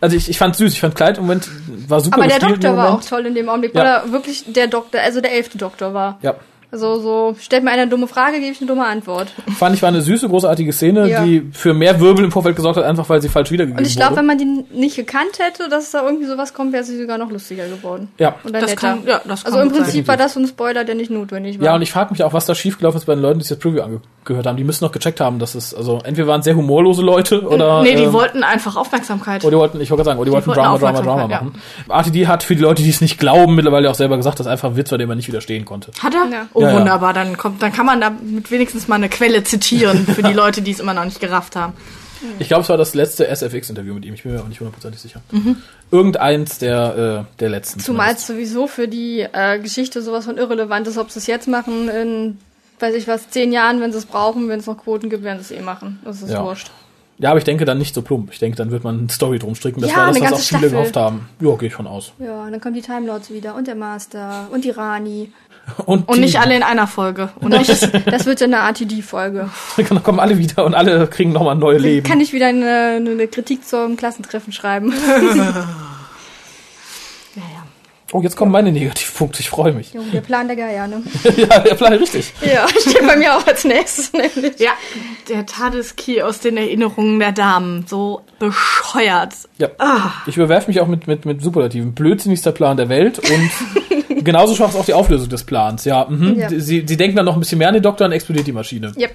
[0.00, 1.48] also ich, ich fand süß, ich fand Clyde im Moment
[1.88, 2.16] war super.
[2.18, 3.80] Aber der Doktor war auch toll in dem Augenblick, Ja.
[3.80, 6.18] weil er wirklich der Doktor, also der elfte Doktor war.
[6.22, 6.34] Ja.
[6.72, 9.28] Also so, stellt mir eine dumme Frage, gebe ich eine dumme Antwort.
[9.58, 11.22] Fand ich war eine süße, großartige Szene, Ja.
[11.22, 13.94] die für mehr Wirbel im Vorfeld gesorgt hat, einfach weil sie falsch wiedergegeben Und ich
[13.94, 14.20] glaube, wurde.
[14.20, 17.30] wenn man die nicht gekannt hätte, dass da irgendwie sowas kommt, wäre sie sogar noch
[17.30, 18.08] lustiger geworden.
[18.18, 18.36] Ja.
[18.42, 18.80] Und dann Das netter.
[18.80, 19.84] kann- ja, das kann also im gut sein.
[19.84, 21.66] Prinzip war das so ein Spoiler, der nicht notwendig war.
[21.66, 23.50] Ja, und ich frage mich auch, was da schiefgelaufen ist bei den Leuten, die sich
[23.50, 24.56] das Preview angehört haben.
[24.56, 27.82] Die müssen noch gecheckt haben, dass es, also entweder waren es sehr humorlose Leute oder.
[27.82, 29.42] Nee, die ähm, wollten einfach Aufmerksamkeit.
[29.44, 31.54] Oder die wollten, ich wollte gerade sagen, oder die, wollten wollten Drama, Drama, Drama machen.
[31.90, 34.70] RTD hat für die Leute, die es nicht glauben, mittlerweile auch selber gesagt, dass einfach
[34.70, 35.90] ein Witz war, den man nicht widerstehen konnte.
[36.02, 36.30] Hat er?
[36.30, 36.46] Ja.
[36.62, 36.78] Oh, Ja, ja.
[36.78, 37.12] wunderbar.
[37.12, 40.70] Dann kommt, dann kann man damit wenigstens mal eine Quelle zitieren für die Leute, die
[40.70, 41.72] es immer noch nicht gerafft haben.
[42.38, 44.14] Ich glaube, es war das letzte SFX-Interview mit ihm.
[44.14, 45.20] Ich bin mir aber nicht hundertprozentig sicher.
[45.32, 45.56] Mhm.
[45.90, 47.80] Irgendeins der, äh, der letzten.
[47.80, 51.48] Zumal es sowieso für die äh, Geschichte sowas von irrelevant ist, ob sie es jetzt
[51.48, 52.38] machen, in,
[52.78, 55.42] weiß ich was, zehn Jahren, wenn sie es brauchen, wenn es noch Quoten gibt, werden
[55.42, 55.98] sie es eh machen.
[56.04, 56.44] Das ist Ja.
[56.44, 56.70] wurscht.
[57.18, 58.32] Ja, aber ich denke dann nicht so plump.
[58.32, 59.80] Ich denke, dann wird man eine Story drum stricken.
[59.80, 60.76] Das Ja, war das, eine was auch ganze viele Staffel.
[60.76, 61.28] gehofft haben.
[61.40, 62.12] Ja, gehe ich von aus.
[62.18, 65.32] Ja, dann kommen die Time Lords wieder und der Master und die Rani.
[65.86, 67.30] Und, Und nicht alle in einer Folge.
[67.36, 67.70] Und nicht,
[68.06, 69.48] Das wird ja eine RTD-Folge.
[69.76, 72.06] Dann kommen alle wieder und alle kriegen nochmal ein neues Leben.
[72.06, 74.92] Kann ich wieder eine, eine Kritik zum Klassentreffen schreiben.
[75.34, 75.62] ja,
[77.36, 77.62] ja.
[78.14, 79.40] Oh, jetzt kommen meine Negativpunkte.
[79.40, 79.94] Ich freue mich.
[79.94, 81.02] Junge, der Plan der Geier, ne?
[81.34, 82.34] ja, der Plan richtig.
[82.42, 84.60] Ja, steht bei mir auch als nächstes nämlich.
[84.60, 84.72] ja,
[85.30, 87.86] der Tadeskey aus den Erinnerungen der Damen.
[87.86, 89.32] So bescheuert.
[89.56, 89.68] Ja.
[89.78, 90.10] Ah.
[90.26, 91.94] Ich überwerfe mich auch mit, mit, mit Superlativen.
[91.94, 93.50] Blödsinnigster Plan der Welt und
[94.24, 95.84] genauso schwach ist auch die Auflösung des Plans.
[95.84, 96.38] Ja, mhm.
[96.38, 96.48] Ja.
[96.48, 98.92] Sie, sie denken dann noch ein bisschen mehr an den Doktor und explodiert die Maschine.
[98.96, 99.10] Yep.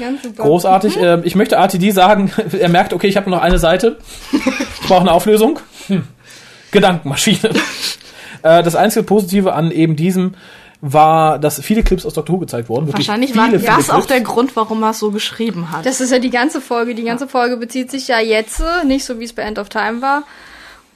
[0.00, 0.42] Ganz super.
[0.42, 0.96] Großartig.
[1.00, 3.98] Ähm, ich möchte RTD sagen, er merkt, okay, ich habe nur noch eine Seite.
[4.32, 5.60] Ich brauche eine Auflösung.
[5.86, 6.04] Hm.
[6.70, 7.50] Gedankenmaschine.
[8.42, 10.34] äh, das einzige Positive an eben diesem
[10.86, 12.86] war, dass viele Clips aus Doctor Who gezeigt wurden.
[12.86, 14.06] Wirklich Wahrscheinlich viele, war viele das auch Clips.
[14.08, 15.86] der Grund, warum er es so geschrieben hat.
[15.86, 16.94] Das ist ja die ganze Folge.
[16.94, 19.70] Die ganze Folge bezieht sich ja jetzt, äh, nicht so wie es bei End of
[19.70, 20.24] Time war,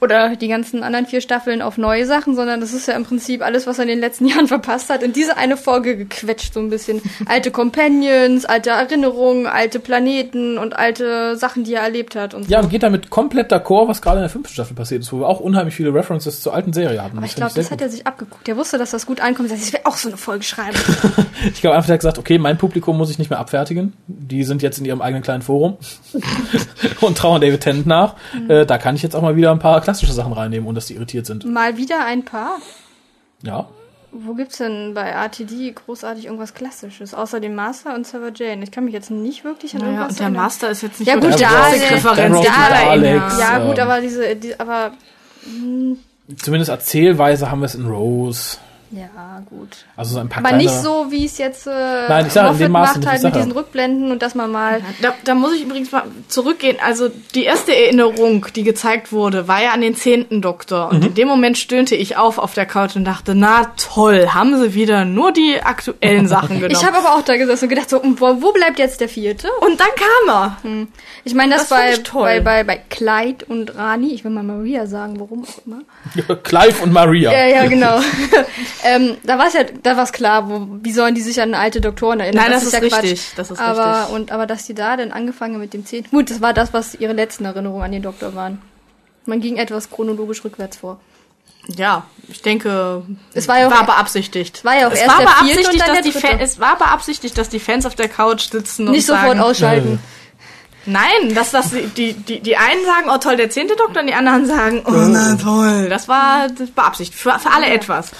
[0.01, 3.41] oder die ganzen anderen vier Staffeln auf neue Sachen, sondern das ist ja im Prinzip
[3.41, 6.59] alles, was er in den letzten Jahren verpasst hat, in diese eine Folge gequetscht, so
[6.59, 7.01] ein bisschen.
[7.25, 12.51] Alte Companions, alte Erinnerungen, alte Planeten und alte Sachen, die er erlebt hat und so.
[12.51, 15.19] Ja, und geht damit komplett d'accord, was gerade in der fünften Staffel passiert ist, wo
[15.19, 17.17] wir auch unheimlich viele References zur alten Serie hatten.
[17.17, 18.47] Aber ich glaube, das hat er sich abgeguckt.
[18.47, 19.51] Er wusste, dass das gut ankommt.
[19.51, 20.77] Er ich will auch so eine Folge schreiben.
[21.53, 23.93] Ich glaube, einfach hat gesagt, okay, mein Publikum muss ich nicht mehr abfertigen.
[24.07, 25.77] Die sind jetzt in ihrem eigenen kleinen Forum
[27.01, 28.15] und trauern David Tennant nach.
[28.33, 28.49] Mhm.
[28.49, 30.85] Äh, da kann ich jetzt auch mal wieder ein paar klassische Sachen reinnehmen, ohne dass
[30.87, 31.45] die irritiert sind.
[31.45, 32.57] Mal wieder ein paar.
[33.41, 33.67] Ja.
[34.11, 37.13] Wo gibt's denn bei RTD großartig irgendwas Klassisches?
[37.13, 38.63] Außer dem Master und Server Jane.
[38.63, 40.43] Ich kann mich jetzt nicht wirklich an Naja, irgendwas und der erinnern.
[40.43, 42.45] Master ist jetzt nicht Ja, gut, und erinnern.
[42.87, 43.39] Alex.
[43.39, 44.91] Ja, gut, ähm, aber diese, die, aber
[46.37, 48.57] Zumindest erzählweise haben wir es in Rose.
[48.91, 49.85] Ja, gut.
[49.95, 51.69] Also so ein paar Aber kleine, nicht so, wie es jetzt äh,
[52.09, 54.51] Nein, ich sage in dem Maße macht halt ich mit diesen Rückblenden und dass man
[54.51, 56.77] mal Da, da muss ich übrigens mal zurückgehen.
[56.83, 60.89] Also die erste Erinnerung, die gezeigt wurde, war ja an den zehnten Doktor.
[60.89, 64.59] Und in dem Moment stöhnte ich auf auf der Couch und dachte, na toll, haben
[64.59, 66.71] sie wieder nur die aktuellen Sachen genommen.
[66.71, 69.49] Ich habe aber auch da gesessen und gedacht, so, wo, wo bleibt jetzt der vierte?
[69.61, 70.87] und dann kam er.
[71.23, 74.87] Ich meine, das, Das bei, bei, bei, bei Clyde und Rani, ich will mal Maria
[74.87, 75.81] sagen, warum auch immer.
[76.43, 77.31] Clive und Maria.
[77.31, 77.99] Ja, ja, genau.
[78.83, 81.53] ähm, da war es ja, da war es klar, wo, wie sollen die sich an
[81.53, 82.43] alte Doktoren erinnern?
[82.43, 84.15] Nein, das ist ja richtig, das ist aber, richtig.
[84.15, 86.73] Und, aber dass die da dann angefangen haben mit dem zehnten, gut, das war das,
[86.73, 88.61] was ihre letzten Erinnerungen an den Doktor waren.
[89.25, 90.99] Man ging etwas chronologisch rückwärts vor.
[91.75, 93.03] Ja, ich denke,
[93.33, 94.63] Es war ja auch- war beabsichtigt.
[94.65, 96.27] war ja auch es erst war der vierte und beabsichtigt, dann dass der die.
[96.27, 99.39] Fan, es war beabsichtigt, dass die Fans auf der Couch sitzen und Nicht sagen, sofort
[99.39, 99.99] ausschalten.
[100.85, 104.13] Nein, dass das die, die, die einen sagen, oh toll, der zehnte Doktor, und die
[104.13, 105.87] anderen sagen, oh na toll.
[105.89, 107.19] Das war das beabsichtigt.
[107.19, 108.11] Für, für alle etwas.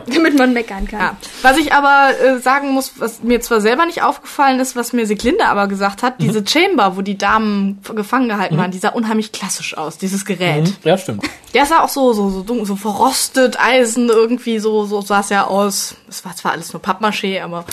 [0.14, 1.00] Damit man meckern kann.
[1.00, 1.16] Ja.
[1.42, 5.06] Was ich aber äh, sagen muss, was mir zwar selber nicht aufgefallen ist, was mir
[5.06, 9.32] Siglinde aber gesagt hat, diese Chamber, wo die Damen gefangen gehalten waren, die sah unheimlich
[9.32, 10.64] klassisch aus, dieses Gerät.
[10.68, 10.76] Mhm.
[10.84, 11.24] Ja, stimmt.
[11.54, 15.28] Der sah auch so, so, so, dunkel, so verrostet, Eisen irgendwie, so, so sah es
[15.28, 15.96] ja aus.
[16.08, 17.64] Es war zwar alles nur Pappmaché, aber.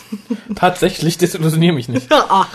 [0.54, 2.06] Tatsächlich, desillusioniere mich nicht.
[2.10, 2.48] Ach.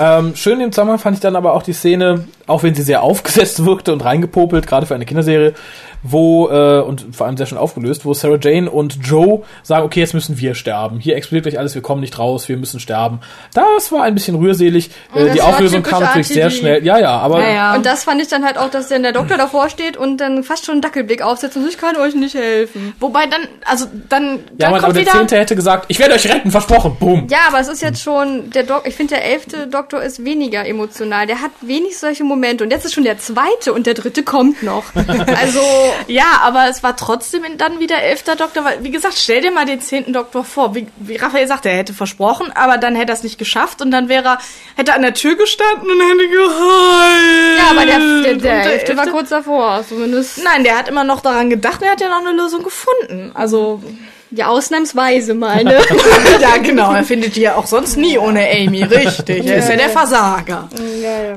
[0.00, 3.02] Ähm, schön im Zusammenhang fand ich dann aber auch die Szene, auch wenn sie sehr
[3.04, 5.54] aufgesetzt wirkte und reingepopelt, gerade für eine Kinderserie,
[6.02, 10.00] wo, äh, und vor allem sehr schön aufgelöst, wo Sarah Jane und Joe sagen, okay,
[10.00, 10.98] jetzt müssen wir sterben.
[10.98, 13.20] Hier explodiert gleich alles, wir kommen nicht raus, wir müssen sterben.
[13.52, 14.90] Das war ein bisschen rührselig.
[15.14, 16.84] Äh, das die Auflösung kam natürlich sehr schnell.
[16.84, 17.74] Ja, ja, aber Ja, ja.
[17.74, 20.42] Und das fand ich dann halt auch, dass dann der Doktor davor steht und dann
[20.42, 22.94] fast schon einen Dackelblick aufsetzt und ich kann euch nicht helfen.
[22.98, 25.12] Wobei dann, also dann, ja, dann Mann, aber kommt der wieder.
[25.12, 26.96] Zehnte hätte gesagt, ich werde euch retten, versprochen.
[26.98, 27.26] Boom.
[27.28, 30.66] Ja, aber es ist jetzt schon, der Dok ich finde, der elfte Doktor ist weniger
[30.66, 31.26] emotional.
[31.26, 32.64] Der hat wenig solche Momente.
[32.64, 34.84] Und jetzt ist schon der zweite und der dritte kommt noch.
[35.40, 35.60] Also,
[36.06, 39.64] Ja, aber es war trotzdem dann wieder elfter Doktor, weil, wie gesagt, stell dir mal
[39.64, 40.74] den zehnten Doktor vor.
[40.74, 43.90] Wie, wie Raphael sagte, er hätte versprochen, aber dann hätte er es nicht geschafft und
[43.90, 44.38] dann wäre er,
[44.76, 47.58] hätte er an der Tür gestanden und hätte geheult.
[47.58, 49.84] ja, aber der, der, Und der elfte war kurz davor.
[49.88, 52.62] Zumindest, Nein, der hat immer noch daran gedacht und er hat ja noch eine Lösung
[52.62, 53.30] gefunden.
[53.34, 53.82] Also,
[54.30, 55.74] ja, ausnahmsweise meine.
[56.40, 59.46] ja, genau, er findet die ja auch sonst nie ohne Amy, richtig.
[59.46, 60.68] Er ist ja der Versager.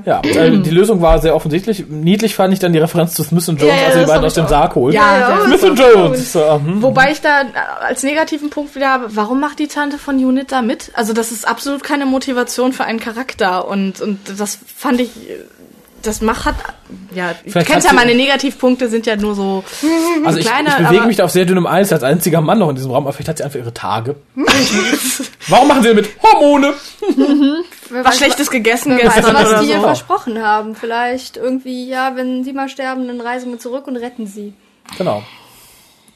[0.05, 1.85] Ja, äh, die Lösung war sehr offensichtlich.
[1.89, 4.07] Niedlich fand ich dann die Referenz zu Smith und Jones, Ja, ja, als er die
[4.07, 4.49] beiden aus dem auch.
[4.49, 4.93] Sarg holt.
[4.93, 5.45] Ja, Ja, ja.
[5.45, 6.33] Smith und Jones.
[6.33, 6.81] So, hm.
[6.81, 7.45] Wobei ich da äh,
[7.87, 10.91] als negativen Punkt wieder habe, warum macht die Tante von Unit da mit?
[10.93, 15.39] Also das ist absolut keine Motivation für einen Charakter und, und das fand ich, äh,
[16.03, 16.55] das macht hat,
[17.13, 19.63] ja, Vielleicht kennst ja meine Negativpunkte sind ja nur so
[20.25, 22.59] Also ich, kleine, ich bewege aber- mich da auf sehr dünnem Eis als einziger Mann
[22.59, 24.15] noch in diesem Raum, aber vielleicht hat sie einfach ihre Tage.
[25.47, 26.73] Warum machen sie mit Hormone?
[27.89, 29.81] Wer was Schlechtes gegessen weiß, gestern was oder die ihr so.
[29.81, 30.75] versprochen haben.
[30.75, 34.53] Vielleicht irgendwie, ja, wenn sie mal sterben, dann reisen wir zurück und retten sie.
[34.97, 35.23] Genau.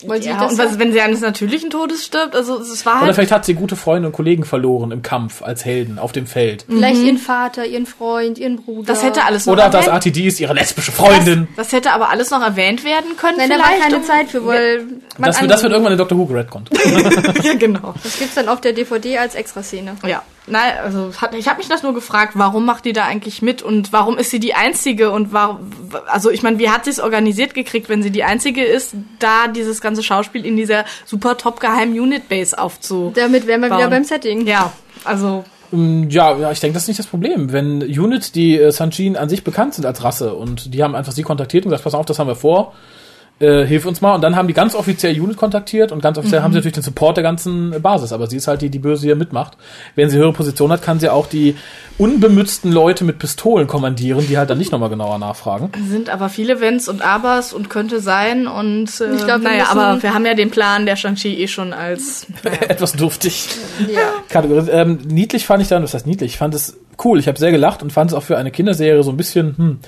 [0.06, 3.06] Weil Ja, das und was, wenn sie eines natürlichen Todes stirbt, also es war Oder
[3.08, 6.28] halt, vielleicht hat sie gute Freunde und Kollegen verloren im Kampf als Helden auf dem
[6.28, 6.66] Feld.
[6.70, 8.82] Vielleicht ihren Vater, ihren Freund, ihren Bruder.
[8.82, 8.86] Mhm.
[8.86, 11.48] das hätte alles noch Oder das erwähnt, RTD ist ihre lesbische Freundin.
[11.56, 13.82] das hätte aber alles noch erwähnt werden können Nein, da war vielleicht.
[13.82, 14.86] keine um- Zeit für, weil
[15.18, 16.16] Das, an- das wird irgendwann in Dr.
[16.16, 16.70] Who geredconnt.
[16.74, 17.96] ja, genau.
[18.04, 19.96] das gibt's dann auf der DVD als Extraszene.
[20.06, 23.42] Ja, nein, also hat, ich habe mich das nur gefragt, warum macht die da eigentlich
[23.42, 25.72] mit und warum ist sie die einzige und warum
[26.08, 29.48] also ich meine, wie hat sie es organisiert gekriegt, wenn sie die einzige ist, da
[29.48, 33.12] dieses ganze Schauspiel in dieser super top geheimen Unit Base aufzu.
[33.16, 34.48] Damit wären wir wieder beim Setting.
[34.48, 34.72] Ja,
[35.04, 37.52] also Mm, Ja, ja, ich denke, das ist nicht das Problem.
[37.52, 41.12] Wenn Units, die äh, Sanjin an sich bekannt sind als Rasse und die haben einfach
[41.12, 42.74] sie kontaktiert und gesagt, pass auf, das haben wir vor,
[43.40, 44.16] äh, hilf uns mal.
[44.16, 46.84] Und dann haben die ganz offiziell Unit kontaktiert und ganz offiziell haben sie natürlich den
[46.84, 48.12] Support der ganzen Basis.
[48.12, 49.58] Aber sie ist halt die, die böse hier mitmacht.
[49.96, 51.56] Wenn sie höhere Position hat, kann sie auch die
[51.98, 55.72] unbemützten Leute mit Pistolen kommandieren, die halt dann nicht nochmal genauer nachfragen.
[55.90, 59.66] sind aber viele Wenns und Abers und könnte sein und äh, Ich glaub, wir naja,
[59.70, 62.58] aber wir haben ja den Plan der Shang-Chi eh schon als naja.
[62.70, 63.50] Etwas duftig.
[63.88, 64.14] Ja.
[64.30, 64.70] Kategorie.
[64.70, 67.20] Ähm, niedlich fand ich dann, das heißt niedlich, ich fand es cool.
[67.20, 69.80] Ich habe sehr gelacht und fand es auch für eine Kinderserie so ein bisschen, hm.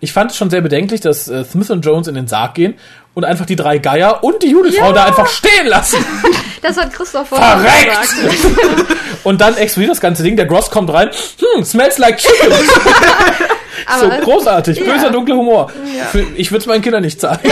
[0.00, 2.74] Ich fand es schon sehr bedenklich, dass äh, Smith und Jones in den Sarg gehen
[3.14, 4.92] und einfach die drei Geier und die Judithfrau Ja.
[4.92, 6.04] da einfach stehen lassen.
[6.60, 8.96] Das hat Christoph vorhin gesagt.
[9.24, 11.08] Und dann explodiert das ganze Ding, der Gross kommt rein,
[11.54, 12.52] hm, smells like chicken.
[14.00, 14.84] so großartig, ja.
[14.84, 15.70] böser, dunkler Humor.
[16.10, 17.48] Für, ich würde es meinen Kindern nicht zeigen.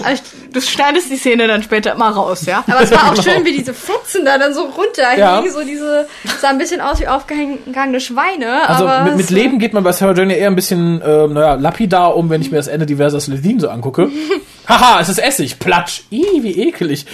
[0.00, 0.20] Aber ich,
[0.56, 2.64] du schneidest die Szene dann später immer raus, ja?
[2.66, 5.18] aber es war auch schön, wie diese Fetzen da dann so runterhingen.
[5.18, 5.50] Ja.
[5.50, 6.08] So diese,
[6.40, 8.68] sah ein bisschen aus wie aufgegangene Schweine.
[8.68, 11.54] Also aber mit, mit Leben geht man bei Sarah Jane eher ein bisschen, ähm, naja,
[11.54, 14.08] lapidar um, wenn ich mir das Ende diverser Slitheen so angucke.
[14.68, 16.02] Haha, es ist Essig, platsch.
[16.10, 17.06] Ih, wie ekelig.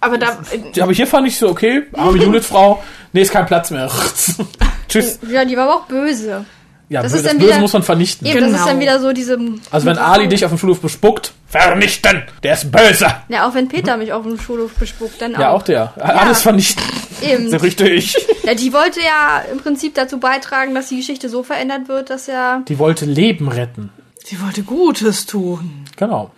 [0.00, 0.38] Aber da,
[0.80, 2.82] Aber hier fand ich so, okay, arme Judith-Frau,
[3.12, 3.90] nee, ist kein Platz mehr.
[4.88, 5.18] Tschüss.
[5.28, 6.44] Ja, die war aber auch böse.
[6.90, 8.26] Ja, Das das, ist dann Böse wieder- muss man vernichten.
[8.26, 8.66] Eben, das ist Genau.
[8.66, 9.38] dann wieder so diese...
[9.70, 13.06] Also wenn Ali dich auf dem Schulhof bespuckt, vernichten, der ist böse.
[13.28, 15.40] Ja, auch wenn Peter mich auf dem Schulhof bespuckt, dann auch.
[15.40, 15.92] Ja, auch der.
[15.96, 16.82] Alles vernichten.
[17.22, 17.48] Eben.
[17.50, 18.16] So richtig.
[18.42, 22.26] Ja, die wollte ja im Prinzip dazu beitragen, dass die Geschichte so verändert wird, dass
[22.26, 23.90] ja Die wollte Leben retten.
[24.24, 25.84] sie wollte Gutes tun.
[26.00, 26.30] Genau.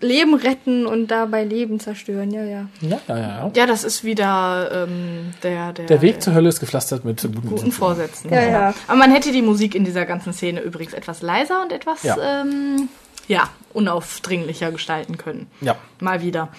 [0.00, 2.30] Leben retten und dabei Leben zerstören.
[2.30, 2.68] Ja, ja.
[2.80, 3.28] Ja, ja, ja.
[3.28, 3.50] ja.
[3.56, 7.48] Ja, das ist wieder ähm, der, der, Der Weg zur Hölle ist gepflastert mit guten,
[7.48, 8.32] guten Vorsätzen.
[8.32, 8.74] Ja, ja.
[8.86, 12.16] Aber man hätte die Musik in dieser ganzen Szene übrigens etwas leiser und etwas, Ja.
[12.42, 12.88] ähm,
[13.26, 15.48] ja, unaufdringlicher gestalten können.
[15.60, 15.74] Ja.
[15.98, 16.50] Mal wieder.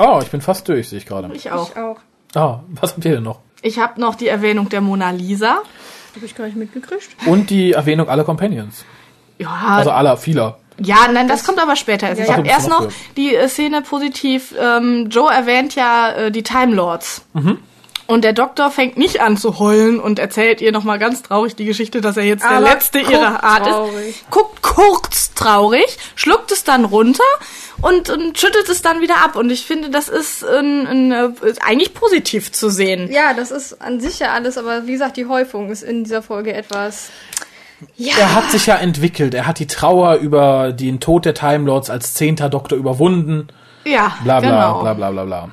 [0.00, 1.30] Oh, ich bin fast durch, sehe ich gerade.
[1.32, 1.70] Ich auch.
[1.70, 1.98] Ich auch.
[2.34, 3.38] Ah, was habt ihr denn noch?
[3.62, 5.58] Ich habe noch die Erwähnung der Mona Lisa.
[6.16, 7.08] Hab ich gar nicht mitgekriegt.
[7.26, 8.84] Und die Erwähnung aller Companions.
[9.38, 10.58] Ja, Also aller, vieler.
[10.78, 12.08] Ja, nein, das, kommt aber später.
[12.08, 14.54] Also Ja, ich habe erst noch die äh, Szene positiv.
[14.58, 17.22] Ähm, Joe erwähnt ja äh, die Time Lords.
[17.34, 17.58] Mhm.
[18.06, 21.64] Und der Doktor fängt nicht an zu heulen und erzählt ihr nochmal ganz traurig die
[21.64, 24.08] Geschichte, dass er jetzt der Aber letzte guckt ihrer Art traurig.
[24.10, 24.30] ist.
[24.30, 27.24] Guckt kurz traurig, schluckt es dann runter
[27.80, 29.36] und, und schüttelt es dann wieder ab.
[29.36, 33.10] Und ich finde, das ist, ein, ein, äh, ist eigentlich positiv zu sehen.
[33.10, 36.22] Ja, das ist an sich ja alles, aber wie gesagt, die Häufung ist in dieser
[36.22, 37.10] Folge etwas.
[37.96, 38.14] Ja.
[38.18, 39.34] Er hat sich ja entwickelt.
[39.34, 43.48] Er hat die Trauer über den Tod der Time Lords als zehnter Doktor überwunden.
[43.84, 44.82] Ja, Bla bla genau.
[44.82, 45.48] bla bla bla bla.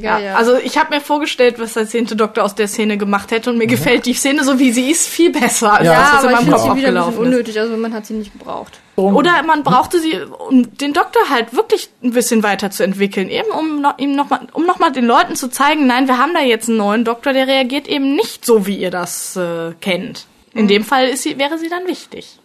[0.00, 3.32] ja, Ja, also ich habe mir vorgestellt, was der zehnte Doktor aus der Szene gemacht
[3.32, 6.12] hätte und mir gefällt die Szene so wie sie ist viel besser, als Ja, das,
[6.12, 8.06] was in aber ich meinem finde Kopf sie wieder ein bisschen unnötig, also man hat
[8.06, 8.78] sie nicht gebraucht.
[8.94, 13.98] Oder man brauchte sie, um den Doktor halt wirklich ein bisschen weiterzuentwickeln, eben um noch,
[13.98, 16.68] ihm noch mal, um noch mal den Leuten zu zeigen, nein, wir haben da jetzt
[16.68, 20.26] einen neuen Doktor, der reagiert eben nicht so, wie ihr das äh, kennt.
[20.54, 22.38] In dem Fall ist sie, wäre sie dann wichtig.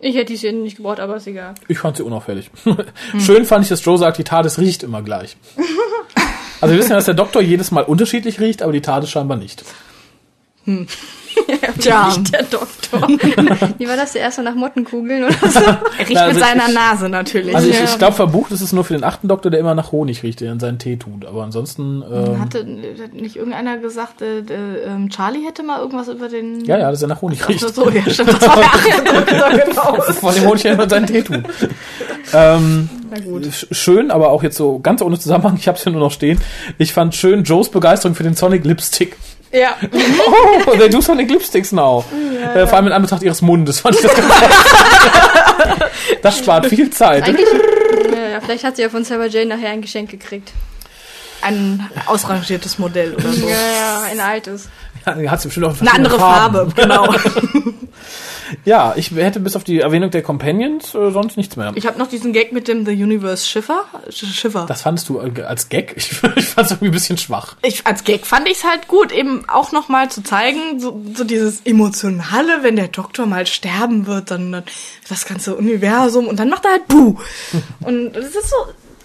[0.00, 1.54] Ich hätte die Szene nicht gebraucht, aber ist egal.
[1.68, 2.50] Ich fand sie unauffällig.
[3.18, 5.36] Schön fand ich, dass Joe sagt, die TARDIS riecht immer gleich.
[6.62, 9.38] Also wir wissen ja, dass der Doktor jedes Mal unterschiedlich riecht, aber die TARDIS scheinbar
[9.38, 9.64] nicht.
[11.78, 13.08] Tja, Nicht der Doktor.
[13.78, 14.12] Wie war das?
[14.12, 15.60] Der erste nach Mottenkugeln oder so?
[15.60, 17.54] er riecht Na, also mit seiner ich- Nase natürlich.
[17.54, 17.84] Also ich, Ja.
[17.84, 20.40] ich glaube, verbucht ist es nur für den achten Doktor, der immer nach Honig riecht,
[20.40, 21.24] der er in seinen Tee tut.
[21.24, 26.64] Aber ansonsten, ähm, Hatte nicht irgendeiner gesagt, äh, äh, Charlie hätte mal irgendwas über den...
[26.64, 27.64] ja, ja, dass er nach Honig riecht.
[27.68, 30.02] Ach so, ja, stimmt, das war der achte Doktor, genau.
[30.12, 31.42] Von dem Honig, der immer in seinen Tee tut.
[32.32, 32.88] ähm,
[33.50, 36.12] sch- schön, aber auch jetzt so ganz ohne Zusammenhang, ich habe es hier nur noch
[36.12, 36.40] stehen.
[36.78, 39.16] Ich fand schön Joes Begeisterung für den Sonic Lipstick.
[39.52, 39.76] Ja.
[40.66, 42.04] Oh, they do Sonic Lipsticks now.
[42.54, 44.28] äh, vor allem in Anbetracht ihres Mundes fand ich das ganz
[46.22, 47.24] Das spart viel Zeit.
[47.24, 47.48] Eigentlich,
[48.12, 50.52] ja, ja, vielleicht hat sie ja von Sarah Jane nachher ein Geschenk gekriegt.
[51.42, 53.48] Ein ausrangiertes Modell oder so.
[53.48, 54.68] Ja, ja, ein altes.
[55.06, 57.14] Ja, hat sie bestimmt auch Eine andere verschiedene Farbe, genau.
[58.64, 61.72] Ja, ich hätte bis auf die Erwähnung der Companions äh, sonst nichts mehr.
[61.74, 63.84] Ich habe noch diesen Gag mit dem The Universe Schiffer.
[64.08, 64.66] Sch- Schiffer.
[64.68, 65.94] Das fandest du äh, als Gag?
[65.96, 67.56] Ich, ich fand es irgendwie ein bisschen schwach.
[67.62, 71.24] ich, als Gag fand ich es halt gut, eben auch nochmal zu zeigen, so, so
[71.24, 74.64] dieses Emotionale, wenn der Doktor mal sterben wird, dann, dann
[75.08, 77.16] das ganze Universum und dann macht er halt Buh.
[77.84, 78.56] Und es ist so,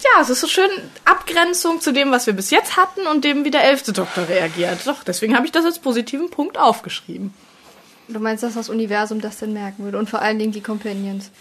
[0.03, 0.69] ja, es ist so schön
[1.05, 4.79] Abgrenzung zu dem, was wir bis jetzt hatten und dem, wie der elfte Doktor reagiert.
[4.85, 7.33] Doch, deswegen habe ich das als positiven Punkt aufgeschrieben.
[8.07, 11.31] Du meinst, dass das Universum das denn merken würde und vor allen Dingen die Companions.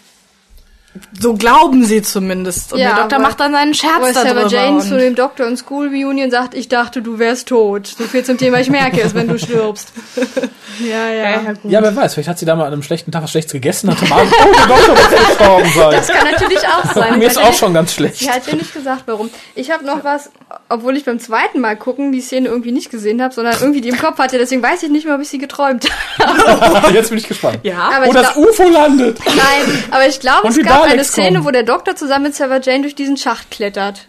[1.19, 2.73] So glauben sie zumindest.
[2.73, 4.47] Und Ja, der Doktor aber- macht dann seinen Scherz Aber Sarah darüber.
[4.49, 7.87] Jane und- zu dem Doktor in School Reunion sagt, ich dachte, du wärst tot.
[7.87, 9.91] So viel zum Thema, ich merke es, wenn du stirbst.
[10.79, 11.29] ja, ja.
[11.31, 11.71] ja, gut.
[11.71, 13.89] Ja, wer weiß, vielleicht hat sie da mal an einem schlechten Tag was Schlechtes gegessen,
[13.91, 15.91] hatte mal, oh, der Doktor muss gestorben sein.
[15.91, 17.19] Das kann natürlich auch sein.
[17.19, 18.21] Mir ist auch schon ganz schlecht.
[18.21, 19.29] Ich hatte dir nicht gesagt, warum.
[19.55, 20.29] Ich habe noch was,
[20.69, 23.89] obwohl ich beim zweiten Mal gucken die Szene irgendwie nicht gesehen habe, sondern irgendwie die
[23.89, 24.37] im Kopf hatte.
[24.37, 25.85] Deswegen weiß ich nicht mehr, ob ich sie geträumt
[26.19, 26.93] habe.
[26.93, 27.59] Jetzt bin ich gespannt.
[27.63, 29.17] Ja, Aber Wo ich das glaub- UFO landet.
[29.25, 32.59] Nein, aber ich glaube, Und es gab eine Szene, wo der Doktor zusammen mit Sarah
[32.61, 34.07] Jane durch diesen Schacht klettert.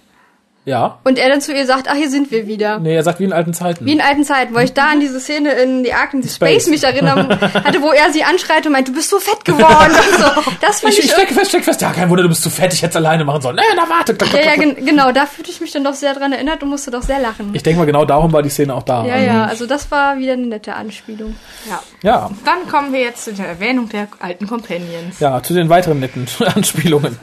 [0.67, 0.99] Ja.
[1.05, 2.81] Und er dann zu ihr sagt, ach, hier sind wir wieder.
[2.81, 3.87] Nee, er sagt wie in alten Zeiten.
[3.87, 6.35] Wie in alten Zeiten, weil ich da an diese Szene in The Ark in Space,
[6.35, 6.67] Space.
[6.67, 9.93] mich erinnern hatte, wo er sie anschreit und meint, du bist so fett geworden.
[9.93, 10.51] und so.
[10.61, 11.81] Das fand ich, ich, ich stecke fest, stecke fest.
[11.83, 12.73] Ja, kein Wunder, du bist zu fett.
[12.75, 13.55] Ich hätte es alleine machen sollen.
[13.57, 14.17] Nee, na warte.
[14.37, 16.91] ja, ja, gen genau, da fühlte ich mich dann doch sehr dran erinnert und musste
[16.91, 17.51] doch sehr lachen.
[17.55, 19.05] Ich denke mal, genau darum war die Szene auch da.
[19.07, 21.37] ja, ja, also das war wieder eine nette Anspielung.
[21.71, 21.81] Ja.
[22.03, 25.21] Ja, Dann kommen wir jetzt zu der Erwähnung der alten Companions.
[25.21, 27.17] ja, zu den weiteren netten Anspielungen.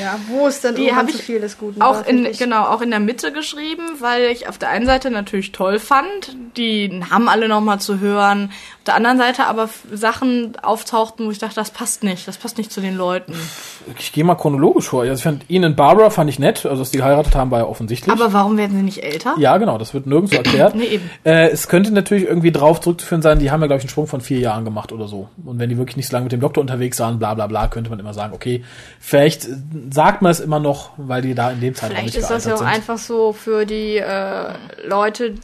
[0.00, 1.80] Ja, wo ist denn Die irgendwann zu ich viel des Guten?
[1.82, 5.10] Auch war, in, genau, auch in der Mitte geschrieben, weil ich auf der einen Seite
[5.10, 10.56] natürlich toll fand, die Namen alle nochmal zu hören, auf der anderen Seite aber Sachen
[10.62, 13.34] auftauchten, wo ich dachte, das passt nicht, das passt nicht zu den Leuten.
[13.98, 15.02] Ich gehe mal chronologisch vor.
[15.02, 16.64] Also ich fand ihn und Barbara fand ich nett.
[16.64, 18.10] Also, dass die geheiratet haben, war ja offensichtlich.
[18.10, 19.34] Aber warum werden sie nicht älter?
[19.36, 20.74] ja, genau, das wird nirgendwo erklärt.
[20.74, 21.10] Nee, eben.
[21.24, 24.06] Äh, es könnte natürlich irgendwie drauf zurückzuführen sein, die haben ja, glaube ich, einen Sprung
[24.06, 25.28] von vier Jahren gemacht oder so.
[25.44, 27.68] Und wenn die wirklich nicht so lange mit dem Doktor unterwegs waren, bla bla bla,
[27.68, 28.64] könnte man immer sagen, okay,
[28.98, 29.56] vielleicht äh,
[29.90, 32.46] sagt man es immer noch, weil die da in dem Zeitraum Vielleicht nicht ist das
[32.46, 32.80] ja gealtert auch sind.
[32.90, 34.54] einfach so für die äh,
[34.86, 35.34] Leute,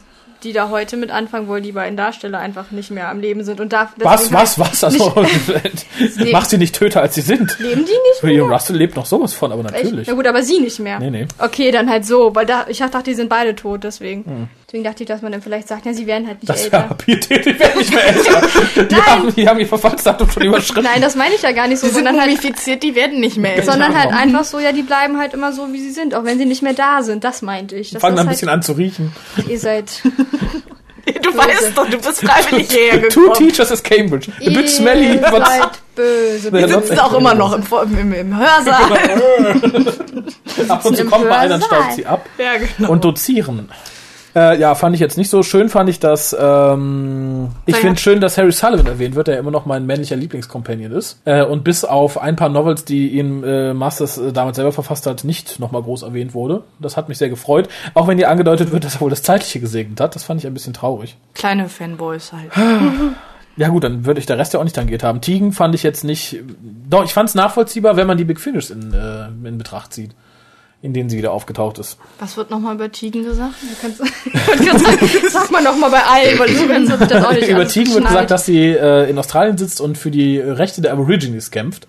[0.43, 3.59] die da heute mit anfangen, wo die beiden Darsteller einfach nicht mehr am Leben sind.
[3.59, 4.83] Und da, Was, was, was?
[4.83, 5.13] Also,
[6.31, 7.57] macht sie nicht töter, als sie sind.
[7.59, 8.31] Leben die nicht mehr?
[8.31, 9.83] William Russell lebt noch sowas von, aber Echt?
[9.83, 10.07] natürlich.
[10.07, 10.99] Na gut, aber sie nicht mehr.
[10.99, 11.27] Nee, nee.
[11.39, 14.49] Okay, dann halt so, weil da, ich dachte, die sind beide tot, deswegen.
[14.69, 16.49] Deswegen dachte ich, dass man dann vielleicht sagt, ja, sie werden halt nicht.
[16.49, 16.95] Das wäre älter.
[16.97, 18.41] Pietät, die werden nicht mehr älter.
[18.75, 19.01] Die, Nein.
[19.05, 20.83] haben, die haben ihr Verfallsdatum schon überschritten.
[20.83, 23.21] Nein, das meine ich ja gar nicht so, Sie sind sondern halt, mumifiziert, die werden
[23.21, 23.71] nicht mehr älter.
[23.71, 24.21] sondern halt Genau.
[24.21, 26.63] einfach so, ja, die bleiben halt immer so, wie sie sind, auch wenn sie nicht
[26.63, 27.23] mehr da sind.
[27.23, 27.91] Das meinte ich.
[27.91, 29.13] Das Fangen ein halt, bisschen an zu riechen.
[29.47, 33.35] Ihr seid, du weißt doch, du bist freiwillig hierher Two gekommen.
[33.47, 34.29] teachers is Cambridge.
[34.41, 36.51] A bit ihr smelly, but seid böse.
[36.51, 37.63] Wir Wir sitzen auch immer noch im,
[37.97, 38.91] im, im Hörsaal.
[40.67, 42.25] ab und zu kommt mal einer staubt sie ab.
[42.37, 42.91] ja, genau.
[42.91, 43.69] Und dozieren.
[44.37, 47.81] Äh, ja, fand ich jetzt nicht so schön, fand ich das, ähm, ich Naja.
[47.81, 51.19] finde schön, dass Harry Sullivan erwähnt wird, der immer noch mein männlicher Lieblingscompanion ist.
[51.25, 55.07] Äh, und bis auf ein paar Novels, die ihn äh, Masters äh, damals selber verfasst
[55.07, 56.61] hat, nicht nochmal groß erwähnt wurde.
[56.79, 57.67] Das hat mich sehr gefreut.
[57.95, 60.13] Auch wenn hier angedeutet wird, dass er wohl das Zeitliche gesegnet hat.
[60.13, 61.17] Das fand ich ein bisschen traurig.
[61.33, 62.51] Kleine Fanboys halt.
[63.59, 65.19] Ja gut, dann würde ich der Rest ja auch nicht tangiert haben.
[65.19, 66.43] Tigen fand ich jetzt nicht.
[66.87, 70.11] Doch, ich fand es nachvollziehbar, wenn man die Big Finish in, äh, in Betracht zieht,
[70.87, 71.97] in denen sie wieder aufgetaucht ist.
[72.19, 73.55] Was wird nochmal über Tigen gesagt?
[73.81, 77.07] Kannst, ich wollte gerade sagen, sag mal noch mal bei allen, weil so ganz ich
[77.07, 80.09] das auch nicht Über Tigen wird gesagt, dass sie äh, in Australien sitzt und für
[80.09, 81.87] die Rechte der Aborigines kämpft.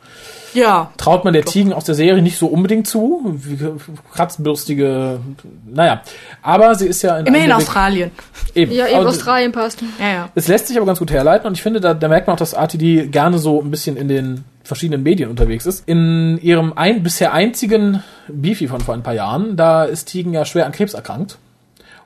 [0.54, 0.92] Ja.
[0.96, 3.36] Traut man der Tigen aus der Serie nicht so unbedingt zu.
[3.38, 3.58] Wie
[4.12, 5.20] kratzbürstige,
[5.66, 6.02] naja.
[6.42, 8.10] Aber sie ist ja in Immerhin Australien.
[8.54, 8.72] Eben.
[8.72, 9.82] Ja, eben Aber Australien passt.
[9.98, 10.28] Ja, ja.
[10.34, 12.38] Es lässt sich aber ganz gut herleiten und ich finde, da, da merkt man auch,
[12.38, 15.88] dass RTD gerne so ein bisschen in den verschiedenen Medien unterwegs ist.
[15.88, 20.44] In ihrem ein, bisher einzigen Beefy von vor ein paar Jahren, da ist Tigen ja
[20.44, 21.38] schwer an Krebs erkrankt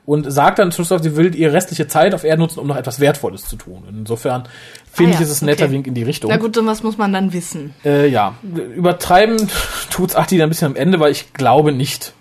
[0.05, 2.75] und sagt dann zum Schluss, sie will ihre restliche Zeit auf Erde nutzen, um noch
[2.75, 3.83] etwas Wertvolles zu tun.
[3.89, 4.43] Insofern
[4.93, 5.73] finde Ah ich, ja, ist es ein netter okay.
[5.73, 6.29] Wink in die Richtung.
[6.29, 7.73] Na gut, so was muss man dann wissen.
[7.83, 8.35] Äh, ja,
[8.75, 9.49] übertreiben
[9.89, 12.13] tut's Ati ein bisschen am Ende, weil ich glaube nicht,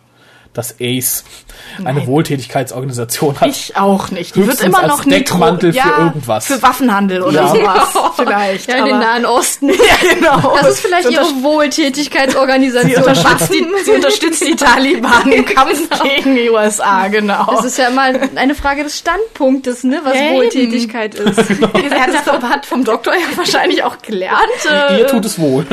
[0.54, 1.24] dass ACE
[1.78, 2.06] eine Nein.
[2.06, 3.48] Wohltätigkeitsorganisation hat.
[3.48, 4.36] Ich auch nicht.
[4.36, 6.46] Die wird immer als noch nie Deckmantel für ja, irgendwas.
[6.46, 7.48] Für Waffenhandel oder Ja.
[7.48, 8.12] sowas.
[8.16, 8.68] Vielleicht.
[8.68, 9.68] Ja, in den Nahen Osten.
[9.70, 10.54] ja, genau.
[10.60, 13.02] Das ist vielleicht ihre unterst- Sie Wohltätigkeitsorganisation.
[13.02, 17.46] unterstützt, die, sie unterstützt die Taliban im Kampf gegen die USA, genau.
[17.50, 18.02] Das ist ja immer
[18.34, 20.36] eine Frage des Standpunktes, ne, was Ja, eben.
[20.36, 21.46] Wohltätigkeit ist.
[21.48, 24.38] sie hat das doch- hat vom Doktor ja wahrscheinlich auch gelernt.
[24.70, 25.64] Äh, Ihr tut es wohl.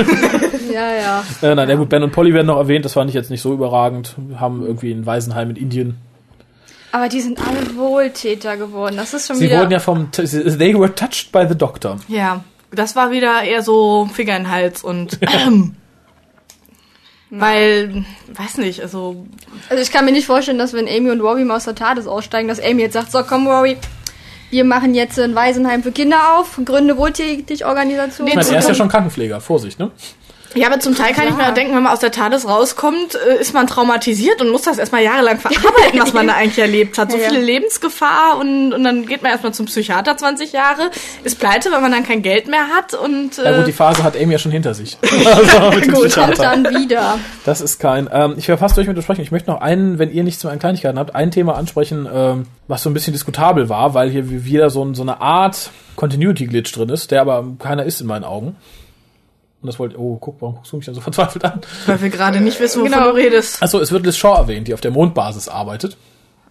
[0.73, 1.23] ja, ja.
[1.41, 3.41] äh, nein, ja gut, Ben und Polly werden noch erwähnt, das fand ich jetzt nicht
[3.41, 4.15] so überragend.
[4.39, 5.97] Haben irgendwie ein Waisenheim in Indien.
[6.91, 8.95] Aber die sind alle Wohltäter geworden.
[8.97, 9.59] Das ist schon Sie wieder.
[9.59, 11.97] wurden ja vom, they were touched by the doctor.
[12.07, 15.75] Ja, das war wieder eher so Finger in den Hals und ähm,
[17.29, 19.27] weil, weiß nicht, also
[19.69, 22.07] also ich kann mir nicht vorstellen, dass wenn Amy und Rory mal aus der TARDIS
[22.07, 23.77] aussteigen, dass Amy jetzt sagt, so komm Rory,
[24.49, 28.25] wir machen jetzt ein Waisenheim für Kinder auf, gründe Wohltätigorganisation.
[28.25, 29.91] Nee, Ich meine, er ist ja schon Krankenpfleger, Vorsicht, ne?
[30.55, 33.13] Ja, aber zum Teil kann ich mir auch denken, wenn man aus der TARDIS rauskommt,
[33.15, 36.97] äh, ist man traumatisiert und muss das erstmal jahrelang verarbeiten, was man da eigentlich erlebt
[36.97, 37.11] hat.
[37.11, 37.29] So Ja, ja.
[37.29, 40.89] viele Lebensgefahr und, und dann geht man erstmal zum Psychiater 20 Jahre,
[41.23, 44.03] ist pleite, weil man dann kein Geld mehr hat und Ja äh, gut, die Phase
[44.03, 44.97] hat Amy ja schon hinter sich.
[45.25, 46.33] Also mit dem Gut, Psychiater.
[46.33, 47.19] kommt dann wieder.
[47.45, 48.09] Das ist kein.
[48.11, 49.23] Ähm, ich wäre fast durch mit der Besprechung.
[49.23, 52.45] Ich möchte noch einen, wenn ihr nichts zu meinen Kleinigkeiten habt, ein Thema ansprechen, ähm,
[52.67, 55.69] was so ein bisschen diskutabel war, weil hier wie- wieder so, ein, so eine Art
[55.95, 58.55] Continuity-Glitch drin ist, der aber keiner ist in meinen Augen.
[59.61, 59.99] Und das wollte.
[59.99, 61.61] Oh, guck, warum guckst du mich dann so verzweifelt an?
[61.85, 63.09] weil wir gerade nicht wissen, wovon Genau.
[63.11, 63.61] du redest.
[63.61, 65.97] Achso, es wird Liz Shaw erwähnt, die auf der Mondbasis arbeitet.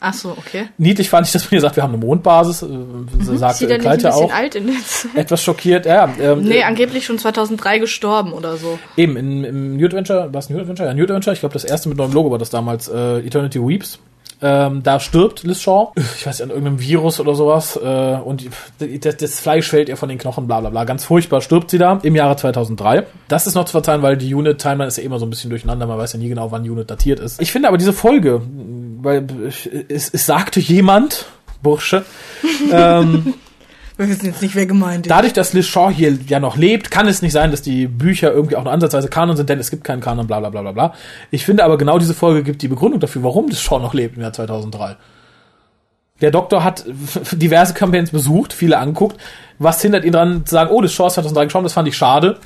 [0.01, 0.69] Ach so, okay.
[0.79, 2.63] Niedlich fand ich, dass man hier sagt, wir haben eine Mondbasis.
[2.63, 2.69] Äh,
[3.37, 4.33] sagt Ist sie äh, dann nicht ein auch.
[4.33, 5.11] alt in der Zeit?
[5.17, 6.09] Etwas schockiert, ja.
[6.21, 8.79] Ähm, Nee, äh, angeblich schon 2003 gestorben oder so.
[8.97, 10.89] Eben, in, im New Adventure, war es New Adventure?
[10.89, 13.59] Ja, New Adventure, ich glaube, das erste mit neuem Logo war das damals, äh, Eternity
[13.61, 13.99] Weeps.
[14.41, 18.47] Ähm, da stirbt Liz Shaw, ich weiß nicht, an irgendeinem Virus oder sowas, äh, und
[18.79, 20.85] das, das Fleisch fällt ihr von den Knochen, bla bla bla.
[20.85, 23.05] Ganz furchtbar stirbt sie da im Jahre 2003.
[23.27, 25.87] Das ist noch zu verzeihen, weil die Unit-Timeline ist ja immer so ein bisschen durcheinander,
[25.87, 27.43] man weiß ja nie genau, wann Unit datiert ist.
[27.43, 28.43] Ich finde aber diese Folge,
[29.01, 29.27] weil
[29.89, 31.27] es, es sagte jemand,
[31.63, 32.05] Bursche,
[32.73, 33.35] ähm,
[33.99, 35.11] Wir wissen jetzt nicht, wer gemeint ist.
[35.11, 38.33] dadurch, dass Liz Shaw hier ja noch lebt, kann es nicht sein, dass die Bücher
[38.33, 40.71] irgendwie auch nur ansatzweise Kanon sind, denn es gibt keinen Kanon, bla bla bla bla
[40.71, 40.95] bla.
[41.33, 44.17] Ich finde aber genau diese Folge gibt die Begründung dafür, warum Liz Shaw noch lebt
[44.17, 44.97] im Jahr 2003.
[46.21, 46.85] Der Doktor hat
[47.33, 49.17] diverse Campaigns besucht, viele angeguckt.
[49.59, 51.97] Was hindert ihn dran zu sagen, oh, Liz Shaw ist 2003 gestorben, das fand ich
[51.97, 52.39] schade.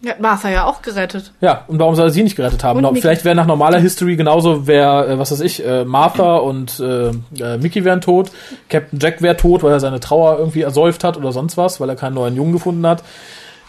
[0.00, 1.32] Ja, Martha ja auch gerettet.
[1.40, 2.78] Ja, und warum soll er sie nicht gerettet haben?
[2.78, 3.02] Und Mickey.
[3.02, 7.08] vielleicht wäre nach normaler History genauso, wäre, äh, was weiß ich, äh, Martha und äh,
[7.42, 8.30] äh, Mickey wären tot,
[8.68, 11.88] Captain Jack wäre tot, weil er seine Trauer irgendwie ersäuft hat oder sonst was, weil
[11.88, 13.02] er keinen neuen Jungen gefunden hat.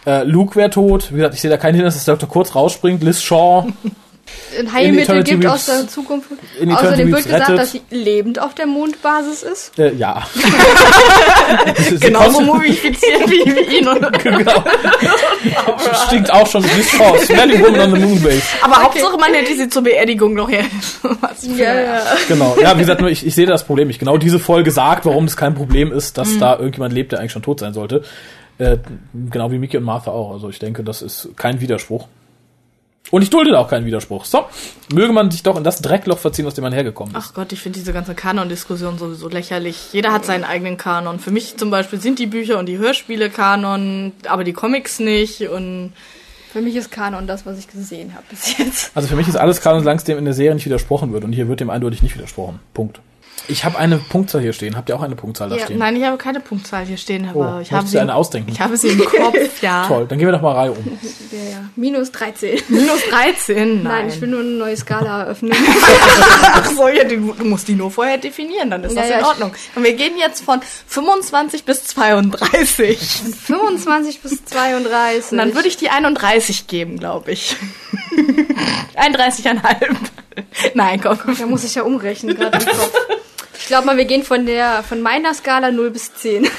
[0.06, 1.10] Äh, Luke wäre tot.
[1.10, 3.02] Wie gesagt, ich sehe da keinen Hinweis, dass der Doktor kurz rausspringt.
[3.02, 3.66] Liz Shaw
[4.58, 6.28] Ein Heilmittel gibt aus der Zukunft.
[6.60, 7.58] Außerdem wird gesagt, rettet.
[7.58, 9.78] dass sie lebend auf der Mondbasis ist.
[9.78, 10.26] Äh, ja.
[12.00, 13.86] Genauso mumifiziert wie, wie ihn.
[13.88, 14.64] Und, genau.
[16.06, 17.16] Stinkt auch schon Liz Shaw.
[17.18, 18.42] Smelling Woman on the Moonbase.
[18.62, 20.64] aber Hauptsache, man hätte sie zur Beerdigung noch her.
[21.02, 22.56] Was für- Genau.
[22.60, 23.98] Ja, wie gesagt, nur ich, ich sehe das Problem nicht.
[24.00, 27.32] Genau diese Folge sagt, warum es kein Problem ist, dass da irgendjemand lebt, der eigentlich
[27.32, 28.02] schon tot sein sollte.
[28.58, 28.78] Äh,
[29.30, 30.32] genau wie Mickey und Martha auch.
[30.32, 32.06] Also ich denke, das ist kein Widerspruch.
[33.10, 34.24] Und ich dulde da auch keinen Widerspruch.
[34.24, 34.44] So,
[34.92, 37.20] möge man sich doch in das Dreckloch verziehen, aus dem man hergekommen ist.
[37.20, 39.92] Ach Gott, ich finde diese ganze Kanon-Diskussion sowieso lächerlich.
[39.92, 41.18] Jeder hat seinen eigenen Kanon.
[41.18, 45.48] Für mich zum Beispiel sind die Bücher und die Hörspiele Kanon, aber die Comics nicht.
[45.48, 45.92] Und
[46.52, 48.92] Für mich ist Kanon das, was ich gesehen habe bis jetzt.
[48.94, 51.24] Also für mich ist alles Kanon, solange es dem in der Serie nicht widersprochen wird.
[51.24, 52.60] Und hier wird dem eindeutig nicht widersprochen.
[52.74, 53.00] Punkt.
[53.50, 54.76] Ich habe eine Punktzahl hier stehen.
[54.76, 55.78] Habt ihr auch eine Punktzahl da Ja, stehen?
[55.78, 58.50] nein, ich habe keine Punktzahl hier stehen, aber Oh, ich habe sie, eine ausdenken?
[58.52, 59.86] ich habe sie im Kopf, ja.
[59.86, 60.78] Toll, dann gehen wir doch mal Reihe um.
[61.32, 61.64] Ja, ja.
[61.76, 62.60] Minus 13.
[62.68, 63.92] Minus 13, nein.
[63.92, 65.52] Nein, ich will nur eine neue Skala eröffnen.
[66.42, 69.18] Ach so, ja, du, du musst die nur vorher definieren, dann ist Ja, das ja,
[69.18, 69.52] in Ordnung.
[69.74, 72.98] Und wir gehen jetzt von 25 bis 32.
[72.98, 75.32] 25 bis 32.
[75.32, 77.56] Und dann würde ich die 31 geben, glaube ich.
[78.96, 79.96] 31,5.
[80.74, 81.18] Nein, komm.
[81.38, 82.92] Da muss ich ja umrechnen gerade im Kopf.
[83.60, 86.48] Ich glaube mal, wir gehen von der von meiner Skala 0 bis 10.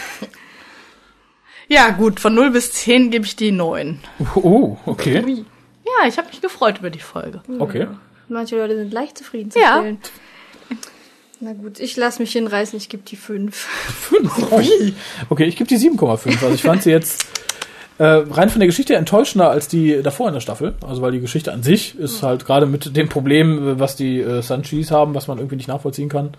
[1.67, 4.01] Ja, gut, von 0 bis 10 gebe ich die 9.
[4.35, 5.23] Oh, okay.
[5.85, 7.41] Ja, ich habe mich gefreut über die Folge.
[7.59, 7.87] Okay.
[8.27, 9.77] Manche Leute sind leicht zufrieden Ja.
[9.79, 9.99] stellen.
[11.39, 13.55] Na gut, ich lasse mich hinreißen, ich gebe die 5.
[13.55, 14.51] Fünf.
[14.51, 14.61] Oh.
[15.29, 16.27] Okay, ich gebe die 7,5.
[16.43, 17.25] Also ich fand sie jetzt
[18.01, 20.73] äh, rein von der Geschichte enttäuschender als die davor in der Staffel.
[20.81, 24.41] Also weil die Geschichte an sich ist halt gerade mit dem Problem, was die äh,
[24.41, 26.31] Sunchis haben, was man irgendwie nicht nachvollziehen kann,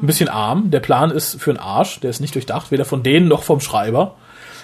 [0.00, 0.70] ein bisschen arm.
[0.70, 3.58] Der Plan ist für einen Arsch, der ist nicht durchdacht, weder von denen noch vom
[3.58, 4.14] Schreiber.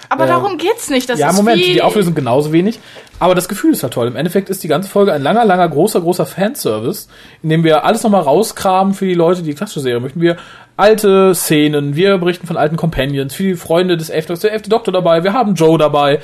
[0.09, 1.09] Aber Äh, darum geht's nicht.
[1.09, 2.81] Das ja, ist Moment, die Auflösung genauso wenig.
[3.19, 4.07] Aber das Gefühl ist halt toll.
[4.07, 7.09] Im Endeffekt ist die ganze Folge ein langer, langer, großer, großer Fanservice,
[7.43, 10.21] in dem wir alles nochmal rauskramen für die Leute, die die klassische Serie möchten.
[10.21, 10.37] Wir
[10.77, 14.93] alte Szenen, wir berichten von alten Companions, für die Freunde des Elften, der elfte Doktor
[14.93, 16.21] dabei, wir haben Joe dabei.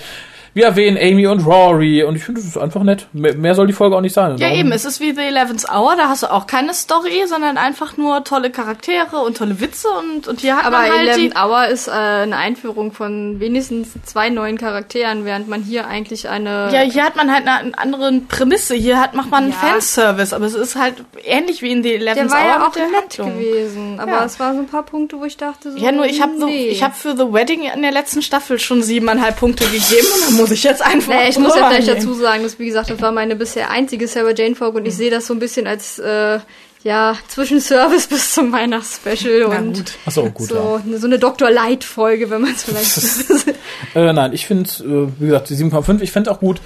[0.55, 3.09] Wir erwähnen Amy und Rory und ich finde, das ist einfach nett.
[3.12, 4.36] Mehr, mehr soll die Folge auch nicht sein.
[4.39, 7.24] Ja, darum- eben, es ist wie The Eleventh Hour, da hast du auch keine Story,
[7.26, 11.09] sondern einfach nur tolle Charaktere und tolle Witze und, und hier hat Aber man halt
[11.09, 15.89] 11 die, Hour ist äh, eine Einführung von wenigstens zwei neuen Charakteren, während man hier
[15.89, 18.76] eigentlich eine Ja, hier hat man halt eine, eine andere Prämisse.
[18.76, 19.56] Hier hat, macht man Ja.
[19.56, 22.66] Fanservice, aber es ist halt ähnlich wie in The der Eleventh war Hour ja mit
[22.68, 23.39] auch der nett Handlung.
[23.40, 24.24] gewesen, aber Ja.
[24.24, 26.47] es waren so ein paar Punkte, wo ich dachte so Ja, nur ich habe so,
[26.47, 26.68] nee.
[26.68, 30.43] ich habe für The Wedding in der letzten Staffel schon siebeneinhalb Punkte gegeben und dann
[30.44, 31.08] muss ich jetzt einfach.
[31.08, 34.06] Naja, ich muss ja vielleicht dazu sagen, dass wie gesagt, das war meine bisher einzige
[34.06, 36.38] Sarah Jane Folge und ich sehe das so ein bisschen als äh,
[36.82, 39.92] ja Zwischenservice bis zum Weihnachtsspecial Na und gut.
[40.06, 41.50] Ach so, gut, so, eine, so eine Dr.
[41.50, 43.54] Light Folge, wenn man es vielleicht
[43.94, 46.00] Äh, nein, ich finde, äh, wie gesagt, die 7,5.
[46.00, 46.60] Ich finde auch gut,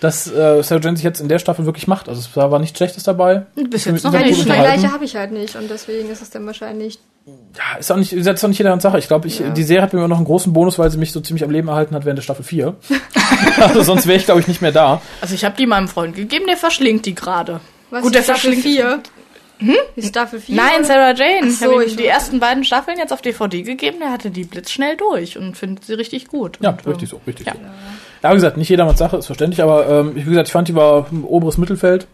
[0.00, 2.08] dass äh, Sarah Jane sich jetzt in der Staffel wirklich macht.
[2.08, 3.46] Also es war nichts Schlechtes dabei.
[3.54, 4.42] Bis jetzt noch nicht.
[4.42, 8.12] Vergleiche habe ich halt nicht und deswegen ist es dann wahrscheinlich Ja, ist auch nicht,
[8.12, 8.98] ist jetzt auch nicht jedermanns Sache.
[8.98, 9.48] Ich glaube, ich, Ja.
[9.50, 11.50] die Serie hat mir immer noch einen großen Bonus, weil sie mich so ziemlich am
[11.50, 12.74] Leben erhalten hat während der Staffel 4.
[13.60, 15.00] also sonst wäre ich, glaube ich, nicht mehr da.
[15.20, 17.60] Also ich habe die meinem Freund gegeben, der verschlingt die gerade.
[17.90, 19.02] Was, Gut, der Staffel verschlingt 4?
[19.58, 19.74] Hm?
[19.96, 20.56] Die Staffel 4?
[20.56, 20.84] Nein?
[20.84, 21.46] Sarah Jane.
[21.46, 23.98] Ich so, habe ihm ich- die ersten beiden Staffeln jetzt auf DVD gegeben.
[24.02, 26.58] Der hatte die blitzschnell durch und findet sie richtig gut.
[26.60, 27.52] Ja, und, ähm, richtig so, richtig ja.
[27.54, 27.60] so.
[28.22, 30.74] Ja, wie gesagt, nicht jedermanns Sache, ist verständlich, aber ähm, wie gesagt, ich fand, die
[30.74, 32.06] war im oberes Mittelfeld.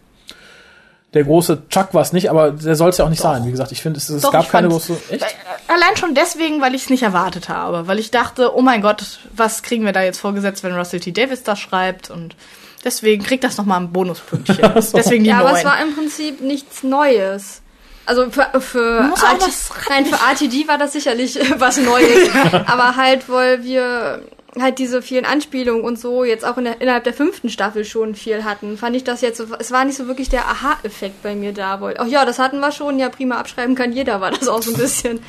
[1.13, 3.45] Der große Chuck war es nicht, aber der soll es ja auch nicht sein.
[3.45, 4.95] Wie gesagt, ich finde, es, es Doch, gab keine große.
[5.09, 5.25] Echt?
[5.67, 7.87] Allein schon deswegen, weil ich es nicht erwartet habe.
[7.87, 11.11] Weil ich dachte, oh mein Gott, was kriegen wir da jetzt vorgesetzt, wenn Russell T.
[11.11, 12.09] Davis das schreibt?
[12.09, 12.37] Und
[12.85, 14.81] deswegen kriegt das nochmal ein Bonuspünktchen.
[14.81, 14.97] so.
[14.97, 15.57] Deswegen die Ja, aber neun.
[15.57, 17.61] es war im Prinzip nichts Neues.
[18.05, 19.49] Also für, für, RT
[19.89, 22.29] nein, für RTD war das sicherlich was Neues.
[22.67, 24.23] aber halt, weil wir
[24.59, 28.15] halt diese vielen Anspielungen und so jetzt auch in der, innerhalb der fünften Staffel schon
[28.15, 31.35] viel hatten, fand ich das jetzt so, es war nicht so wirklich der Aha-Effekt bei
[31.35, 31.79] mir da.
[31.97, 34.71] Ach ja, das hatten wir schon, ja prima abschreiben kann jeder, war das auch so
[34.71, 35.19] ein bisschen.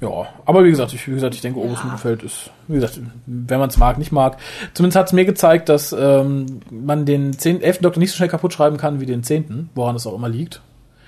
[0.00, 3.58] Ja, aber wie gesagt, ich, wie gesagt, ich denke, oberes Mittelfeld ist, wie gesagt, wenn
[3.60, 4.38] man es mag, nicht mag.
[4.72, 7.80] Zumindest hat es mir gezeigt, dass ähm, man den 10, 11.
[7.80, 10.62] Doktor nicht so schnell kaputt schreiben kann wie den 10., woran es auch immer liegt.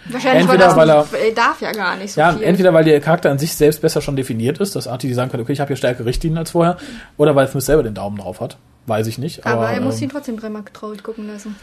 [0.07, 2.43] Wahrscheinlich, Entweder, weil weil das nicht, er darf ja gar nicht so Ja, viel.
[2.43, 5.31] entweder weil der Charakter an sich selbst besser schon definiert ist, dass Artie die sagen
[5.31, 6.77] kann, okay, ich habe hier stärkere Richtlinien als vorher,
[7.17, 8.57] oder weil Smith selber den Daumen drauf hat.
[8.87, 9.47] Weiß ich nicht.
[9.47, 11.55] aber Aber, er muss ähm, ihn trotzdem dreimal traurig gucken lassen.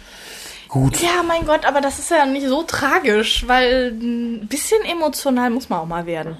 [0.69, 1.01] gut.
[1.01, 5.67] Ja, mein Gott, aber das ist ja nicht so tragisch, weil ein bisschen emotional muss
[5.67, 6.37] man auch mal werden.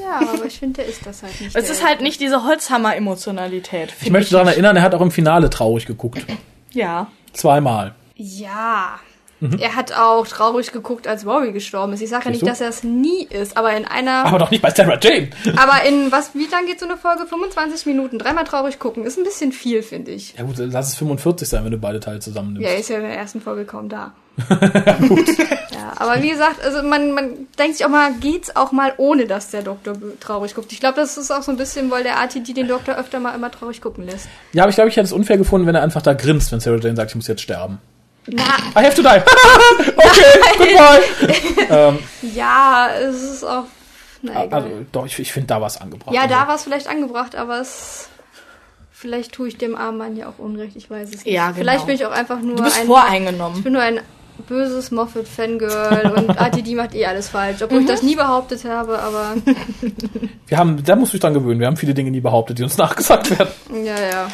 [0.00, 1.56] Ja, aber ich finde, der ist das halt nicht.
[1.56, 3.92] Es ist halt nicht diese Holzhammer-Emotionalität.
[4.00, 6.24] Ich möchte daran erinnern, er hat auch im Finale traurig geguckt.
[6.72, 7.08] Ja.
[7.32, 7.94] Zweimal.
[8.14, 8.98] Ja.
[9.40, 12.00] Er hat auch traurig geguckt, als Rory gestorben ist.
[12.00, 14.24] Ich sage ja nicht, dass er es nie ist, aber in einer.
[14.24, 15.28] Aber doch nicht bei Sarah Jane.
[15.56, 17.26] Aber in was, wie lang geht so eine Folge?
[17.26, 18.18] 25 Minuten.
[18.18, 19.04] Dreimal traurig gucken.
[19.04, 20.34] Ist ein bisschen viel, finde ich.
[20.36, 22.66] Ja gut, lass es 45 sein, wenn du beide Teile zusammennimmst.
[22.66, 24.12] Ja, er ist ja in der ersten Folge kaum da.
[24.50, 29.26] ja, aber wie gesagt, also man, man denkt sich auch mal, geht's auch mal ohne,
[29.26, 30.72] dass der Doktor traurig guckt.
[30.72, 33.34] Ich glaube, das ist auch so ein bisschen, weil der RTD den Doktor öfter mal
[33.34, 34.28] immer traurig gucken lässt.
[34.52, 36.60] Ja, aber ich glaube, ich hätte es unfair gefunden, wenn er einfach da grinst, wenn
[36.60, 37.78] Sarah Jane sagt, ich muss jetzt sterben.
[38.28, 38.42] Na,
[38.74, 39.08] I have to die.
[39.96, 41.66] okay, goodbye.
[41.70, 41.98] ähm,
[42.34, 43.64] ja, es ist auch.
[44.22, 44.62] Na, egal.
[44.62, 46.14] also, doch, ich, ich finde, da war es angebracht.
[46.14, 48.08] ja, Also, da war es vielleicht angebracht, aber es.
[48.90, 51.26] Vielleicht tue ich dem armen Mann ja auch Unrecht, ich weiß es nicht.
[51.26, 51.58] Ja, genau.
[51.58, 52.82] Vielleicht bin ich auch einfach nur Du bist ein.
[52.82, 53.62] Ich voreingenommen.
[53.62, 54.00] bin nur ein
[54.48, 57.60] böses Moffat-Fangirl und RTD macht eh alles falsch.
[57.62, 59.34] Obwohl ich das nie behauptet habe, aber.
[60.46, 61.60] Wir haben, da musst du dich dran gewöhnen.
[61.60, 63.50] Wir haben viele Dinge nie behauptet, die uns nachgesagt werden.
[63.84, 64.28] Ja, ja.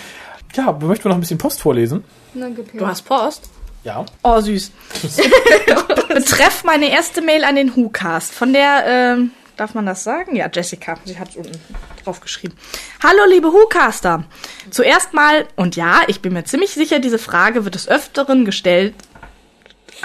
[0.54, 2.04] Ja, möchten wir noch ein bisschen Post vorlesen?
[2.34, 2.80] Na, gib her.
[2.80, 3.48] Du hast Post?
[3.84, 4.04] Ja.
[4.22, 4.70] Oh, süß.
[6.08, 8.32] Betreff meine erste Mail an den WhoCast.
[8.32, 10.36] Von der, ähm, darf man das sagen?
[10.36, 10.98] Ja, Jessica.
[11.04, 11.58] Sie hat unten
[12.04, 12.56] drauf geschrieben.
[13.02, 14.24] Hallo, liebe WhoCaster.
[14.70, 18.94] Zuerst mal, und ja, ich bin mir ziemlich sicher, diese Frage wird des Öfteren gestellt.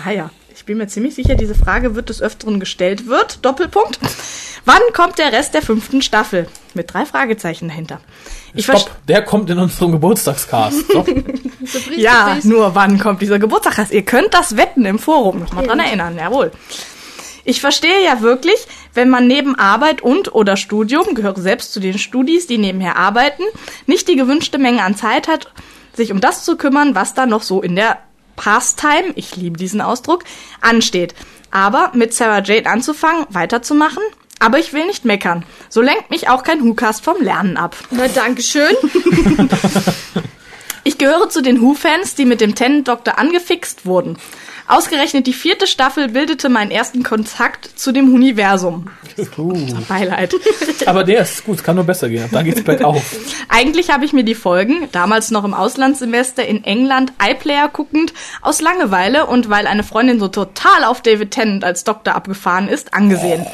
[0.04, 0.30] Ah ja,
[0.68, 3.44] bin mir ziemlich sicher, diese Frage wird des Öfteren gestellt wird.
[3.44, 4.00] Doppelpunkt.
[4.66, 6.48] Wann kommt der Rest der fünften Staffel?
[6.74, 8.02] Mit drei Fragezeichen dahinter.
[8.54, 8.92] Ich verstehe.
[8.92, 10.84] Stopp, der kommt in unserem Geburtstagscast.
[11.98, 13.92] Ja, nur wann kommt dieser Geburtstag?
[13.92, 15.46] Ihr könnt das wetten im Forum.
[15.54, 16.52] Man dran erinnern, jawohl.
[17.44, 18.56] Ich verstehe ja wirklich,
[18.94, 23.44] wenn man neben Arbeit und oder Studium, gehöre selbst zu den Studis, die nebenher arbeiten,
[23.86, 25.52] nicht die gewünschte Menge an Zeit hat,
[25.94, 27.98] sich um das zu kümmern, was da noch so in der
[28.38, 30.24] Pastime, ich liebe diesen Ausdruck,
[30.62, 31.14] ansteht.
[31.52, 34.04] Aber mit Sarah Jade anzufangen, weiterzumachen,
[34.40, 35.46] aber ich will nicht meckern.
[35.68, 37.76] So lenkt mich auch kein WhoCast vom Lernen ab.
[37.92, 38.76] Na, Dankeschön.
[40.88, 44.18] Ich gehöre zu den Who-Fans, die mit dem Tenant Doctor angefixt wurden.
[44.68, 48.90] Ausgerechnet die vierte Staffel bildete meinen ersten Kontakt zu dem Universum.
[49.38, 49.54] Uh.
[49.88, 50.34] Beileid.
[50.86, 52.28] Aber der ist gut, es kann nur besser gehen.
[52.32, 53.02] Da geht's bergauf.
[53.48, 58.60] Eigentlich habe ich mir die Folgen, damals noch im Auslandssemester in England, iPlayer guckend, aus
[58.60, 63.46] Langeweile und weil eine Freundin so total auf David Tennant als Doktor abgefahren ist, angesehen.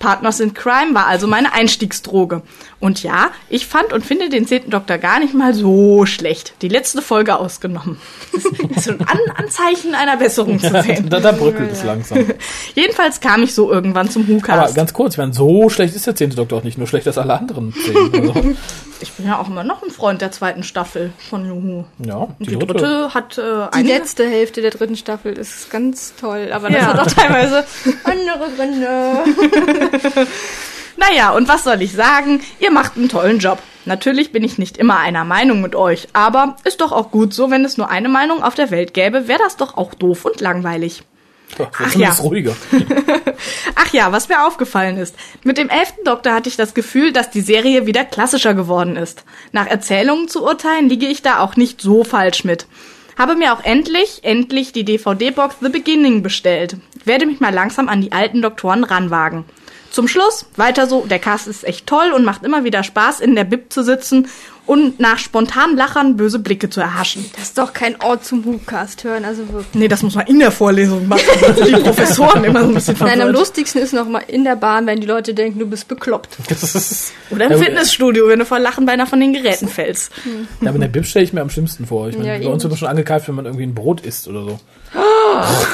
[0.00, 2.42] Partners in Crime war also meine Einstiegsdroge.
[2.80, 6.54] Und ja, ich fand und finde den zehnten Doktor gar nicht mal so schlecht.
[6.62, 7.98] Die letzte Folge ausgenommen.
[8.32, 8.44] Das
[8.76, 11.08] ist so ein An Anzeichen einer Besserung zu sehen.
[11.10, 12.18] da, da bröckelt es langsam.
[12.74, 14.74] Jedenfalls kam ich so irgendwann zum Aber WhoCast.
[14.76, 17.34] ganz kurz, meine, so schlecht ist der zehnte Doktor auch nicht, nur schlechter als alle
[17.38, 18.14] anderen zehn.
[18.28, 18.34] Also,
[19.02, 21.84] Ich bin ja auch immer noch ein Freund der zweiten Staffel von Juhu.
[22.04, 26.50] ja, Und die dritte hat äh, Die letzte Hälfte der dritten Staffel ist ganz toll,
[26.52, 26.86] aber das Ja.
[26.94, 27.64] hat auch teilweise
[28.04, 30.28] andere Gründe.
[31.00, 32.42] Naja, und was soll ich sagen?
[32.58, 33.58] Ihr macht einen tollen Job.
[33.86, 37.50] Natürlich bin ich nicht immer einer Meinung mit euch, aber ist doch auch gut so,
[37.50, 40.40] wenn es nur eine Meinung auf der Welt gäbe, wäre das doch auch doof und
[40.40, 41.02] langweilig.
[41.58, 42.12] Ach, ja.
[42.12, 42.54] ruhiger.
[43.74, 45.16] Ach ja, was mir aufgefallen ist.
[45.42, 49.24] Mit dem elften Doktor hatte ich das Gefühl, dass die Serie wieder klassischer geworden ist.
[49.52, 52.66] Nach Erzählungen zu urteilen, liege ich da auch nicht so falsch mit.
[53.18, 56.76] Habe mir auch endlich, endlich die DVD-Box The Beginning bestellt.
[57.04, 59.44] Werde mich mal langsam an die alten Doktoren ranwagen.
[59.90, 63.34] Zum Schluss, weiter so, der Cast ist echt toll und macht immer wieder Spaß, in
[63.34, 64.28] der Bib zu sitzen
[64.66, 67.24] und nach spontanen Lachern böse Blicke zu erhaschen.
[67.34, 69.74] Das ist doch kein Ort zum Hookcast hören, also wirklich.
[69.74, 71.22] Nee, das muss man in der Vorlesung machen.
[71.56, 73.36] Sind die Professoren immer so ein bisschen Nein, am verwirrt.
[73.36, 76.36] lustigsten ist noch mal in der Bahn, wenn die Leute denken, du bist bekloppt.
[76.48, 80.12] Das Oder im Ja, Fitnessstudio, wenn du vor Lachen beinahe von den Geräten fällst.
[80.60, 82.08] Ja, aber in der Bib stelle ich mir am schlimmsten vor.
[82.08, 84.28] Ich meine, Ja, bei uns wird man schon angekeift, wenn man irgendwie ein Brot isst
[84.28, 84.58] oder so.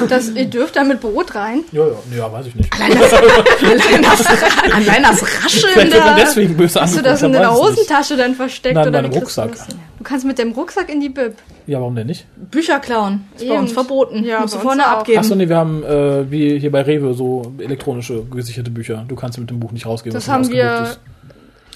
[0.08, 1.64] Das, ihr dürft da mit Brot rein.
[1.72, 2.72] Ja, ja, ja, weiß ich nicht.
[2.74, 3.12] Allein das,
[4.72, 6.24] allein das Rascheln Vielleicht wird man da.
[6.24, 7.54] deswegen böse Hast du das in deiner.
[7.54, 8.75] Hosentasche dann versteckt?
[8.76, 9.50] Nein, in oder meinem Rucksack.
[9.98, 11.34] Du kannst mit dem Rucksack in die Bib.
[11.66, 12.26] Ja, warum denn nicht?
[12.50, 13.24] Bücher klauen.
[13.36, 14.24] Ist bei uns verboten.
[14.24, 14.98] Ja, Musst du vorne auch.
[15.00, 15.18] abgeben.
[15.18, 19.04] Achso, nee, wir haben äh, wie hier bei Rewe so elektronische gesicherte Bücher.
[19.08, 20.14] Du kannst mit dem Buch nicht rausgeben.
[20.14, 21.00] Das was haben wir- ist.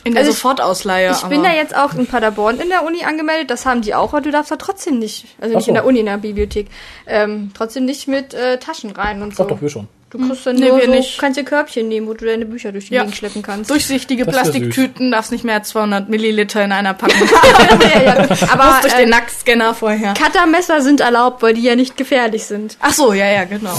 [0.03, 1.11] In der Also ich- Sofortausleihe.
[1.11, 3.51] Ich bin aber- da jetzt auch in Paderborn in der Uni angemeldet.
[3.51, 5.71] Das haben die auch, aber du darfst da trotzdem nicht, also nicht so.
[5.71, 6.69] in der Uni, in der Bibliothek,
[7.07, 9.43] ähm, trotzdem nicht mit äh, Taschen rein und so.
[9.43, 9.89] Doch, doch, wir schon.
[10.11, 11.19] Du kriegst dann Nee, nur wir so, nicht.
[11.19, 13.03] kannst dir Körbchen nehmen, wo du deine Bücher durch die Ja.
[13.03, 13.70] Gegend schleppen kannst.
[13.70, 17.16] Durchsichtige Das Plastiktüten, darfst nicht mehr als 200 Milliliter in einer Packung.
[17.95, 18.28] ja, ja.
[18.53, 20.15] Aber durch äh, den Nacktscanner vorher.
[20.15, 22.77] Cuttermesser sind erlaubt, weil die ja nicht gefährlich sind.
[22.81, 23.74] Ach so, ja, ja, genau.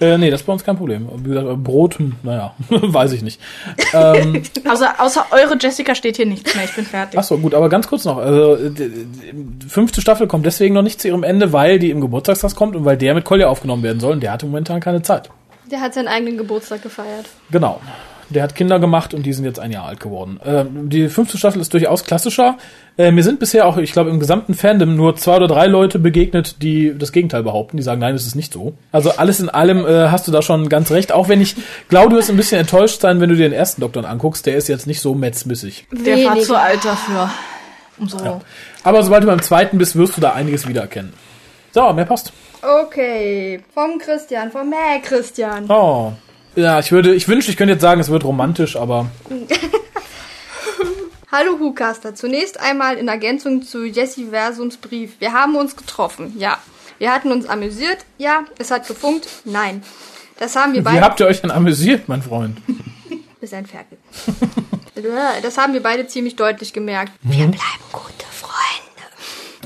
[0.00, 0.06] Ja.
[0.14, 1.08] Äh, nee, das ist bei uns kein Problem.
[1.18, 3.38] Wie gesagt, Brot, hm, naja, weiß ich nicht.
[3.92, 6.64] Ähm, Also außer eure Jessica steht hier nichts mehr.
[6.64, 7.18] Ich bin fertig.
[7.18, 8.16] Ach so, gut, aber ganz kurz noch.
[8.16, 8.88] Also, äh, die,
[9.32, 12.76] die fünfte Staffel kommt deswegen noch nicht zu ihrem Ende, weil die im Geburtstagstag kommt
[12.76, 14.12] und weil der mit Kolja aufgenommen werden soll.
[14.12, 15.28] Und der hatte momentan keine Zeit.
[15.70, 17.26] Der hat seinen eigenen Geburtstag gefeiert.
[17.50, 17.80] Genau.
[18.30, 20.38] Der hat Kinder gemacht und die sind jetzt ein Jahr alt geworden.
[20.44, 22.58] Ähm, die fünfte Staffel ist durchaus klassischer.
[22.96, 25.98] Äh, mir sind bisher auch, ich glaube, im gesamten Fandom nur zwei oder drei Leute
[25.98, 27.76] begegnet, die das Gegenteil behaupten.
[27.76, 28.74] Die sagen, nein, es ist nicht so.
[28.92, 31.10] Also alles in allem äh, hast du da schon ganz recht.
[31.10, 31.56] Auch wenn ich
[31.88, 34.46] glaube, du wirst ein bisschen enttäuscht sein, wenn du dir den ersten Doktor anguckst.
[34.46, 35.86] Der ist jetzt nicht so metzmissig.
[35.90, 37.30] Der war zu alt dafür.
[37.98, 38.40] Um so.
[38.84, 41.12] Aber sobald du beim zweiten bist, wirst du da einiges wiedererkennen.
[41.72, 42.32] So, mehr passt.
[42.62, 45.70] Okay, vom Christian, vom Mäh Christian.
[45.70, 46.12] Oh.
[46.56, 49.08] Ja, ich würde, ich wünschte, ich könnte jetzt sagen, es wird romantisch, aber
[51.32, 55.12] Hallo Hucaster, zunächst einmal in Ergänzung zu Jessie Versums Brief.
[55.20, 56.58] Wir haben uns getroffen, ja.
[56.98, 58.44] Wir hatten uns amüsiert, ja.
[58.58, 59.84] Es hat gefunkt, nein.
[60.40, 61.02] Das haben wir wie beide...
[61.02, 62.58] habt ihr euch denn amüsiert, mein Freund?
[63.40, 63.96] Bis ein Ferkel.
[65.42, 67.12] das haben wir beide ziemlich deutlich gemerkt.
[67.22, 67.79] Wir bleiben.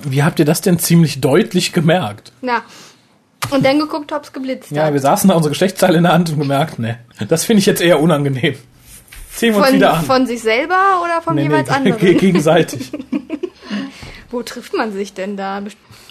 [0.06, 2.32] Wie habt ihr das denn ziemlich deutlich gemerkt?
[2.40, 2.62] Na,
[3.51, 4.93] und dann geguckt, ob's geblitzt Ja, hat.
[4.94, 6.98] wir saßen da unsere Geschlechtsteile in der Hand und gemerkt, ne,
[7.28, 8.56] das finde ich jetzt eher unangenehm.
[9.35, 10.05] Ziehen wir uns Von, wieder an.
[10.05, 12.18] von sich selber oder von Nee, nee, jeweils ge- anderen?
[12.18, 12.93] gegenseitig.
[14.31, 15.62] Wo trifft man sich denn da?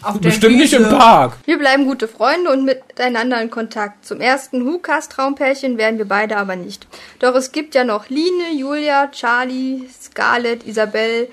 [0.02, 0.84] Auf Bestimmt nicht im.
[0.90, 1.38] Park.
[1.46, 4.06] Wir bleiben gute Freunde und miteinander in Kontakt.
[4.06, 6.88] Zum ersten Hukas-Traumpärchen werden wir beide aber nicht.
[7.20, 11.28] Doch es gibt ja noch Line, Julia, Charlie, Scarlett, Isabel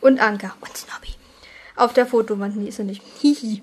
[0.00, 0.54] und Anka.
[0.60, 1.09] Und Snobby.
[1.80, 3.00] Auf der Fotowand, nee, ist er nicht.
[3.22, 3.62] Hihi.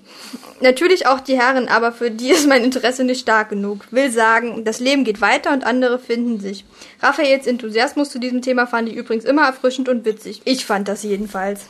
[0.60, 3.84] Natürlich auch die Herren, aber für die ist mein Interesse nicht stark genug.
[3.92, 6.64] Will sagen, das Leben geht weiter und andere finden sich.
[7.00, 10.42] Raphaels Enthusiasmus zu diesem Thema fand ich übrigens immer erfrischend und witzig.
[10.44, 11.66] Ich fand das jedenfalls.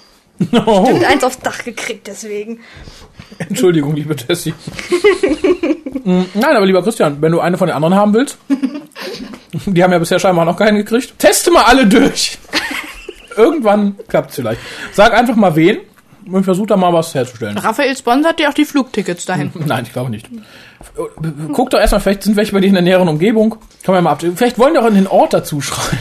[0.66, 2.60] Oh, Und eins aufs Dach gekriegt deswegen.
[3.38, 4.54] Entschuldigung, liebe Jessie.
[6.04, 8.38] Mm, Nein, aber lieber Christian, wenn du eine von den anderen haben willst,
[9.66, 12.38] die haben ja bisher scheinbar noch keinen gekriegt, teste mal alle durch.
[13.36, 14.60] Irgendwann klappt's vielleicht.
[14.92, 15.78] Sag einfach mal wen
[16.30, 17.58] und versuch da mal was herzustellen.
[17.58, 19.50] Raphael sponsert dir auch die Flugtickets dahin.
[19.54, 20.28] Nein, ich glaube nicht.
[21.52, 23.50] Guck doch erstmal, vielleicht sind welche bei dir in der näheren Umgebung.
[23.82, 24.22] Kann man ja mal ab.
[24.36, 25.98] Vielleicht wollen die auch in den Ort dazu schreiben.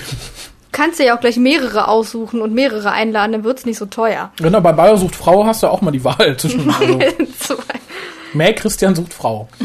[0.71, 4.31] kannst dir ja auch gleich mehrere aussuchen und mehrere einladen, dann wird's nicht so teuer.
[4.37, 6.69] Genau, bei Bayer sucht Frau hast du auch mal die Wahl zwischen.
[6.69, 6.99] Also,
[7.39, 7.55] So,
[8.33, 9.47] Mäh Christian sucht Frau.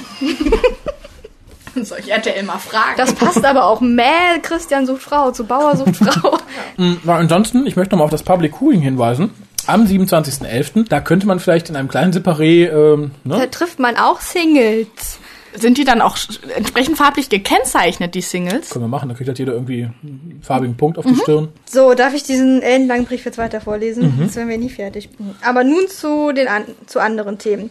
[1.74, 2.96] Soll ich RTL mal fragen?
[2.98, 3.80] das passt aber auch.
[3.80, 6.36] Mäh, Christian sucht Frau, zu Bauer sucht Frau.
[6.76, 9.30] Na, ansonsten, ich möchte noch mal auf das Public Viewing hinweisen.
[9.66, 10.88] Am 27.11.
[10.88, 13.50] Da könnte man vielleicht in einem kleinen Separé, ähm, Da ne?
[13.50, 15.18] trifft man auch Singles.
[15.54, 16.16] Sind die dann auch
[16.56, 18.70] entsprechend farblich gekennzeichnet, die Singles?
[18.70, 21.48] Können wir machen, da kriegt halt jeder irgendwie einen farbigen Punkt auf die Stirn.
[21.66, 24.14] So, darf ich diesen ellenlangen Brief jetzt weiter vorlesen?
[24.18, 25.10] Jetzt werden wir nie fertig.
[25.42, 27.70] Aber nun zu den an zu anderen Themen.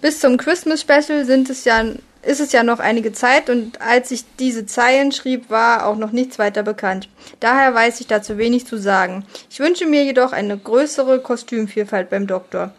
[0.00, 1.82] Bis zum Christmas Special sind es ja
[2.26, 6.12] ist es ja noch einige Zeit und als ich diese Zeilen schrieb, war auch noch
[6.12, 7.08] nichts weiter bekannt.
[7.40, 9.24] Daher weiß ich dazu wenig zu sagen.
[9.50, 12.72] Ich wünsche mir jedoch eine größere Kostümvielfalt beim Doktor.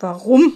[0.00, 0.54] Warum?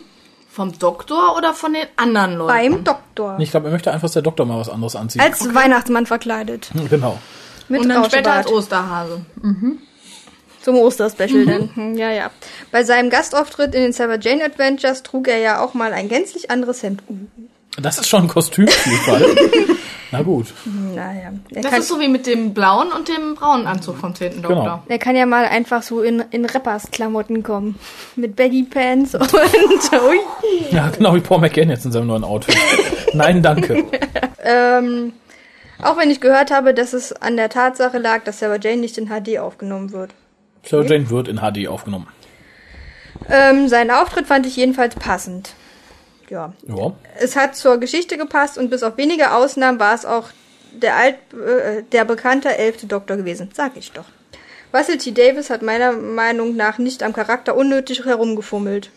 [0.51, 2.49] Vom Doktor oder von den anderen Leuten?
[2.49, 3.37] Beim Doktor.
[3.39, 5.21] Ich glaube, er möchte einfach, dass der Doktor mal was anderes anzieht.
[5.21, 6.71] Als Weihnachtsmann verkleidet.
[6.89, 7.19] genau.
[7.69, 9.25] Mit Und dann später als Osterhase.
[10.63, 11.71] Zum Osterspecial dann.
[11.75, 12.31] Hm, Ja, ja.
[12.73, 16.51] Bei seinem Gastauftritt in den Sarah Jane Adventures trug er ja auch mal ein gänzlich
[16.51, 17.03] anderes Hemd.
[17.09, 17.15] Uh,
[17.81, 19.27] Das ist schon ein Kostümvielfalt.
[20.13, 20.47] Na gut.
[20.95, 21.33] naja.
[21.51, 24.41] Er Das kann, ist so wie mit dem blauen und dem braunen Anzug vom zehnten
[24.41, 24.63] Doktor.
[24.63, 24.83] Genau.
[24.87, 27.77] er kann ja mal einfach so in, in Rappers-Klamotten kommen.
[28.15, 30.21] Mit Baggy Pants und ui.
[30.71, 32.57] Ja, genau wie Paul McGann jetzt in seinem neuen Outfit.
[33.15, 33.85] Nein, danke.
[34.45, 35.13] ähm,
[35.83, 38.97] Auch wenn ich gehört habe, dass es an der Tatsache lag, dass Sarah Jane nicht
[38.99, 40.13] in HD aufgenommen wird.
[40.63, 42.07] Sarah Jane wird in HD aufgenommen.
[43.29, 45.55] Ähm, seinen Auftritt fand ich jedenfalls passend.
[46.31, 46.53] Ja.
[46.67, 46.93] Ja.
[47.19, 50.31] Es hat zur Geschichte gepasst und bis auf wenige Ausnahmen war es auch
[50.73, 53.51] der alt, äh, der bekannte elfte Doktor gewesen.
[53.55, 54.05] Sag ich doch.
[54.75, 55.13] Russell T.
[55.13, 58.91] Davis hat meiner Meinung nach nicht am Charakter unnötig herumgefummelt.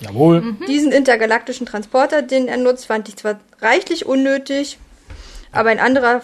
[0.00, 0.56] Jawohl.
[0.68, 4.78] Diesen intergalaktischen Transporter, den er nutzt, fand ich zwar reichlich unnötig,
[5.52, 6.22] aber ein anderer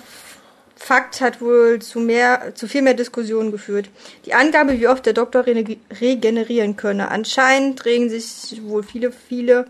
[0.75, 3.91] Fakt hat wohl zu mehr, zu viel mehr Diskussionen geführt.
[4.27, 7.11] Die Angabe, wie oft der Doktor regenerieren könne.
[7.11, 9.67] Anscheinend regen sich wohl viele, viele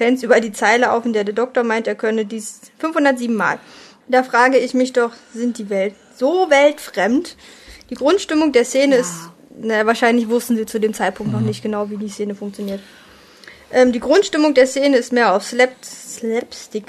[0.00, 3.58] Fans über die Zeile auf, in der der Doktor meint, er könne dies 507 Mal.
[4.08, 7.36] Da frage ich mich doch, sind die Welt so weltfremd?
[7.90, 9.12] Die Grundstimmung der Szene ist,
[9.60, 12.80] na, wahrscheinlich wussten sie zu dem Zeitpunkt noch nicht genau, wie die Szene funktioniert.
[13.70, 16.86] Ähm, die Grundstimmung der Szene ist mehr auf Slap Slapstick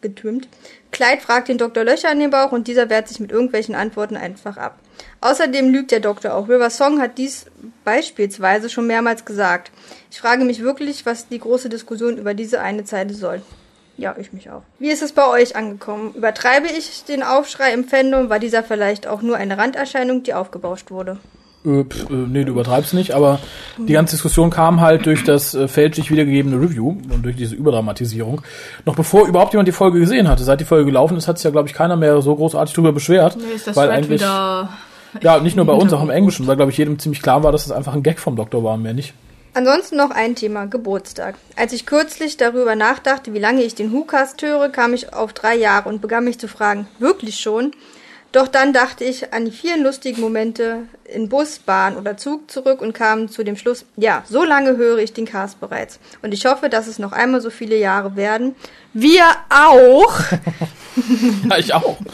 [0.00, 0.48] getrimmt.
[0.90, 4.16] Clyde fragt den Doktor Löcher in den Bauch und dieser wehrt sich mit irgendwelchen Antworten
[4.16, 4.78] einfach ab.
[5.24, 6.50] Außerdem lügt der Doktor auch.
[6.50, 7.46] River Song hat dies
[7.82, 9.72] beispielsweise schon mehrmals gesagt.
[10.10, 13.40] Ich frage mich wirklich, was die große Diskussion über diese eine Zeile soll.
[13.96, 14.60] Ja, ich mich auch.
[14.78, 16.12] Wie ist es bei euch angekommen?
[16.14, 18.28] Übertreibe ich den Aufschrei im Fandom?
[18.28, 21.16] War dieser vielleicht auch nur eine Randerscheinung, die aufgebauscht wurde?
[21.64, 23.38] Äh, pf, äh, nee, du übertreibst nicht, aber
[23.78, 28.42] die ganze Diskussion kam halt durch das äh, fälschlich wiedergegebene Review und durch diese Überdramatisierung.
[28.84, 30.44] Noch bevor überhaupt jemand die Folge gesehen hatte.
[30.44, 32.92] Seit die Folge gelaufen ist, hat sich ja, glaube ich, keiner mehr so großartig drüber
[32.92, 33.38] beschwert.
[33.38, 34.68] Nee, ist das weil eigentlich, wieder
[35.22, 37.52] ja, nicht nur bei uns, auch im Englischen, weil, glaube ich, jedem ziemlich klar war,
[37.52, 39.14] dass es einfach ein Gag vom Doktor war, mehr nicht.
[39.56, 41.36] Ansonsten noch ein Thema, Geburtstag.
[41.54, 45.54] Als ich kürzlich darüber nachdachte, wie lange ich den WhoCast höre, kam ich auf drei
[45.54, 47.70] Jahre und begann mich zu fragen, wirklich schon?
[48.32, 52.80] Doch dann dachte ich an die vielen lustigen Momente in Bus, Bahn oder Zug zurück
[52.80, 56.00] und kam zu dem Schluss, ja, so lange höre ich den Cast bereits.
[56.20, 58.56] Und ich hoffe, dass es noch einmal so viele Jahre werden.
[58.92, 60.20] Wir auch.
[61.50, 61.96] Ja, ich auch.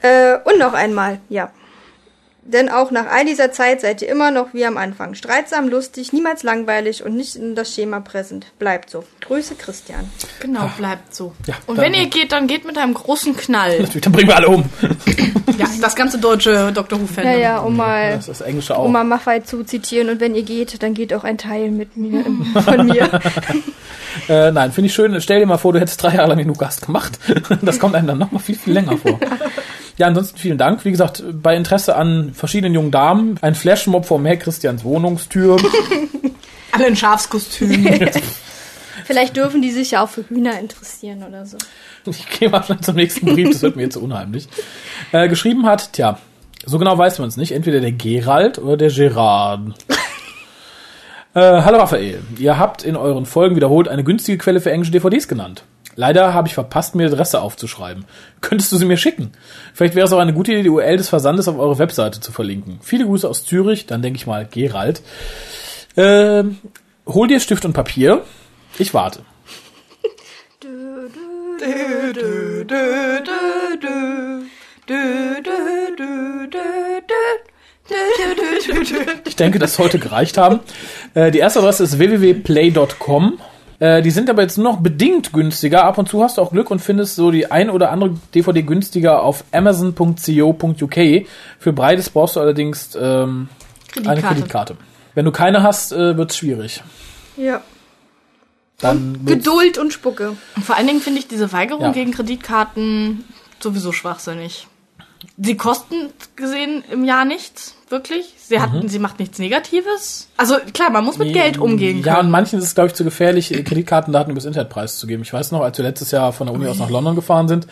[0.00, 1.50] Äh, und noch einmal, ja.
[2.50, 5.14] Denn auch nach all dieser Zeit seid ihr immer noch wie am Anfang.
[5.14, 8.46] Streitsam, lustig, niemals langweilig und nicht in das Schema präsent.
[8.58, 9.04] Bleibt so.
[9.20, 10.10] Grüße, Christian.
[10.40, 11.34] Genau, bleibt so.
[11.46, 13.80] Ja, und wenn ihr geht, dann geht mit einem großen Knall.
[13.80, 14.64] Natürlich, dann bringen wir alle um.
[15.58, 16.98] ja, das ganze deutsche Dr.
[16.98, 17.32] Who-Fandom.
[17.34, 18.86] Ja, ja, um mal, Das ist das Englische auch.
[18.86, 20.08] um mal Maffei zu zitieren.
[20.08, 22.24] Und wenn ihr geht, dann geht auch ein Teil mit mir,
[22.64, 23.10] von mir.
[24.28, 25.20] Äh, nein, finde ich schön.
[25.20, 27.18] Stell dir mal vor, du hättest drei Jahre lang den Gast gemacht.
[27.62, 29.18] Das kommt einem dann noch mal viel, viel länger vor.
[29.98, 30.84] Ja, ansonsten vielen Dank.
[30.84, 35.56] Wie gesagt, bei Interesse an verschiedenen jungen Damen, ein Flashmob vor Herr Christians Wohnungstür.
[36.72, 38.08] Alle in Schafskostümen.
[39.04, 41.56] Vielleicht dürfen die sich ja auch für Hühner interessieren oder so.
[42.06, 44.48] Ich gehe mal schnell zum nächsten Brief, das wird mir jetzt zu unheimlich.
[45.12, 46.18] Äh, geschrieben hat, tja,
[46.64, 49.74] so genau weiß man es nicht, entweder der Gerald oder der Gerard.
[51.34, 55.28] Äh, hallo Raphael, ihr habt in euren Folgen wiederholt eine günstige Quelle für englische DVDs
[55.28, 55.62] genannt.
[55.98, 58.04] Leider habe ich verpasst, mir die Adresse aufzuschreiben.
[58.40, 59.32] Könntest du sie mir schicken?
[59.74, 62.30] Vielleicht wäre es auch eine gute Idee, die URL des Versandes auf eure Webseite zu
[62.30, 62.78] verlinken.
[62.82, 65.02] Viele Grüße aus Zürich, dann denke ich mal Gerald.
[65.96, 66.58] Ähm,
[67.04, 68.22] hol dir Stift und Papier.
[68.78, 69.22] Ich warte.
[79.26, 80.60] Ich denke, das sollte gereicht haben.
[81.14, 83.40] Äh, die erste Adresse ist www.play.com.
[83.80, 85.84] Äh, die sind aber jetzt nur noch bedingt günstiger.
[85.84, 88.62] Ab und zu hast du auch Glück und findest so die ein oder andere DVD
[88.62, 91.26] günstiger auf amazon.co.uk.
[91.58, 93.48] Für beides brauchst du allerdings ähm,
[93.96, 94.26] eine Kreditkarte.
[94.34, 94.76] Kreditkarte.
[95.14, 96.82] Wenn du keine hast, äh, wird es schwierig.
[97.36, 97.60] Ja.
[98.80, 100.32] Dann wird's- Geduld und Spucke.
[100.56, 101.92] Und vor allen Dingen finde ich diese Weigerung Ja.
[101.92, 103.24] gegen Kreditkarten
[103.60, 104.66] sowieso schwachsinnig.
[105.36, 108.34] Sie kosten gesehen im Jahr nichts, wirklich.
[108.38, 108.88] Sie, hat, Mhm.
[108.88, 110.28] sie macht nichts Negatives.
[110.36, 112.30] Also klar, man muss mit Geld umgehen Ja, und können.
[112.30, 115.22] manchen ist es, glaube ich, zu gefährlich, äh, Kreditkartendaten übers Internet preiszugeben.
[115.22, 117.66] Ich weiß noch, als wir letztes Jahr von der Uni aus nach London gefahren sind,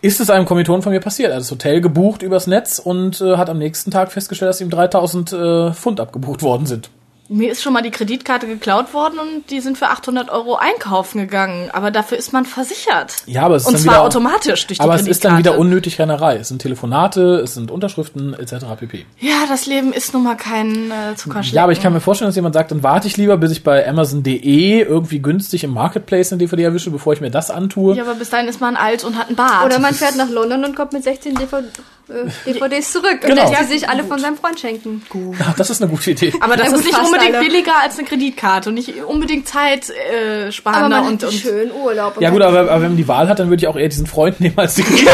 [0.00, 1.30] ist es einem Kommilitonen von mir passiert.
[1.30, 4.60] Er hat das Hotel gebucht übers Netz und äh, hat am nächsten Tag festgestellt, dass
[4.60, 6.90] ihm 3000 äh, Pfund abgebucht worden sind.
[7.28, 11.18] Mir ist schon mal die Kreditkarte geklaut worden und die sind für 800 Euro einkaufen
[11.20, 11.70] gegangen.
[11.72, 13.14] Aber dafür ist man versichert.
[13.24, 15.38] Ja, aber es ist Und dann zwar wieder, automatisch durch die Aber es ist dann
[15.38, 16.36] wieder unnötig Rennerei.
[16.36, 18.66] Es sind Telefonate, es sind Unterschriften etc.
[18.78, 19.06] pp.
[19.20, 21.56] Ja, das Leben ist nun mal kein äh, Zuckerschlecken.
[21.56, 23.64] Ja, aber ich kann mir vorstellen, dass jemand sagt, dann warte ich lieber, bis ich
[23.64, 27.94] bei Amazon.de irgendwie günstig im Marketplace eine DVD erwische, bevor ich mir das antue.
[27.96, 29.64] Ja, aber bis dahin ist man alt und hat einen Bart.
[29.64, 31.66] Oder man fährt nach London und kommt mit 16 DVD,
[32.46, 33.50] DVDs zurück und Genau.
[33.50, 35.02] lässt sie sich alle von seinem Freund schenken.
[35.38, 36.32] Ja, das ist eine gute Idee.
[36.40, 37.46] aber das gut, ist nicht unbedingt alle.
[37.46, 41.70] billiger als eine Kreditkarte und nicht unbedingt Zeit äh, Aber man und, hat und schön
[41.72, 42.16] Urlaub.
[42.16, 43.88] und Ja gut, aber, aber wenn man die Wahl hat, dann würde ich auch eher
[43.88, 44.84] diesen Freund nehmen als die